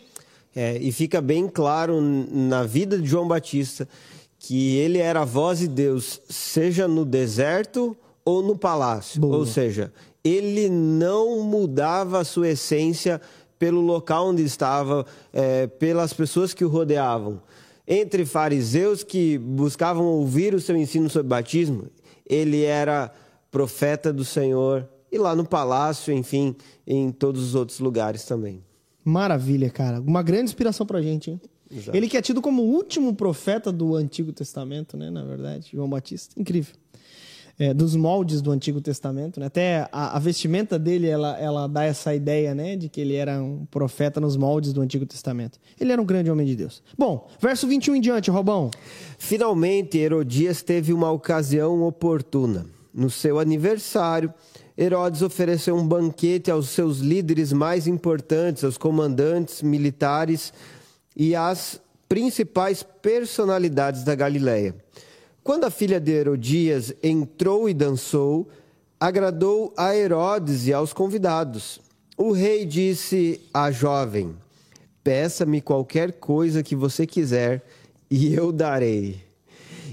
É, 0.57 0.79
e 0.79 0.91
fica 0.91 1.21
bem 1.21 1.47
claro 1.47 2.01
na 2.01 2.63
vida 2.63 2.99
de 2.99 3.07
João 3.07 3.29
Batista 3.29 3.87
que 4.49 4.77
ele 4.77 4.97
era 4.97 5.21
a 5.21 5.25
voz 5.27 5.59
de 5.59 5.69
Deus, 5.69 6.23
seja 6.27 6.89
no 6.89 7.05
deserto 7.05 7.95
ou 8.25 8.43
no 8.43 8.57
palácio. 8.57 9.21
Boa. 9.21 9.37
Ou 9.37 9.45
seja, 9.45 9.93
ele 10.25 10.71
não 10.71 11.43
mudava 11.43 12.19
a 12.19 12.25
sua 12.25 12.49
essência 12.49 13.21
pelo 13.59 13.83
local 13.83 14.29
onde 14.29 14.43
estava, 14.43 15.05
é, 15.35 15.67
pelas 15.67 16.15
pessoas 16.15 16.55
que 16.55 16.65
o 16.65 16.69
rodeavam. 16.71 17.43
Entre 17.87 18.25
fariseus 18.25 19.05
que 19.05 19.37
buscavam 19.37 20.07
ouvir 20.07 20.55
o 20.55 20.61
seu 20.63 20.79
ensino 20.79 21.11
sobre 21.11 21.29
batismo, 21.29 21.85
ele 22.25 22.63
era 22.65 23.13
profeta 23.51 24.11
do 24.11 24.25
Senhor, 24.25 24.89
e 25.13 25.19
lá 25.19 25.37
no 25.37 25.45
palácio, 25.45 26.11
enfim, 26.11 26.57
em 26.87 27.11
todos 27.11 27.43
os 27.43 27.55
outros 27.55 27.81
lugares 27.81 28.25
também. 28.25 28.65
Maravilha, 29.05 29.69
cara. 29.69 30.01
Uma 30.01 30.23
grande 30.23 30.45
inspiração 30.45 30.87
pra 30.87 31.03
gente, 31.03 31.33
hein? 31.33 31.41
Exato. 31.71 31.97
Ele 31.97 32.09
que 32.09 32.17
é 32.17 32.23
tido 32.23 32.41
como 32.41 32.63
o 32.63 32.67
último 32.67 33.15
profeta 33.15 33.71
do 33.71 33.95
Antigo 33.95 34.33
Testamento, 34.33 34.97
né? 34.97 35.11
Na 35.11 35.25
verdade, 35.25 35.71
João 35.73 35.89
Batista. 35.89 36.35
Incrível. 36.39 36.75
É, 37.61 37.75
dos 37.75 37.97
moldes 37.97 38.41
do 38.41 38.53
Antigo 38.53 38.81
Testamento, 38.81 39.41
né? 39.41 39.47
Até 39.47 39.89
a, 39.91 40.17
a, 40.17 40.19
vestimenta 40.21 40.79
dele, 40.79 41.09
ela, 41.09 41.37
ela 41.39 41.67
dá 41.67 41.83
essa 41.83 42.15
ideia, 42.15 42.55
né? 42.55 42.77
De 42.77 42.89
que 42.89 43.01
ele 43.01 43.17
era 43.17 43.43
um 43.43 43.67
profeta 43.67 44.21
nos 44.21 44.37
moldes 44.37 44.73
do 44.73 44.81
Antigo 44.81 45.05
Testamento. 45.05 45.59
Ele 45.79 45.93
era 45.93 46.01
um 46.01 46.05
grande 46.05 46.31
homem 46.31 46.47
de 46.47 46.55
Deus. 46.55 46.83
Bom, 46.97 47.27
verso 47.41 47.67
21 47.67 47.97
em 47.97 48.01
diante, 48.01 48.31
Robão. 48.31 48.71
Finalmente, 49.19 49.99
Herodias 49.99 50.63
teve 50.63 50.93
uma 50.93 51.11
ocasião 51.11 51.83
oportuna. 51.83 52.65
No 52.95 53.11
seu 53.11 53.41
aniversário, 53.41 54.33
Herodes 54.77 55.23
ofereceu 55.23 55.75
um 55.75 55.87
banquete 55.87 56.53
aos 56.53 56.69
seus 56.69 56.99
líderes 56.99 57.53
mais 57.53 57.89
importantes, 57.89 58.63
aos 58.63 58.79
comandantes 58.79 59.63
militares 59.63 60.53
e 61.19 61.35
às 61.35 61.81
principais 62.09 62.85
personalidades 62.85 64.05
da 64.05 64.15
Galiléia. 64.15 64.75
Quando 65.43 65.65
a 65.65 65.71
filha 65.71 66.01
de 66.01 66.13
Herodias 66.13 66.95
entrou 67.03 67.69
e 67.69 67.75
dançou, 67.75 68.49
agradou 69.01 69.73
a 69.77 69.97
Herodes 69.97 70.67
e 70.69 70.73
aos 70.73 70.93
convidados. 70.93 71.81
O 72.17 72.33
rei 72.33 72.65
disse 72.65 73.41
à 73.53 73.71
jovem: 73.71 74.37
Peça-me 75.03 75.61
qualquer 75.61 76.13
coisa 76.13 76.63
que 76.63 76.77
você 76.77 77.07
quiser 77.07 77.65
e 78.11 78.35
eu 78.35 78.53
darei. 78.53 79.21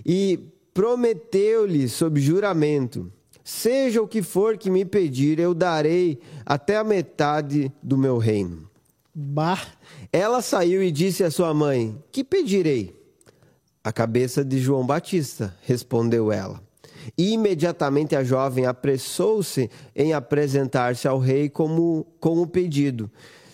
E 0.05 0.39
prometeu-lhe 0.73 1.87
sob 1.87 2.19
juramento: 2.19 3.11
Seja 3.43 4.01
o 4.01 4.07
que 4.07 4.21
for 4.21 4.57
que 4.57 4.69
me 4.69 4.83
pedir, 4.83 5.39
eu 5.39 5.53
darei 5.53 6.19
até 6.45 6.77
a 6.77 6.83
metade 6.83 7.71
do 7.81 7.97
meu 7.97 8.17
reino. 8.17 8.64
Bah. 9.15 9.65
Ela 10.11 10.41
saiu 10.41 10.83
e 10.83 10.91
disse 10.91 11.23
à 11.23 11.31
sua 11.31 11.53
mãe: 11.53 11.97
Que 12.11 12.23
pedirei? 12.23 12.93
A 13.83 13.93
cabeça 13.93 14.43
de 14.43 14.59
João 14.59 14.85
Batista, 14.85 15.55
respondeu 15.61 16.31
ela. 16.31 16.61
E 17.17 17.31
imediatamente 17.31 18.15
a 18.15 18.23
jovem 18.23 18.65
apressou-se 18.65 19.69
em 19.95 20.11
apresentar-se 20.11 21.07
ao 21.07 21.19
rei 21.19 21.49
como, 21.49 22.05
com 22.19 22.41
o 22.41 22.47
pedido: 22.47 23.09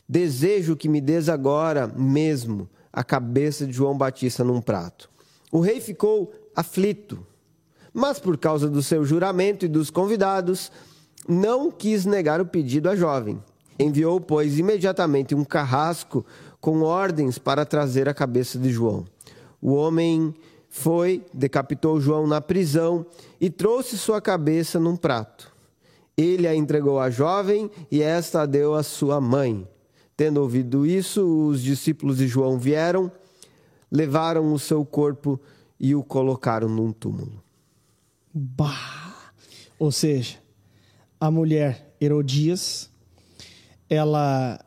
Desejo 0.10 0.76
que 0.76 0.89
me 0.89 1.00
des 1.00 1.30
agora 1.30 1.88
mesmo 1.88 2.67
a 2.91 3.04
cabeça 3.04 3.67
de 3.67 3.74
João 3.74 3.95
Batista 3.95 4.43
num 4.43 4.60
prato. 4.60 5.12
O 5.52 5.60
rei 5.60 5.80
ficou 5.80 6.34
aflito 6.56 7.28
mas 7.93 8.19
por 8.19 8.38
causa 8.38 8.69
do 8.69 8.82
seu 8.82 9.04
juramento 9.04 9.65
e 9.65 9.67
dos 9.67 9.89
convidados, 9.89 10.71
não 11.28 11.71
quis 11.71 12.06
negar 12.06 12.39
o 12.39 12.45
pedido 12.45 12.89
à 12.89 12.95
jovem. 12.95 13.41
Enviou, 13.82 14.22
pois, 14.22 14.60
imediatamente 14.60 15.34
um 15.34 15.44
carrasco 15.44 16.26
com 16.60 16.82
ordens 16.82 17.38
para 17.38 17.65
trazer 17.65 18.08
a 18.08 18.13
cabeça 18.13 18.60
de 18.60 18.70
João. 18.70 19.06
O 19.62 19.74
homem 19.74 20.34
foi, 20.70 21.26
decapitou 21.34 22.00
João 22.00 22.28
na 22.28 22.39
prisão 22.39 23.06
e 23.39 23.50
trouxe 23.50 23.98
sua 23.98 24.22
cabeça 24.22 24.80
num 24.80 24.96
prato. 24.96 25.52
Ele 26.15 26.48
a 26.48 26.56
entregou 26.56 27.00
à 27.00 27.10
jovem 27.10 27.70
e 27.89 28.02
esta 28.02 28.41
a 28.41 28.46
deu 28.46 28.76
à 28.76 28.84
sua 28.84 29.20
mãe. 29.20 29.67
Tendo 30.15 30.41
ouvido 30.41 30.86
isso, 30.86 31.48
os 31.48 31.63
discípulos 31.63 32.17
de 32.17 32.28
João 32.28 32.60
vieram, 32.60 33.12
levaram 33.91 34.54
o 34.54 34.60
seu 34.60 34.86
corpo 34.86 35.39
e 35.80 35.96
o 35.96 36.04
colocaram 36.04 36.70
num 36.70 36.91
túmulo. 36.91 37.44
Bah! 38.32 39.32
Ou 39.80 39.91
seja, 39.91 40.38
a 41.20 41.32
mulher 41.32 41.96
Herodias, 42.00 42.91
ela 43.92 44.58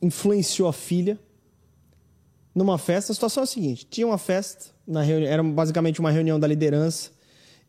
influenciou 0.00 0.68
a 0.68 0.72
filha 0.72 1.18
numa 2.54 2.78
festa. 2.78 3.10
A 3.10 3.14
situação 3.14 3.42
é 3.42 3.44
a 3.44 3.46
seguinte: 3.46 3.84
tinha 3.90 4.06
uma 4.06 4.16
festa, 4.16 4.66
na 4.86 5.04
era 5.04 5.42
basicamente 5.42 5.98
uma 5.98 6.12
reunião 6.12 6.38
da 6.38 6.46
liderança, 6.46 7.10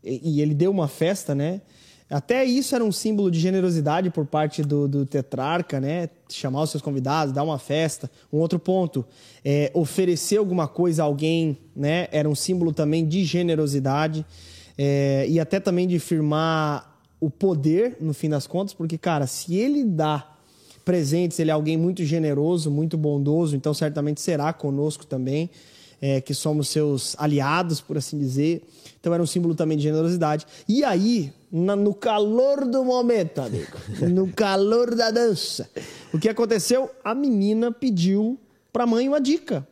e, 0.02 0.36
e 0.36 0.40
ele 0.40 0.54
deu 0.54 0.70
uma 0.70 0.86
festa, 0.86 1.34
né? 1.34 1.60
Até 2.08 2.42
isso 2.42 2.74
era 2.74 2.82
um 2.82 2.92
símbolo 2.92 3.30
de 3.30 3.38
generosidade 3.38 4.08
por 4.08 4.24
parte 4.24 4.62
do, 4.62 4.88
do, 4.88 5.04
tetrarca, 5.04 5.78
né? 5.78 6.08
Chamar 6.30 6.62
os 6.62 6.70
seus 6.70 6.82
convidados, 6.82 7.34
dar 7.34 7.42
uma 7.42 7.58
festa. 7.58 8.10
Um 8.32 8.38
outro 8.38 8.58
ponto, 8.58 9.04
é, 9.44 9.70
oferecer 9.74 10.38
alguma 10.38 10.66
coisa 10.66 11.02
a 11.02 11.04
alguém, 11.04 11.58
né? 11.76 12.08
Era 12.10 12.28
um 12.28 12.34
símbolo 12.34 12.72
também 12.72 13.06
de 13.06 13.24
generosidade 13.24 14.24
é, 14.78 15.26
e 15.28 15.38
até 15.38 15.60
também 15.60 15.86
de 15.86 15.98
firmar 15.98 16.97
o 17.20 17.28
poder, 17.30 17.96
no 18.00 18.14
fim 18.14 18.28
das 18.28 18.46
contas, 18.46 18.72
porque, 18.74 18.96
cara, 18.96 19.26
se 19.26 19.54
ele 19.56 19.84
dá 19.84 20.36
presentes, 20.84 21.38
ele 21.38 21.50
é 21.50 21.52
alguém 21.52 21.76
muito 21.76 22.04
generoso, 22.04 22.70
muito 22.70 22.96
bondoso, 22.96 23.54
então 23.54 23.74
certamente 23.74 24.20
será 24.20 24.52
conosco 24.52 25.04
também, 25.04 25.50
é, 26.00 26.20
que 26.20 26.32
somos 26.32 26.68
seus 26.68 27.16
aliados, 27.18 27.80
por 27.80 27.98
assim 27.98 28.18
dizer. 28.18 28.62
Então 29.00 29.12
era 29.12 29.22
um 29.22 29.26
símbolo 29.26 29.54
também 29.54 29.76
de 29.76 29.82
generosidade. 29.82 30.46
E 30.68 30.84
aí, 30.84 31.32
na, 31.50 31.74
no 31.76 31.92
calor 31.92 32.64
do 32.64 32.84
momento, 32.84 33.40
amigo, 33.40 33.76
no 34.08 34.32
calor 34.32 34.94
da 34.94 35.10
dança, 35.10 35.68
o 36.12 36.18
que 36.18 36.28
aconteceu? 36.28 36.90
A 37.04 37.14
menina 37.14 37.72
pediu 37.72 38.38
para 38.72 38.84
a 38.84 38.86
mãe 38.86 39.08
uma 39.08 39.20
dica. 39.20 39.66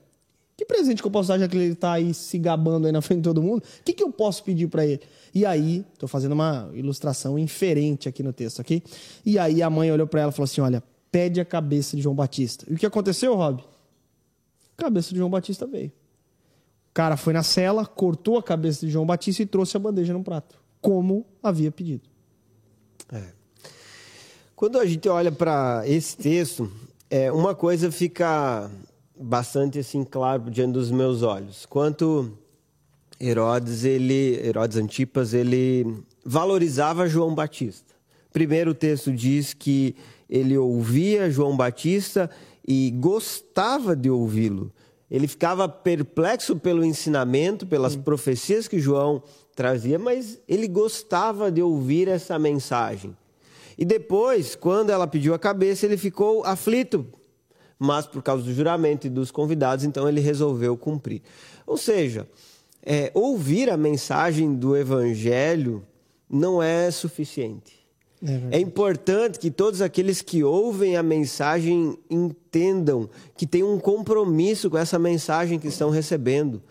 Presente 0.67 1.01
que 1.01 1.07
eu 1.07 1.11
posso 1.11 1.29
dar, 1.29 1.39
já 1.39 1.47
que 1.47 1.57
ele 1.57 1.73
está 1.73 1.93
aí 1.93 2.13
se 2.13 2.39
gabando 2.39 2.87
aí 2.87 2.93
na 2.93 3.01
frente 3.01 3.19
de 3.19 3.25
todo 3.25 3.43
mundo? 3.43 3.63
O 3.63 3.85
que, 3.85 3.93
que 3.93 4.03
eu 4.03 4.11
posso 4.11 4.43
pedir 4.43 4.67
para 4.69 4.85
ele? 4.85 5.01
E 5.35 5.47
aí, 5.47 5.85
estou 5.93 6.09
fazendo 6.09 6.33
uma 6.33 6.71
ilustração 6.75 7.39
inferente 7.39 8.09
aqui 8.09 8.23
no 8.23 8.33
texto, 8.33 8.61
aqui. 8.61 8.83
E 9.25 9.39
aí 9.39 9.63
a 9.63 9.71
mãe 9.71 9.91
olhou 9.93 10.07
para 10.07 10.23
ela 10.23 10.31
e 10.31 10.35
falou 10.35 10.45
assim: 10.45 10.61
Olha, 10.61 10.83
pede 11.11 11.41
a 11.41 11.45
cabeça 11.45 11.97
de 11.97 12.03
João 12.03 12.15
Batista. 12.15 12.67
E 12.69 12.75
o 12.75 12.77
que 12.77 12.87
aconteceu, 12.87 13.35
Rob? 13.35 13.63
A 14.77 14.83
cabeça 14.83 15.11
de 15.11 15.17
João 15.17 15.31
Batista 15.31 15.67
veio. 15.67 15.93
O 16.91 16.95
cara 16.95 17.17
foi 17.17 17.33
na 17.33 17.43
cela, 17.43 17.87
cortou 17.87 18.39
a 18.39 18.43
cabeça 18.43 18.85
de 18.85 18.93
João 18.93 19.07
Batista 19.07 19.43
e 19.43 19.47
trouxe 19.47 19.77
a 19.77 19.81
bandeja 19.81 20.13
no 20.13 20.25
prato, 20.25 20.59
como 20.81 21.27
havia 21.43 21.71
pedido. 21.71 22.09
É. 23.13 23.23
Quando 24.55 24.79
a 24.79 24.87
gente 24.87 25.09
olha 25.09 25.31
para 25.31 25.83
esse 25.87 26.17
texto, 26.17 26.73
é, 27.11 27.31
uma 27.31 27.55
coisa 27.55 27.93
fica 27.93 28.71
bastante 29.19 29.79
assim 29.79 30.05
claro 30.05 30.51
diante 30.51 30.73
dos 30.73 30.91
meus 30.91 31.23
olhos. 31.23 31.67
Quanto 31.67 32.37
Herodes, 33.21 33.85
ele, 33.85 34.41
Herodes 34.45 34.77
Antipas, 34.77 35.33
ele 35.33 36.03
valorizava 36.25 37.09
João 37.09 37.35
Batista. 37.35 37.95
Primeiro 38.33 38.73
o 38.73 38.75
texto 38.75 39.13
diz 39.13 39.55
que 39.55 39.97
ele 40.29 40.57
ouvia 40.59 41.31
João 41.31 41.57
Batista 41.57 42.29
e 42.67 42.91
gostava 42.91 43.97
de 43.97 44.11
ouvi-lo. 44.11 44.71
Ele 45.11 45.29
ficava 45.29 45.69
perplexo 45.69 46.57
pelo 46.57 46.85
ensinamento, 46.85 47.67
pelas 47.67 47.93
Sim. 47.93 48.03
profecias 48.03 48.67
que 48.67 48.81
João 48.81 49.23
trazia, 49.55 49.99
mas 49.99 50.39
ele 50.49 50.67
gostava 50.67 51.51
de 51.51 51.63
ouvir 51.63 52.09
essa 52.09 52.39
mensagem. 52.39 53.17
E 53.79 53.85
depois, 53.85 54.55
quando 54.55 54.91
ela 54.91 55.07
pediu 55.07 55.33
a 55.33 55.39
cabeça, 55.39 55.87
ele 55.87 55.97
ficou 55.97 56.45
aflito, 56.45 57.07
mas 57.79 58.07
por 58.07 58.23
causa 58.23 58.43
do 58.43 58.55
juramento 58.55 59.07
e 59.07 59.11
dos 59.11 59.31
convidados, 59.31 59.85
então 59.85 60.09
ele 60.09 60.21
resolveu 60.21 60.77
cumprir. 60.77 61.23
Ou 61.67 61.77
seja, 61.77 62.29
é, 62.83 63.11
ouvir 63.15 63.69
a 63.71 63.77
mensagem 63.77 64.55
do 64.55 64.77
evangelho 64.77 65.85
não 66.29 66.63
é 66.63 66.91
suficiente. 66.91 67.87
É, 68.25 68.57
é, 68.57 68.61
importante 68.61 69.39
que 69.39 69.51
todos 69.51 69.83
aqueles 69.83 70.23
que 70.23 70.43
ouvem 70.43 70.97
a 70.97 71.03
mensagem 71.03 71.99
entendam 72.09 73.11
que 73.37 73.47
tem 73.47 73.63
um 73.63 73.79
compromisso 73.79 74.71
com 74.71 74.79
essa 74.79 74.99
mensagem 74.99 75.59
que 75.59 75.69
estão 75.69 75.91
recebendo. 75.91 76.63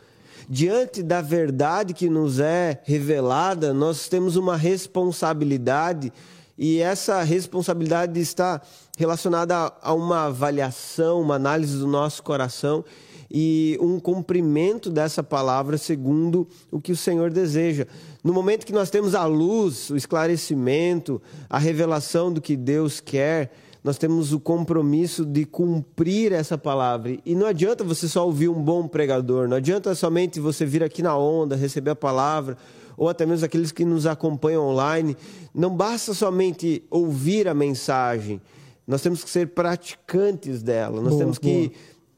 Diante 0.50 1.04
da 1.04 1.22
verdade 1.22 1.94
que 1.94 2.10
nos 2.10 2.40
é 2.40 2.82
revelada, 2.84 3.74
nós 3.74 4.08
temos 4.08 4.36
uma 4.36 4.56
responsabilidade 4.56 6.12
e 6.58 6.80
essa 6.80 7.22
responsabilidade 7.22 8.20
está 8.20 8.62
relacionada 8.98 9.74
a 9.82 9.94
uma 9.94 10.26
avaliação, 10.26 11.22
uma 11.22 11.36
análise 11.36 11.78
do 11.78 11.88
nosso 11.88 12.24
coração 12.24 12.84
e 13.30 13.78
um 13.82 14.00
cumprimento 14.00 14.90
dessa 14.90 15.22
palavra 15.22 15.78
segundo 15.78 16.48
o 16.72 16.80
que 16.80 16.94
o 16.94 16.98
Senhor 16.98 17.30
deseja. 17.30 17.86
No 18.24 18.34
momento 18.34 18.66
que 18.66 18.72
nós 18.72 18.90
temos 18.90 19.14
a 19.14 19.26
luz, 19.26 19.90
o 19.90 19.98
esclarecimento, 19.98 21.22
a 21.50 21.60
revelação 21.60 22.32
do 22.32 22.40
que 22.40 22.56
Deus 22.56 23.02
quer, 23.02 23.52
nós 23.84 23.98
temos 23.98 24.32
o 24.32 24.40
compromisso 24.40 25.26
de 25.26 25.46
cumprir 25.46 26.32
essa 26.32 26.58
palavra. 26.58 27.18
E 27.26 27.36
não 27.36 27.46
adianta 27.46 27.84
você 27.84 28.08
só 28.08 28.26
ouvir 28.26 28.48
um 28.48 28.62
bom 28.62 28.88
pregador, 28.88 29.48
não 29.48 29.58
adianta 29.58 29.94
somente 29.94 30.40
você 30.40 30.66
vir 30.66 30.84
aqui 30.84 31.04
na 31.04 31.18
onda, 31.18 31.56
receber 31.56 31.92
a 31.92 31.96
palavra 31.96 32.58
ou 32.98 33.10
até 33.10 33.26
mesmo 33.26 33.46
aqueles 33.46 33.72
que 33.72 33.86
nos 33.86 34.06
acompanham 34.06 34.64
online, 34.68 35.16
não 35.54 35.76
basta 35.76 36.14
somente 36.14 36.84
ouvir 36.90 37.48
a 37.48 37.54
mensagem, 37.54 38.42
Nós 38.88 39.02
temos 39.02 39.24
que 39.24 39.30
ser 39.30 39.48
praticantes 39.50 40.62
dela, 40.62 41.02
nós 41.02 41.10
Boa, 41.14 41.20
temos 41.20 41.38
que 41.40 41.72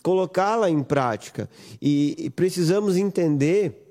colocá-la 0.04 0.70
em 0.70 0.84
prática. 0.84 1.50
E, 1.82 2.16
e 2.18 2.30
precisamos 2.30 2.98
entender 2.98 3.84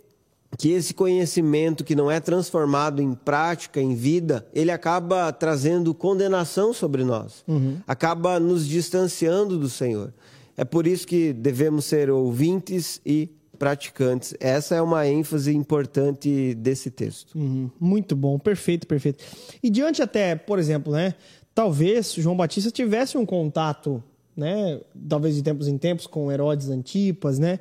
que 0.59 0.70
esse 0.70 0.95
conhecimento 0.95 1.82
que 1.84 1.95
não 1.95 2.11
é 2.11 2.20
transformado 2.20 3.03
em 3.03 3.12
prática, 3.14 3.80
em 3.80 3.95
vida, 3.95 4.47
ele 4.55 4.70
acaba 4.70 5.30
trazendo 5.32 5.93
condenação 5.95 6.72
sobre 6.72 7.05
nós, 7.05 7.43
Uhum. 7.49 7.78
acaba 7.87 8.39
nos 8.41 8.66
distanciando 8.66 9.59
do 9.59 9.68
Senhor. 9.68 10.12
É 10.57 10.64
por 10.64 10.87
isso 10.87 11.07
que 11.07 11.32
devemos 11.34 11.84
ser 11.84 12.09
ouvintes 12.11 13.01
e 13.05 13.28
praticantes. 13.57 14.34
Essa 14.38 14.76
é 14.76 14.82
uma 14.82 15.07
ênfase 15.07 15.54
importante 15.54 16.54
desse 16.54 16.90
texto. 16.90 17.36
Uhum. 17.36 17.70
Muito 17.80 18.14
bom, 18.14 18.38
perfeito, 18.38 18.86
perfeito. 18.86 19.24
E 19.62 19.70
diante 19.70 20.02
até, 20.02 20.36
por 20.36 20.59
exemplo, 20.59 20.92
né? 20.92 21.14
Talvez 21.54 22.12
João 22.14 22.36
Batista 22.36 22.70
tivesse 22.70 23.16
um 23.16 23.26
contato, 23.26 24.02
né? 24.36 24.80
Talvez 25.09 25.34
de 25.34 25.42
tempos 25.42 25.66
em 25.66 25.78
tempos 25.78 26.07
com 26.07 26.30
Herodes 26.30 26.68
Antipas, 26.68 27.38
né? 27.38 27.59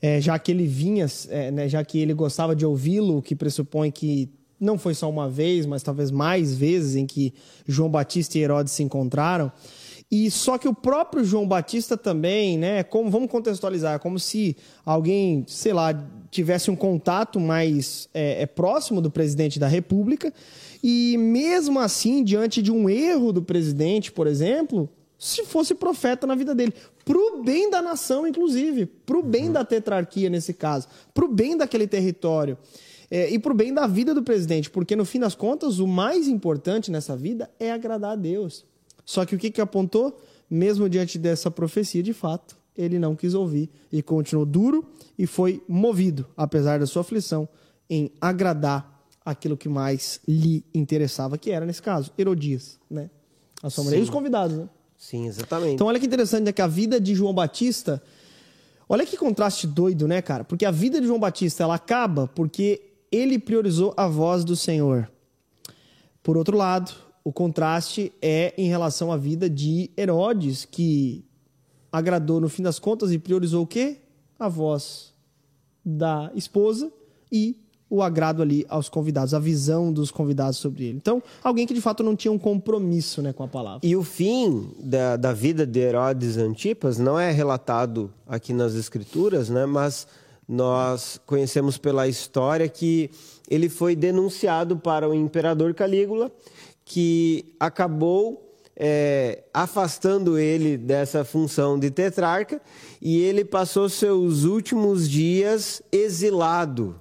É, 0.00 0.20
já 0.20 0.38
que 0.38 0.52
ele 0.52 0.66
vinha, 0.66 1.06
é, 1.28 1.50
né? 1.50 1.68
já 1.68 1.82
que 1.82 1.98
ele 1.98 2.14
gostava 2.14 2.54
de 2.54 2.64
ouvi-lo, 2.64 3.20
que 3.20 3.34
pressupõe 3.34 3.90
que 3.90 4.30
não 4.60 4.78
foi 4.78 4.94
só 4.94 5.08
uma 5.08 5.28
vez, 5.28 5.66
mas 5.66 5.82
talvez 5.82 6.10
mais 6.10 6.54
vezes 6.54 6.96
em 6.96 7.06
que 7.06 7.32
João 7.66 7.88
Batista 7.88 8.38
e 8.38 8.42
Herodes 8.42 8.72
se 8.72 8.82
encontraram. 8.82 9.50
E 10.10 10.30
só 10.30 10.56
que 10.56 10.66
o 10.66 10.74
próprio 10.74 11.22
João 11.22 11.46
Batista 11.46 11.94
também, 11.94 12.56
né? 12.56 12.82
Como 12.82 13.10
vamos 13.10 13.30
contextualizar, 13.30 13.96
é 13.96 13.98
como 13.98 14.18
se 14.18 14.56
alguém, 14.84 15.44
sei 15.46 15.74
lá, 15.74 15.92
tivesse 16.30 16.70
um 16.70 16.76
contato 16.76 17.38
mais 17.38 18.08
é, 18.14 18.42
é, 18.42 18.46
próximo 18.46 19.02
do 19.02 19.10
presidente 19.10 19.58
da 19.58 19.68
República 19.68 20.32
e 20.82 21.16
mesmo 21.18 21.78
assim, 21.78 22.24
diante 22.24 22.62
de 22.62 22.72
um 22.72 22.88
erro 22.88 23.32
do 23.32 23.42
presidente, 23.42 24.10
por 24.10 24.26
exemplo, 24.26 24.88
se 25.18 25.44
fosse 25.44 25.74
profeta 25.74 26.26
na 26.26 26.34
vida 26.34 26.54
dele, 26.54 26.72
pro 27.04 27.42
bem 27.42 27.68
da 27.68 27.82
nação, 27.82 28.26
inclusive, 28.26 28.86
pro 28.86 29.22
bem 29.22 29.50
da 29.50 29.64
tetrarquia 29.64 30.30
nesse 30.30 30.54
caso, 30.54 30.88
pro 31.12 31.28
bem 31.28 31.56
daquele 31.56 31.86
território. 31.86 32.56
É, 33.10 33.30
e 33.30 33.38
pro 33.38 33.54
bem 33.54 33.72
da 33.72 33.86
vida 33.86 34.14
do 34.14 34.22
presidente, 34.22 34.68
porque 34.68 34.94
no 34.94 35.04
fim 35.04 35.18
das 35.18 35.34
contas, 35.34 35.78
o 35.78 35.86
mais 35.86 36.28
importante 36.28 36.90
nessa 36.90 37.16
vida 37.16 37.50
é 37.58 37.72
agradar 37.72 38.12
a 38.12 38.16
Deus. 38.16 38.66
Só 39.08 39.24
que 39.24 39.34
o 39.34 39.38
que, 39.38 39.50
que 39.50 39.58
apontou? 39.58 40.20
Mesmo 40.50 40.86
diante 40.86 41.18
dessa 41.18 41.50
profecia, 41.50 42.02
de 42.02 42.12
fato, 42.12 42.54
ele 42.76 42.98
não 42.98 43.16
quis 43.16 43.32
ouvir 43.32 43.70
e 43.90 44.02
continuou 44.02 44.44
duro 44.44 44.86
e 45.18 45.26
foi 45.26 45.64
movido, 45.66 46.26
apesar 46.36 46.78
da 46.78 46.86
sua 46.86 47.00
aflição, 47.00 47.48
em 47.88 48.12
agradar 48.20 49.02
aquilo 49.24 49.56
que 49.56 49.66
mais 49.66 50.20
lhe 50.28 50.62
interessava, 50.74 51.38
que 51.38 51.50
era, 51.50 51.64
nesse 51.64 51.80
caso, 51.80 52.12
Herodias, 52.18 52.78
né? 52.90 53.08
A 53.62 53.70
sua 53.70 53.84
mulher. 53.84 53.98
E 53.98 54.02
os 54.02 54.10
convidados, 54.10 54.58
né? 54.58 54.68
Sim, 54.98 55.26
exatamente. 55.26 55.72
Então, 55.72 55.86
olha 55.86 55.98
que 55.98 56.04
interessante, 56.04 56.44
né? 56.44 56.52
Que 56.52 56.60
a 56.60 56.66
vida 56.66 57.00
de 57.00 57.14
João 57.14 57.32
Batista. 57.32 58.02
Olha 58.86 59.06
que 59.06 59.16
contraste 59.16 59.66
doido, 59.66 60.06
né, 60.06 60.20
cara? 60.20 60.44
Porque 60.44 60.66
a 60.66 60.70
vida 60.70 61.00
de 61.00 61.06
João 61.06 61.18
Batista 61.18 61.62
ela 61.62 61.76
acaba 61.76 62.28
porque 62.34 62.82
ele 63.10 63.38
priorizou 63.38 63.94
a 63.96 64.06
voz 64.06 64.44
do 64.44 64.54
Senhor. 64.54 65.10
Por 66.22 66.36
outro 66.36 66.58
lado, 66.58 67.07
o 67.28 67.32
contraste 67.32 68.10
é 68.22 68.54
em 68.56 68.68
relação 68.68 69.12
à 69.12 69.16
vida 69.18 69.50
de 69.50 69.90
Herodes, 69.98 70.64
que 70.64 71.22
agradou 71.92 72.40
no 72.40 72.48
fim 72.48 72.62
das 72.62 72.78
contas 72.78 73.12
e 73.12 73.18
priorizou 73.18 73.64
o 73.64 73.66
quê? 73.66 73.98
A 74.38 74.48
voz 74.48 75.12
da 75.84 76.32
esposa 76.34 76.90
e 77.30 77.60
o 77.90 78.02
agrado 78.02 78.40
ali 78.40 78.64
aos 78.66 78.88
convidados, 78.88 79.34
a 79.34 79.38
visão 79.38 79.92
dos 79.92 80.10
convidados 80.10 80.56
sobre 80.56 80.84
ele. 80.84 80.96
Então, 80.96 81.22
alguém 81.44 81.66
que 81.66 81.74
de 81.74 81.82
fato 81.82 82.02
não 82.02 82.16
tinha 82.16 82.32
um 82.32 82.38
compromisso 82.38 83.20
né, 83.20 83.30
com 83.30 83.42
a 83.42 83.48
palavra. 83.48 83.86
E 83.86 83.94
o 83.94 84.02
fim 84.02 84.70
da, 84.82 85.18
da 85.18 85.34
vida 85.34 85.66
de 85.66 85.80
Herodes 85.80 86.38
Antipas 86.38 86.96
não 86.96 87.20
é 87.20 87.30
relatado 87.30 88.10
aqui 88.26 88.54
nas 88.54 88.74
Escrituras, 88.74 89.50
né? 89.50 89.66
mas 89.66 90.06
nós 90.48 91.20
conhecemos 91.26 91.76
pela 91.76 92.08
história 92.08 92.66
que 92.70 93.10
ele 93.50 93.68
foi 93.68 93.94
denunciado 93.94 94.78
para 94.78 95.06
o 95.06 95.12
imperador 95.12 95.74
Calígula, 95.74 96.32
que 96.90 97.54
acabou 97.60 98.50
é, 98.74 99.42
afastando 99.52 100.38
ele 100.38 100.78
dessa 100.78 101.22
função 101.22 101.78
de 101.78 101.90
tetrarca 101.90 102.62
e 103.02 103.20
ele 103.20 103.44
passou 103.44 103.90
seus 103.90 104.44
últimos 104.44 105.06
dias 105.06 105.82
exilado 105.92 106.98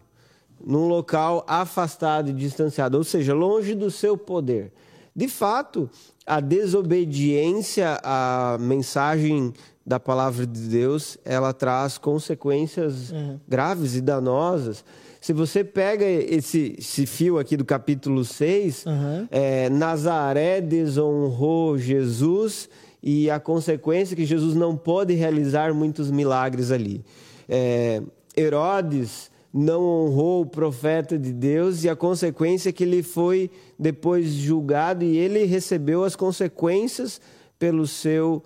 num 0.59 0.89
local 0.89 1.45
afastado 1.47 2.29
e 2.29 2.33
distanciado, 2.33 2.97
ou 2.97 3.03
seja, 3.05 3.33
longe 3.33 3.73
do 3.73 3.89
seu 3.89 4.17
poder. 4.17 4.73
De 5.15 5.29
fato, 5.29 5.89
a 6.25 6.41
desobediência 6.41 7.97
à 8.03 8.57
mensagem 8.59 9.53
da 9.85 9.99
palavra 10.01 10.45
de 10.45 10.59
Deus, 10.67 11.17
ela 11.23 11.53
traz 11.53 11.97
consequências 11.97 13.11
Uhum. 13.11 13.39
graves 13.47 13.95
e 13.95 14.01
danosas. 14.01 14.83
Se 15.27 15.33
você 15.33 15.61
pega 15.61 16.05
esse, 16.05 16.73
esse 16.79 17.05
fio 17.05 17.37
aqui 17.37 17.57
do 17.57 17.65
capítulo 17.65 18.23
6, 18.23 18.85
Uhum. 18.85 19.27
é, 19.29 19.69
Nazaré 19.69 20.61
desonrou 20.61 21.77
Jesus 21.77 22.69
e 23.03 23.29
a 23.29 23.37
consequência 23.37 24.13
é 24.13 24.15
que 24.15 24.23
Jesus 24.25 24.55
não 24.55 24.77
pôde 24.77 25.13
realizar 25.15 25.73
muitos 25.73 26.09
milagres 26.09 26.71
ali. 26.71 27.03
É, 27.49 28.01
Herodes 28.37 29.29
não 29.53 29.81
honrou 29.83 30.43
o 30.43 30.45
profeta 30.45 31.19
de 31.19 31.33
Deus 31.33 31.83
e 31.83 31.89
a 31.89 31.95
consequência 31.97 32.69
é 32.69 32.71
que 32.71 32.85
ele 32.85 33.03
foi 33.03 33.51
depois 33.77 34.29
julgado 34.29 35.03
e 35.03 35.17
ele 35.17 35.43
recebeu 35.43 36.05
as 36.05 36.15
consequências 36.15 37.19
pelo 37.59 37.85
seu 37.85 38.41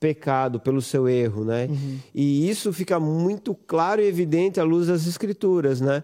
pecado, 0.00 0.60
pelo 0.60 0.80
seu 0.80 1.08
erro, 1.08 1.44
né? 1.44 1.68
E 2.14 2.48
isso 2.48 2.72
fica 2.72 2.98
muito 3.00 3.54
claro 3.54 4.00
e 4.00 4.06
evidente 4.06 4.60
à 4.60 4.64
luz 4.64 4.86
das 4.86 5.06
escrituras, 5.06 5.80
né? 5.80 6.02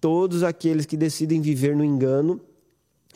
Todos 0.00 0.42
aqueles 0.42 0.86
que 0.86 0.96
decidem 0.96 1.40
viver 1.40 1.74
no 1.74 1.84
engano, 1.84 2.40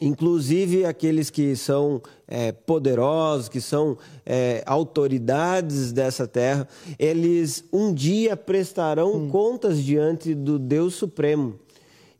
inclusive 0.00 0.84
aqueles 0.84 1.28
que 1.28 1.54
são 1.54 2.00
é, 2.26 2.52
poderosos, 2.52 3.48
que 3.48 3.60
são 3.60 3.98
é, 4.24 4.62
autoridades 4.66 5.92
dessa 5.92 6.26
terra, 6.26 6.66
eles 6.98 7.64
um 7.72 7.92
dia 7.92 8.36
prestarão 8.36 9.28
contas 9.28 9.82
diante 9.82 10.34
do 10.34 10.58
Deus 10.58 10.94
Supremo. 10.94 11.58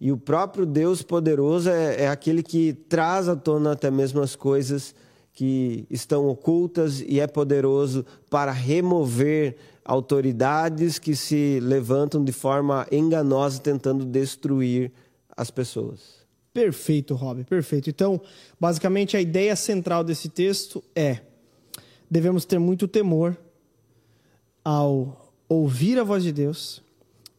E 0.00 0.11
o 0.11 0.16
próprio 0.16 0.64
Deus 0.64 1.02
poderoso 1.02 1.68
é, 1.68 2.04
é 2.04 2.08
aquele 2.08 2.42
que 2.42 2.72
traz 2.72 3.28
à 3.28 3.36
tona 3.36 3.72
até 3.72 3.90
mesmo 3.90 4.20
as 4.20 4.34
coisas 4.34 4.94
que 5.33 5.87
estão 5.91 6.26
ocultas 6.28 7.01
e 7.01 7.20
é 7.20 7.26
poderoso 7.26 8.05
para 8.28 8.53
remover 8.53 9.57
autoridades 9.85 10.99
que 10.99 11.16
se 11.16 11.59
levantam 11.61 12.22
de 12.22 12.33
forma 12.33 12.87
enganosa 12.93 13.61
tentando 13.61 14.05
destruir 14.05 14.93
as 15.37 15.51
pessoas. 15.51 16.20
Perfeito, 16.53 17.14
Rob, 17.14 17.45
perfeito. 17.45 17.89
Então, 17.89 18.20
basicamente, 18.59 19.16
a 19.16 19.20
ideia 19.20 19.55
central 19.55 20.03
desse 20.03 20.28
texto 20.28 20.83
é: 20.95 21.20
devemos 22.11 22.45
ter 22.45 22.59
muito 22.59 22.89
temor 22.89 23.37
ao 24.64 25.33
ouvir 25.49 25.99
a 25.99 26.05
voz 26.05 26.22
de 26.22 26.33
Deus 26.33 26.83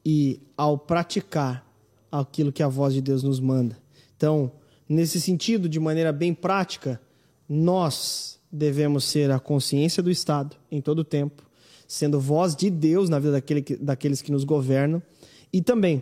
e 0.06 0.42
ao 0.58 0.78
praticar 0.78 1.66
aquilo 2.12 2.52
que 2.52 2.64
a 2.64 2.68
voz 2.68 2.94
de 2.94 3.02
Deus 3.02 3.22
nos 3.24 3.40
manda. 3.40 3.78
Então, 4.18 4.52
nesse 4.88 5.20
sentido, 5.22 5.70
de 5.70 5.80
maneira 5.80 6.12
bem 6.12 6.34
prática, 6.34 7.00
nós 7.54 8.40
devemos 8.50 9.04
ser 9.04 9.30
a 9.30 9.38
consciência 9.38 10.02
do 10.02 10.10
Estado 10.10 10.56
em 10.72 10.80
todo 10.80 11.00
o 11.00 11.04
tempo, 11.04 11.44
sendo 11.86 12.18
voz 12.18 12.56
de 12.56 12.70
Deus 12.70 13.10
na 13.10 13.20
vida 13.20 13.34
daquele 13.34 13.62
que, 13.62 13.76
daqueles 13.76 14.22
que 14.22 14.32
nos 14.32 14.46
governam 14.46 15.04
e 15.52 15.62
também 15.62 16.02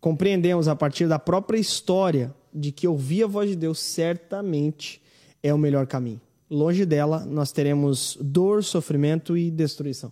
compreendemos 0.00 0.68
a 0.68 0.74
partir 0.74 1.06
da 1.06 1.18
própria 1.18 1.58
história 1.58 2.34
de 2.52 2.72
que 2.72 2.88
ouvir 2.88 3.24
a 3.24 3.26
voz 3.26 3.50
de 3.50 3.56
Deus 3.56 3.78
certamente 3.78 5.02
é 5.42 5.52
o 5.52 5.58
melhor 5.58 5.86
caminho. 5.86 6.20
Longe 6.50 6.86
dela, 6.86 7.26
nós 7.26 7.52
teremos 7.52 8.16
dor, 8.18 8.64
sofrimento 8.64 9.36
e 9.36 9.50
destruição. 9.50 10.10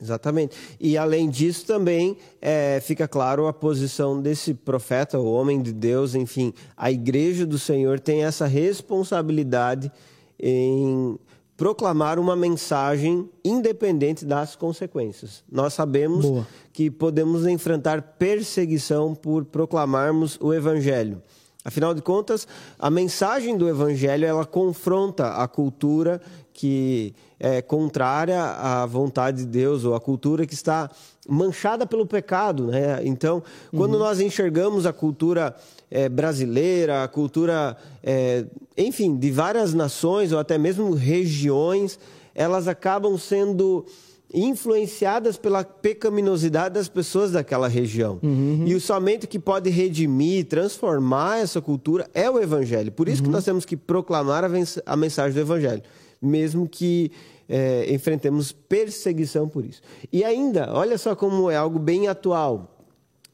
Exatamente. 0.00 0.54
E 0.78 0.98
além 0.98 1.30
disso, 1.30 1.64
também 1.64 2.18
é, 2.42 2.80
fica 2.82 3.08
claro 3.08 3.46
a 3.46 3.52
posição 3.52 4.20
desse 4.20 4.52
profeta, 4.52 5.18
o 5.18 5.32
homem 5.32 5.62
de 5.62 5.72
Deus, 5.72 6.14
enfim, 6.14 6.52
a 6.76 6.90
igreja 6.90 7.46
do 7.46 7.58
Senhor 7.58 7.98
tem 7.98 8.24
essa 8.24 8.46
responsabilidade 8.46 9.90
em 10.38 11.18
proclamar 11.56 12.20
uma 12.20 12.36
mensagem 12.36 13.28
independente 13.44 14.24
das 14.24 14.54
consequências. 14.54 15.42
Nós 15.50 15.74
sabemos 15.74 16.24
Boa. 16.24 16.46
que 16.72 16.88
podemos 16.88 17.46
enfrentar 17.46 18.00
perseguição 18.16 19.12
por 19.14 19.44
proclamarmos 19.44 20.38
o 20.40 20.54
evangelho. 20.54 21.20
Afinal 21.64 21.92
de 21.92 22.00
contas, 22.00 22.46
a 22.78 22.88
mensagem 22.88 23.58
do 23.58 23.68
evangelho 23.68 24.24
ela 24.24 24.46
confronta 24.46 25.32
a 25.32 25.48
cultura 25.48 26.20
que 26.52 27.12
é 27.40 27.62
contrária 27.62 28.42
à 28.42 28.84
vontade 28.86 29.38
de 29.38 29.46
Deus 29.46 29.84
ou 29.84 29.94
a 29.94 30.00
cultura 30.00 30.46
que 30.46 30.54
está 30.54 30.90
manchada 31.28 31.86
pelo 31.86 32.06
pecado, 32.06 32.66
né? 32.68 33.00
Então, 33.04 33.42
quando 33.76 33.94
uhum. 33.94 34.00
nós 34.00 34.20
enxergamos 34.20 34.86
a 34.86 34.92
cultura 34.92 35.54
é, 35.90 36.08
brasileira, 36.08 37.04
a 37.04 37.08
cultura, 37.08 37.76
é, 38.02 38.44
enfim, 38.76 39.16
de 39.16 39.30
várias 39.30 39.74
nações 39.74 40.32
ou 40.32 40.38
até 40.38 40.58
mesmo 40.58 40.92
regiões, 40.94 41.98
elas 42.34 42.66
acabam 42.66 43.16
sendo 43.18 43.84
influenciadas 44.32 45.38
pela 45.38 45.64
pecaminosidade 45.64 46.74
das 46.74 46.88
pessoas 46.88 47.32
daquela 47.32 47.66
região. 47.66 48.18
Uhum. 48.22 48.64
E 48.66 48.74
o 48.74 48.80
somente 48.80 49.26
que 49.26 49.38
pode 49.38 49.70
redimir, 49.70 50.46
transformar 50.46 51.38
essa 51.38 51.60
cultura 51.60 52.08
é 52.12 52.30
o 52.30 52.38
evangelho. 52.38 52.92
Por 52.92 53.08
isso 53.08 53.22
uhum. 53.22 53.28
que 53.28 53.32
nós 53.32 53.44
temos 53.44 53.64
que 53.64 53.76
proclamar 53.76 54.44
a, 54.44 54.48
a, 54.84 54.96
mensagem 54.96 55.32
do 55.32 55.40
evangelho, 55.40 55.82
mesmo 56.20 56.68
que 56.68 57.10
é, 57.48 57.92
enfrentemos 57.92 58.52
perseguição 58.52 59.48
por 59.48 59.64
isso. 59.64 59.80
E 60.12 60.22
ainda, 60.22 60.70
olha 60.72 60.98
só 60.98 61.14
como 61.16 61.50
é 61.50 61.56
algo 61.56 61.78
bem 61.78 62.08
atual. 62.08 62.76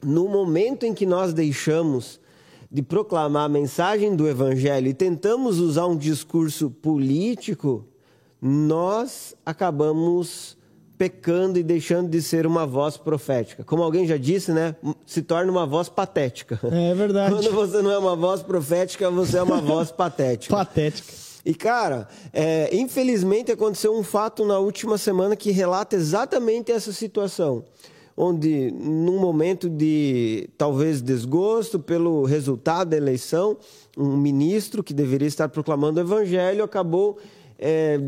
No 0.03 0.29
momento 0.29 0.85
em 0.85 0.95
que 0.95 1.07
nós 1.07 1.33
deixamos 1.33 2.21
de 2.71 2.83
proclamar 2.83 3.45
a 3.45 3.49
mensagem 3.49 4.15
do 4.15 4.29
evangelho 4.29 4.89
e 4.89 4.95
tentamos 4.95 5.59
usar 5.59 5.87
um 5.87 5.97
discurso 5.97 6.71
político, 6.71 7.87
nós 8.41 9.35
acabamos 9.47 10.57
pecando 10.99 11.59
e 11.59 11.63
deixando 11.63 12.09
de 12.09 12.23
ser 12.23 12.47
uma 12.47 12.67
voz 12.67 12.97
profética. 12.97 13.65
Como 13.65 13.83
alguém 13.83 14.07
já 14.07 14.17
disse, 14.17 14.53
né? 14.53 14.77
Se 15.07 15.23
torna 15.23 15.51
uma 15.51 15.67
voz 15.67 15.89
patética. 15.89 16.59
É 16.71 16.95
verdade. 16.95 17.35
Quando 17.35 17.53
você 17.53 17.83
não 17.83 17.91
é 17.91 17.99
uma 17.99 18.15
voz 18.15 18.43
profética, 18.43 19.11
você 19.11 19.39
é 19.39 19.43
uma 19.43 19.61
voz 19.61 19.91
patética. 19.91 20.55
Patética. 20.55 21.13
E, 21.45 21.55
cara, 21.55 22.09
é, 22.33 22.75
infelizmente 22.75 23.53
aconteceu 23.53 23.95
um 23.95 24.03
fato 24.03 24.45
na 24.45 24.59
última 24.59 24.97
semana 24.97 25.37
que 25.37 25.51
relata 25.51 25.95
exatamente 25.95 26.73
essa 26.73 26.93
situação. 26.93 27.65
Onde, 28.17 28.71
num 28.71 29.19
momento 29.19 29.69
de 29.69 30.49
talvez 30.57 31.03
desgosto 31.03 31.79
pelo 31.81 32.25
resultado 32.25 32.91
da 32.91 32.97
eleição, 32.97 33.57
um 33.97 34.17
ministro 34.17 34.83
que 34.83 34.95
deveria 34.95 35.27
estar 35.29 35.49
proclamando 35.49 36.01
o 36.01 36.03
evangelho 36.03 36.63
acabou 36.63 37.19
é, 37.59 37.99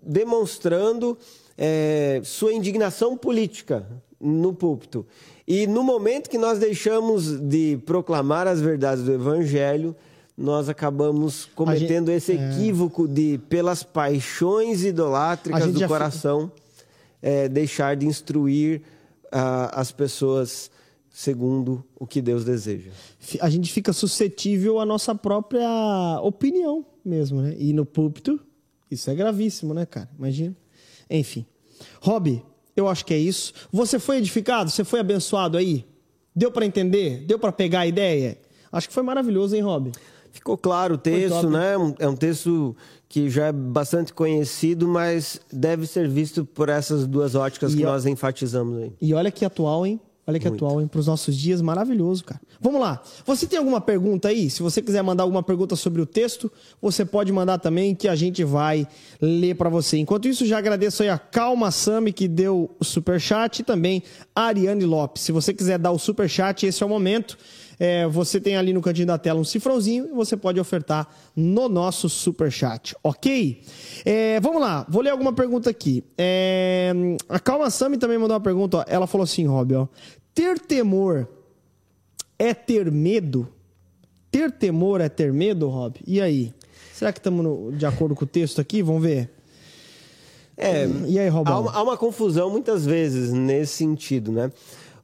demonstrando 0.00 1.18
é, 1.58 2.20
sua 2.22 2.52
indignação 2.52 3.16
política 3.16 3.86
no 4.20 4.52
púlpito. 4.52 5.04
E 5.46 5.66
no 5.66 5.82
momento 5.82 6.28
que 6.28 6.38
nós 6.38 6.58
deixamos 6.58 7.38
de 7.40 7.78
proclamar 7.86 8.46
as 8.46 8.60
verdades 8.60 9.04
do 9.04 9.12
Evangelho, 9.12 9.94
nós 10.36 10.68
acabamos 10.68 11.46
cometendo 11.54 12.08
gente, 12.08 12.16
esse 12.16 12.32
é. 12.32 12.50
equívoco 12.50 13.06
é... 13.06 13.08
de, 13.08 13.38
pelas 13.48 13.82
paixões 13.82 14.84
idolátricas 14.84 15.72
do 15.72 15.88
coração, 15.88 16.52
é, 17.22 17.48
deixar 17.48 17.96
de 17.96 18.06
instruir 18.06 18.82
uh, 19.26 19.72
as 19.72 19.90
pessoas 19.90 20.70
segundo 21.10 21.82
o 21.98 22.06
que 22.06 22.20
Deus 22.20 22.44
deseja. 22.44 22.90
A 23.40 23.48
gente 23.48 23.72
fica 23.72 23.90
suscetível 23.92 24.78
à 24.78 24.84
nossa 24.84 25.14
própria 25.14 26.20
opinião 26.22 26.84
mesmo, 27.02 27.40
né? 27.40 27.56
E 27.58 27.72
no 27.72 27.86
púlpito, 27.86 28.38
isso 28.90 29.10
é 29.10 29.14
gravíssimo, 29.14 29.72
né, 29.72 29.86
cara? 29.86 30.10
Imagina. 30.18 30.54
Enfim. 31.08 31.46
Rob, 32.02 32.42
eu 32.76 32.86
acho 32.86 33.06
que 33.06 33.14
é 33.14 33.18
isso. 33.18 33.54
Você 33.72 33.98
foi 33.98 34.18
edificado? 34.18 34.70
Você 34.70 34.84
foi 34.84 35.00
abençoado 35.00 35.56
aí? 35.56 35.86
Deu 36.34 36.52
para 36.52 36.66
entender? 36.66 37.24
Deu 37.24 37.38
para 37.38 37.50
pegar 37.50 37.80
a 37.80 37.86
ideia? 37.86 38.38
Acho 38.70 38.88
que 38.88 38.94
foi 38.94 39.02
maravilhoso, 39.02 39.56
hein, 39.56 39.62
Rob? 39.62 39.92
Ficou 40.36 40.58
claro 40.58 40.94
o 40.94 40.98
texto, 40.98 41.48
né? 41.48 41.72
É 41.98 42.06
um 42.06 42.14
texto 42.14 42.76
que 43.08 43.30
já 43.30 43.46
é 43.46 43.52
bastante 43.52 44.12
conhecido, 44.12 44.86
mas 44.86 45.40
deve 45.50 45.86
ser 45.86 46.08
visto 46.08 46.44
por 46.44 46.68
essas 46.68 47.06
duas 47.06 47.34
óticas 47.34 47.72
e 47.72 47.78
que 47.78 47.82
nós 47.82 48.04
enfatizamos 48.04 48.78
aí. 48.78 48.92
E 49.00 49.14
olha 49.14 49.30
que 49.30 49.44
atual, 49.44 49.86
hein? 49.86 49.98
Olha 50.26 50.38
que 50.38 50.48
Muito. 50.48 50.64
atual, 50.64 50.80
hein? 50.80 50.88
Para 50.88 50.98
os 50.98 51.06
nossos 51.06 51.36
dias, 51.36 51.62
maravilhoso, 51.62 52.24
cara. 52.24 52.40
Vamos 52.60 52.80
lá. 52.80 53.00
Você 53.24 53.46
tem 53.46 53.58
alguma 53.58 53.80
pergunta 53.80 54.28
aí? 54.28 54.50
Se 54.50 54.60
você 54.60 54.82
quiser 54.82 55.00
mandar 55.02 55.22
alguma 55.22 55.42
pergunta 55.42 55.74
sobre 55.76 56.02
o 56.02 56.06
texto, 56.06 56.50
você 56.82 57.04
pode 57.04 57.32
mandar 57.32 57.58
também, 57.58 57.94
que 57.94 58.08
a 58.08 58.16
gente 58.16 58.42
vai 58.42 58.86
ler 59.20 59.54
para 59.54 59.70
você. 59.70 59.96
Enquanto 59.98 60.26
isso, 60.26 60.44
já 60.44 60.58
agradeço 60.58 61.02
aí 61.02 61.08
a 61.08 61.16
Calma 61.16 61.70
Sami, 61.70 62.12
que 62.12 62.26
deu 62.26 62.70
o 62.78 62.84
super 62.84 63.20
chat, 63.20 63.60
e 63.60 63.62
também 63.62 64.02
a 64.34 64.42
Ariane 64.42 64.84
Lopes. 64.84 65.22
Se 65.22 65.30
você 65.32 65.54
quiser 65.54 65.78
dar 65.78 65.92
o 65.92 65.98
super 65.98 66.28
chat, 66.28 66.66
esse 66.66 66.82
é 66.82 66.86
o 66.86 66.88
momento. 66.88 67.38
É, 67.78 68.06
você 68.06 68.40
tem 68.40 68.56
ali 68.56 68.72
no 68.72 68.80
cantinho 68.80 69.06
da 69.06 69.18
tela 69.18 69.38
um 69.38 69.44
cifrãozinho 69.44 70.06
e 70.06 70.14
você 70.14 70.36
pode 70.36 70.58
ofertar 70.58 71.08
no 71.34 71.68
nosso 71.68 72.08
super 72.08 72.50
chat, 72.50 72.96
ok? 73.02 73.62
É, 74.04 74.40
vamos 74.40 74.60
lá, 74.60 74.86
vou 74.88 75.02
ler 75.02 75.10
alguma 75.10 75.32
pergunta 75.32 75.68
aqui. 75.68 76.02
É, 76.16 76.92
a 77.28 77.38
Calma 77.38 77.68
Sami 77.68 77.98
também 77.98 78.18
mandou 78.18 78.34
uma 78.34 78.42
pergunta. 78.42 78.78
Ó. 78.78 78.84
Ela 78.86 79.06
falou 79.06 79.24
assim, 79.24 79.46
Rob, 79.46 79.74
ó, 79.74 79.86
ter 80.34 80.58
temor 80.58 81.28
é 82.38 82.54
ter 82.54 82.90
medo? 82.90 83.48
Ter 84.30 84.50
temor 84.50 85.00
é 85.00 85.08
ter 85.08 85.32
medo, 85.32 85.68
Rob? 85.68 86.00
E 86.06 86.20
aí? 86.20 86.52
Será 86.94 87.12
que 87.12 87.18
estamos 87.18 87.76
de 87.76 87.84
acordo 87.84 88.14
com 88.14 88.24
o 88.24 88.28
texto 88.28 88.58
aqui? 88.58 88.82
Vamos 88.82 89.02
ver. 89.02 89.30
É, 90.56 90.88
e 91.06 91.18
aí, 91.18 91.28
Robão? 91.28 91.54
Há 91.54 91.60
uma, 91.60 91.72
há 91.72 91.82
uma 91.82 91.96
confusão 91.96 92.48
muitas 92.48 92.86
vezes 92.86 93.32
nesse 93.32 93.74
sentido, 93.74 94.32
né? 94.32 94.50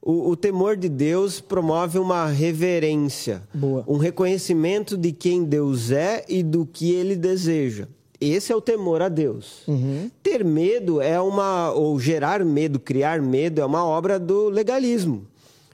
O, 0.05 0.31
o, 0.31 0.37
temor 0.37 0.77
de 0.77 0.89
Deus 0.89 1.41
promove 1.41 1.97
uma 1.97 2.27
reverência, 2.27 3.41
Boa. 3.55 3.85
um 3.87 3.97
reconhecimento 3.97 4.97
de 4.97 5.13
quem 5.13 5.45
Deus 5.45 5.93
é 5.93 6.25
e 6.29 6.43
do 6.43 6.67
que 6.67 6.91
ele 6.91 7.15
deseja. 7.15 7.87
Esse 8.21 8.53
é 8.53 8.57
o 8.57 8.61
temor 8.61 9.01
a 9.01 9.09
Deus. 9.09 9.63
Uhum. 9.67 10.11
Ter 10.23 10.45
medo 10.45 11.01
é 11.01 11.21
uma. 11.21 11.73
ou 11.73 11.99
gerar 11.99 12.45
medo, 12.45 12.79
criar 12.79 13.21
medo, 13.21 13.61
é 13.61 13.65
uma 13.65 13.85
obra 13.85 14.19
do 14.19 14.49
legalismo. 14.49 15.27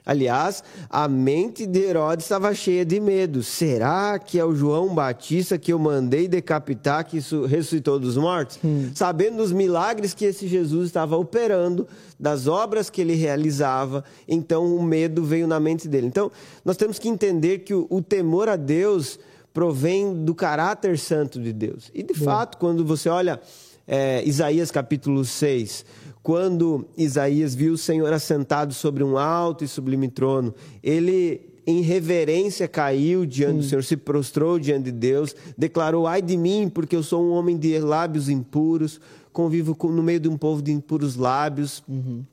Aliás, 0.09 0.63
a 0.89 1.07
mente 1.07 1.67
de 1.67 1.81
Herodes 1.81 2.25
estava 2.25 2.51
cheia 2.55 2.83
de 2.83 2.99
medo. 2.99 3.43
Será 3.43 4.17
que 4.17 4.39
é 4.39 4.43
o 4.43 4.55
João 4.55 4.95
Batista 4.95 5.55
que 5.55 5.71
eu 5.71 5.77
mandei 5.77 6.27
decapitar 6.27 7.05
que 7.05 7.19
ressuscitou 7.47 7.99
dos 7.99 8.17
mortos? 8.17 8.57
Hum. 8.65 8.89
Sabendo 8.95 9.37
dos 9.37 9.51
milagres 9.51 10.15
que 10.15 10.25
esse 10.25 10.47
Jesus 10.47 10.87
estava 10.87 11.15
operando, 11.15 11.87
das 12.19 12.47
obras 12.47 12.89
que 12.89 13.01
ele 13.01 13.13
realizava, 13.13 14.03
então 14.27 14.75
o 14.75 14.81
medo 14.81 15.23
veio 15.23 15.47
na 15.47 15.59
mente 15.59 15.87
dele. 15.87 16.07
Então, 16.07 16.31
nós 16.65 16.75
temos 16.75 16.97
que 16.97 17.07
entender 17.07 17.59
que 17.59 17.75
o, 17.75 17.85
o 17.87 18.01
temor 18.01 18.49
a 18.49 18.55
Deus 18.55 19.19
provém 19.53 20.25
do 20.25 20.33
caráter 20.33 20.97
santo 20.97 21.39
de 21.39 21.53
Deus. 21.53 21.91
E, 21.93 22.01
de 22.01 22.15
Bom. 22.15 22.25
fato, 22.25 22.57
quando 22.57 22.83
você 22.83 23.09
olha 23.09 23.39
é, 23.87 24.23
Isaías 24.25 24.71
capítulo 24.71 25.23
6 25.23 25.85
quando 26.21 26.85
Isaías 26.97 27.55
viu 27.55 27.73
o 27.73 27.77
Senhor 27.77 28.11
assentado 28.11 28.73
sobre 28.73 29.03
um 29.03 29.17
alto 29.17 29.63
e 29.63 29.67
sublime 29.67 30.07
trono, 30.07 30.53
ele 30.83 31.49
em 31.65 31.81
reverência 31.81 32.67
caiu 32.67 33.25
diante 33.25 33.53
Sim. 33.53 33.57
do 33.59 33.63
Senhor, 33.63 33.83
se 33.83 33.95
prostrou 33.95 34.57
diante 34.57 34.85
de 34.85 34.91
Deus, 34.91 35.35
declarou: 35.57 36.07
Ai 36.07 36.21
de 36.21 36.35
mim, 36.35 36.69
porque 36.69 36.95
eu 36.95 37.03
sou 37.03 37.23
um 37.23 37.31
homem 37.31 37.57
de 37.57 37.77
lábios 37.79 38.27
impuros, 38.27 38.99
convivo 39.31 39.77
no 39.83 40.01
meio 40.01 40.19
de 40.19 40.27
um 40.27 40.37
povo 40.37 40.61
de 40.61 40.71
impuros 40.71 41.15
lábios. 41.15 41.83
Uhum. 41.87 42.23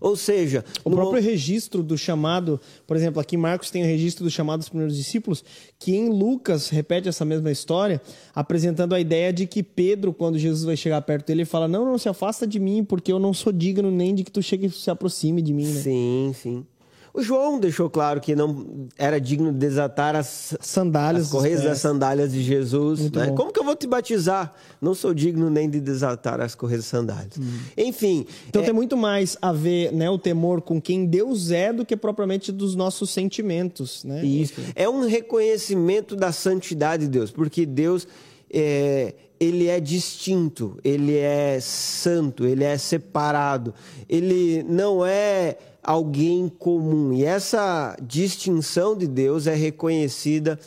Ou 0.00 0.16
seja, 0.16 0.64
o 0.84 0.90
próprio 0.90 1.22
registro 1.22 1.82
do 1.82 1.96
chamado, 1.96 2.60
por 2.86 2.96
exemplo, 2.96 3.20
aqui 3.20 3.36
Marcos 3.36 3.70
tem 3.70 3.82
o 3.82 3.86
registro 3.86 4.24
do 4.24 4.30
chamado 4.30 4.60
dos 4.60 4.68
primeiros 4.68 4.96
discípulos, 4.96 5.44
que 5.78 5.94
em 5.94 6.08
Lucas 6.08 6.68
repete 6.68 7.08
essa 7.08 7.24
mesma 7.24 7.50
história, 7.50 8.00
apresentando 8.34 8.94
a 8.94 9.00
ideia 9.00 9.32
de 9.32 9.46
que 9.46 9.62
Pedro, 9.62 10.12
quando 10.12 10.38
Jesus 10.38 10.64
vai 10.64 10.76
chegar 10.76 11.00
perto 11.02 11.26
dele, 11.26 11.44
fala: 11.44 11.68
Não, 11.68 11.84
não, 11.84 11.98
se 11.98 12.08
afasta 12.08 12.46
de 12.46 12.58
mim, 12.58 12.84
porque 12.84 13.12
eu 13.12 13.18
não 13.18 13.32
sou 13.32 13.52
digno 13.52 13.90
nem 13.90 14.14
de 14.14 14.24
que 14.24 14.30
tu 14.30 14.42
chegue 14.42 14.66
e 14.66 14.70
se 14.70 14.90
aproxime 14.90 15.42
de 15.42 15.52
mim. 15.52 15.66
Né? 15.66 15.80
Sim, 15.80 16.32
sim. 16.34 16.66
O 17.12 17.22
João 17.22 17.58
deixou 17.58 17.90
claro 17.90 18.20
que 18.20 18.36
não 18.36 18.88
era 18.96 19.20
digno 19.20 19.52
de 19.52 19.58
desatar 19.58 20.14
as 20.14 20.54
sandálias, 20.60 21.26
as 21.26 21.30
correias 21.30 21.62
das 21.62 21.78
sandálias 21.78 22.32
de 22.32 22.42
Jesus. 22.42 23.10
Né? 23.10 23.32
Como 23.36 23.52
que 23.52 23.58
eu 23.58 23.64
vou 23.64 23.74
te 23.74 23.86
batizar? 23.86 24.54
Não 24.80 24.94
sou 24.94 25.12
digno 25.12 25.50
nem 25.50 25.68
de 25.68 25.80
desatar 25.80 26.40
as 26.40 26.54
correias 26.54 26.84
das 26.84 26.90
sandálias. 26.90 27.36
Hum. 27.38 27.58
Enfim. 27.76 28.26
Então 28.48 28.62
é... 28.62 28.64
tem 28.64 28.74
muito 28.74 28.96
mais 28.96 29.36
a 29.42 29.52
ver 29.52 29.92
né, 29.92 30.08
o 30.08 30.18
temor 30.18 30.60
com 30.62 30.80
quem 30.80 31.04
Deus 31.04 31.50
é 31.50 31.72
do 31.72 31.84
que 31.84 31.96
propriamente 31.96 32.52
dos 32.52 32.76
nossos 32.76 33.10
sentimentos. 33.10 34.04
Né? 34.04 34.24
Isso. 34.24 34.60
É 34.74 34.88
um 34.88 35.06
reconhecimento 35.06 36.14
da 36.14 36.32
santidade 36.32 37.04
de 37.04 37.10
Deus, 37.10 37.30
porque 37.30 37.66
Deus 37.66 38.06
é, 38.52 39.14
ele 39.40 39.68
é 39.68 39.80
distinto, 39.80 40.78
ele 40.84 41.16
é 41.16 41.58
santo, 41.60 42.44
ele 42.44 42.62
é 42.62 42.76
separado, 42.76 43.72
ele 44.06 44.62
não 44.64 45.04
é 45.04 45.56
alguém 45.82 46.48
comum. 46.48 47.12
E 47.12 47.24
essa 47.24 47.96
distinção 48.02 48.96
de 48.96 49.06
Deus 49.06 49.46
é 49.46 49.54
reconhecida 49.54 50.58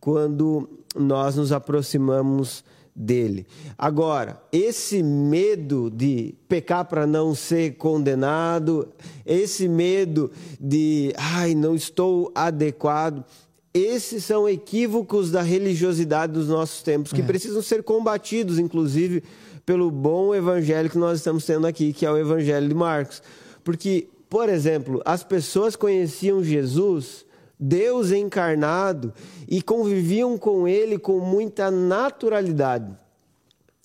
quando 0.00 0.68
nós 0.96 1.36
nos 1.36 1.52
aproximamos 1.52 2.64
dele. 2.94 3.46
Agora, 3.76 4.42
esse 4.50 5.02
medo 5.02 5.88
de 5.88 6.34
pecar 6.48 6.84
para 6.84 7.06
não 7.06 7.34
ser 7.34 7.76
condenado, 7.76 8.88
esse 9.24 9.68
medo 9.68 10.32
de, 10.60 11.12
ai, 11.16 11.54
não 11.54 11.76
estou 11.76 12.32
adequado, 12.34 13.24
esses 13.72 14.24
são 14.24 14.48
equívocos 14.48 15.30
da 15.30 15.42
religiosidade 15.42 16.32
dos 16.32 16.48
nossos 16.48 16.82
tempos, 16.82 17.12
que 17.12 17.20
é. 17.20 17.24
precisam 17.24 17.62
ser 17.62 17.84
combatidos, 17.84 18.58
inclusive, 18.58 19.22
pelo 19.64 19.90
bom 19.90 20.34
evangelho 20.34 20.90
que 20.90 20.98
nós 20.98 21.18
estamos 21.18 21.44
tendo 21.44 21.66
aqui, 21.66 21.92
que 21.92 22.04
é 22.04 22.10
o 22.10 22.16
evangelho 22.16 22.66
de 22.66 22.74
Marcos. 22.74 23.22
Porque, 23.62 24.08
por 24.28 24.48
exemplo, 24.48 25.00
as 25.04 25.22
pessoas 25.24 25.74
conheciam 25.74 26.42
Jesus, 26.42 27.24
Deus 27.58 28.12
encarnado, 28.12 29.12
e 29.48 29.62
conviviam 29.62 30.36
com 30.36 30.68
ele 30.68 30.98
com 30.98 31.18
muita 31.18 31.70
naturalidade. 31.70 32.92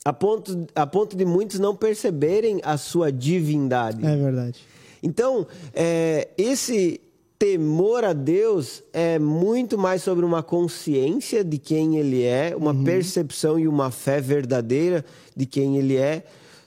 A 0.05 0.11
ponto, 0.11 0.67
a 0.75 0.85
ponto 0.85 1.15
de 1.15 1.23
muitos 1.23 1.59
não 1.59 1.75
perceberem 1.75 2.59
a 2.63 2.77
sua 2.77 3.11
divindade. 3.11 4.05
É 4.05 4.15
verdade. 4.17 4.59
Então, 5.01 5.47
é, 5.73 6.27
esse 6.37 6.99
temor 7.39 8.03
a 8.03 8.13
Deus 8.13 8.83
é 8.93 9.19
muito 9.19 9.77
mais 9.77 10.01
sobre 10.01 10.23
uma 10.25 10.43
consciência 10.43 11.43
de 11.43 11.57
quem 11.57 11.97
Ele 11.97 12.23
é, 12.23 12.53
uma 12.55 12.71
uhum. 12.71 12.83
percepção 12.83 13.59
e 13.59 13.67
uma 13.67 13.91
fé 13.91 14.21
verdadeira 14.21 15.03
de 15.35 15.45
quem 15.45 15.77
Ele 15.77 15.97
é, 15.97 16.23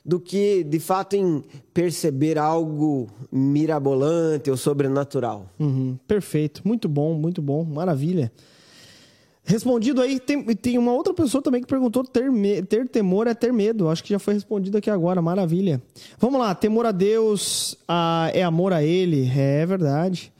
do 0.07 0.21
que 0.21 0.63
de 0.63 0.79
fato 0.79 1.17
em 1.17 1.43
perceber 1.75 2.39
algo 2.39 3.09
mirabolante 3.31 4.49
ou 4.51 4.57
sobrenatural. 4.57 5.51
Uhum. 5.59 5.99
Perfeito, 6.07 6.63
muito 6.65 6.89
bom, 6.89 7.15
muito 7.15 7.43
bom, 7.43 7.65
maravilha. 7.65 8.31
Respondido 9.45 10.01
aí, 10.01 10.19
tem, 10.19 10.45
tem 10.57 10.79
uma 10.79 10.93
outra 10.93 11.13
pessoa 11.13 11.43
também 11.43 11.61
que 11.61 11.67
perguntou: 11.67 12.05
ter, 12.05 12.31
me, 12.31 12.63
ter 12.63 12.89
temor 12.89 13.27
é 13.27 13.35
ter 13.35 13.53
medo. 13.53 13.89
Acho 13.89 14.03
que 14.03 14.11
já 14.11 14.19
foi 14.19 14.35
respondido 14.35 14.79
aqui 14.79 14.91
agora, 14.91 15.21
maravilha. 15.21 15.83
Vamos 16.19 16.41
lá, 16.41 16.55
temor 16.55 16.87
a 16.87 16.93
Deus 16.93 17.77
a, 17.87 18.31
é 18.33 18.43
amor 18.43 18.73
a 18.73 18.83
Ele. 18.83 19.31
É 19.37 19.67
verdade. 19.67 20.33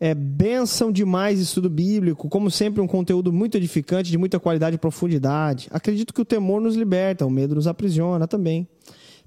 É 0.00 0.14
benção 0.14 0.90
demais 0.90 1.40
estudo 1.40 1.70
bíblico, 1.70 2.28
como 2.28 2.50
sempre 2.50 2.80
um 2.80 2.86
conteúdo 2.86 3.32
muito 3.32 3.56
edificante, 3.56 4.10
de 4.10 4.18
muita 4.18 4.40
qualidade 4.40 4.76
e 4.76 4.78
profundidade. 4.78 5.68
Acredito 5.70 6.12
que 6.12 6.20
o 6.20 6.24
temor 6.24 6.60
nos 6.60 6.74
liberta, 6.74 7.24
o 7.24 7.30
medo 7.30 7.54
nos 7.54 7.66
aprisiona 7.66 8.26
também. 8.26 8.66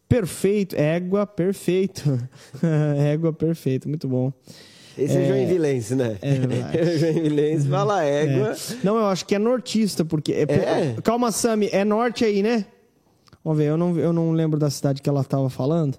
Perfeito, 0.08 0.76
égua, 0.76 1.28
perfeito. 1.28 2.20
égua, 2.98 3.34
perfeito, 3.34 3.90
muito 3.90 4.08
bom. 4.08 4.32
Esse 4.98 5.18
é, 5.18 5.24
é 5.24 5.28
Joinvilense, 5.28 5.96
né? 5.96 6.18
É 6.22 6.34
verdade. 6.34 6.98
Joinvilense 6.98 7.68
fala 7.68 8.04
égua. 8.04 8.52
É. 8.52 8.56
Não, 8.84 8.96
eu 8.96 9.06
acho 9.06 9.26
que 9.26 9.36
é 9.36 9.40
nortista, 9.40 10.04
porque... 10.04 10.34
É, 10.34 10.42
é? 10.42 10.96
Calma, 11.04 11.32
Sami, 11.32 11.70
é 11.72 11.84
norte 11.86 12.26
aí, 12.26 12.42
né? 12.42 12.66
Vamos 13.44 13.60
ver, 13.60 13.66
eu 13.66 13.78
não, 13.78 13.98
eu 13.98 14.12
não 14.12 14.32
lembro 14.32 14.60
da 14.60 14.70
cidade 14.70 15.02
que 15.02 15.10
ela 15.10 15.22
estava 15.22 15.50
falando. 15.50 15.98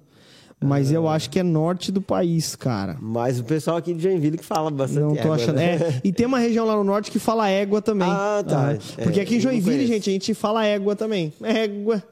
Mas 0.61 0.91
eu 0.91 1.09
acho 1.09 1.31
que 1.31 1.39
é 1.39 1.43
norte 1.43 1.93
do 1.93 2.03
país, 2.03 2.57
cara. 2.57 2.97
Mas 3.01 3.39
o 3.39 3.45
pessoal 3.45 3.77
aqui 3.77 3.95
de 3.95 4.03
Joinville 4.03 4.37
que 4.37 4.45
fala 4.45 4.71
bastante 4.71 5.01
Não 5.01 5.15
tô 5.15 5.21
égua, 5.21 5.37
achando. 5.37 5.55
Né? 5.55 5.77
É, 5.77 6.01
e 6.03 6.13
tem 6.13 6.27
uma 6.27 6.39
região 6.39 6.67
lá 6.67 6.75
no 6.75 6.83
norte 6.83 7.13
que 7.13 7.19
fala 7.19 7.49
égua 7.49 7.81
também. 7.81 8.09
Ah, 8.11 8.43
tá. 8.47 8.73
Ah, 8.73 9.03
porque 9.03 9.21
aqui 9.21 9.37
em 9.37 9.41
Joinville, 9.41 9.87
gente, 9.87 10.11
a 10.11 10.13
gente 10.13 10.35
fala 10.35 10.67
égua 10.67 10.97
também. 10.97 11.33
Égua. 11.43 12.03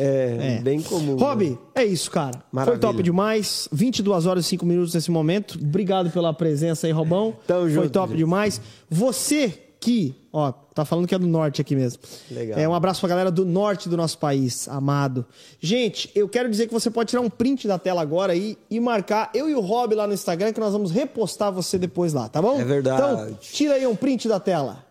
É, 0.00 0.56
é, 0.58 0.62
bem 0.62 0.80
comum. 0.80 1.16
Rob, 1.16 1.50
né? 1.50 1.58
é 1.74 1.84
isso, 1.84 2.10
cara. 2.10 2.42
Maravilha. 2.50 2.80
Foi 2.80 2.90
top 2.90 3.02
demais. 3.02 3.68
22 3.70 4.26
horas 4.26 4.46
e 4.46 4.48
5 4.48 4.64
minutos 4.64 4.94
nesse 4.94 5.10
momento. 5.10 5.58
Obrigado 5.60 6.10
pela 6.10 6.32
presença 6.32 6.86
aí, 6.86 6.92
Robão. 6.92 7.36
Tamo 7.46 7.62
Foi 7.62 7.70
junto, 7.70 7.90
top 7.90 8.08
gente. 8.10 8.18
demais. 8.18 8.60
Você 8.88 9.66
que, 9.80 10.14
ó, 10.30 10.52
tá 10.52 10.84
falando 10.84 11.06
que 11.08 11.14
é 11.14 11.18
do 11.18 11.26
norte 11.26 11.60
aqui 11.60 11.74
mesmo. 11.74 12.02
Legal. 12.30 12.58
É 12.58 12.68
um 12.68 12.74
abraço 12.74 13.00
pra 13.00 13.08
galera 13.08 13.30
do 13.30 13.46
norte 13.46 13.88
do 13.88 13.96
nosso 13.96 14.18
país, 14.18 14.68
amado. 14.68 15.24
Gente, 15.58 16.10
eu 16.14 16.28
quero 16.28 16.50
dizer 16.50 16.66
que 16.66 16.72
você 16.72 16.90
pode 16.90 17.10
tirar 17.10 17.22
um 17.22 17.30
print 17.30 17.66
da 17.66 17.78
tela 17.78 18.02
agora 18.02 18.34
aí 18.34 18.58
e 18.70 18.78
marcar 18.78 19.30
eu 19.34 19.48
e 19.48 19.54
o 19.54 19.60
Rob 19.60 19.94
lá 19.94 20.06
no 20.06 20.12
Instagram 20.12 20.52
que 20.52 20.60
nós 20.60 20.72
vamos 20.72 20.90
repostar 20.90 21.50
você 21.50 21.78
depois 21.78 22.12
lá, 22.12 22.28
tá 22.28 22.42
bom? 22.42 22.60
É 22.60 22.64
verdade. 22.64 23.00
Então, 23.00 23.38
tira 23.40 23.74
aí 23.74 23.86
um 23.86 23.96
print 23.96 24.28
da 24.28 24.38
tela. 24.38 24.89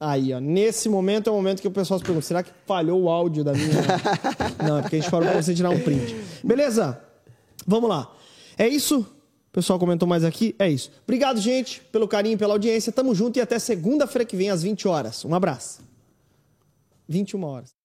Aí, 0.00 0.32
ó. 0.32 0.40
Nesse 0.40 0.88
momento 0.88 1.28
é 1.28 1.30
o 1.30 1.36
momento 1.36 1.60
que 1.60 1.68
o 1.68 1.70
pessoal 1.70 2.00
se 2.00 2.04
pergunta: 2.04 2.26
será 2.26 2.42
que 2.42 2.50
falhou 2.66 3.02
o 3.02 3.10
áudio 3.10 3.44
da 3.44 3.52
minha. 3.52 3.68
Não, 4.66 4.78
é 4.78 4.82
porque 4.82 4.96
a 4.96 5.00
gente 5.00 5.10
falou 5.10 5.28
pra 5.28 5.42
você 5.42 5.54
tirar 5.54 5.68
um 5.68 5.78
print. 5.78 6.16
Beleza? 6.42 6.98
Vamos 7.66 7.90
lá. 7.90 8.10
É 8.56 8.66
isso? 8.66 9.00
O 9.00 9.52
pessoal 9.52 9.78
comentou 9.78 10.08
mais 10.08 10.24
aqui. 10.24 10.54
É 10.58 10.70
isso. 10.70 10.90
Obrigado, 11.04 11.38
gente, 11.38 11.82
pelo 11.92 12.08
carinho, 12.08 12.38
pela 12.38 12.54
audiência. 12.54 12.90
Tamo 12.90 13.14
junto 13.14 13.38
e 13.38 13.42
até 13.42 13.58
segunda-feira 13.58 14.24
que 14.24 14.36
vem, 14.36 14.48
às 14.48 14.62
20 14.62 14.88
horas. 14.88 15.24
Um 15.24 15.34
abraço. 15.34 15.82
21 17.06 17.44
horas. 17.44 17.79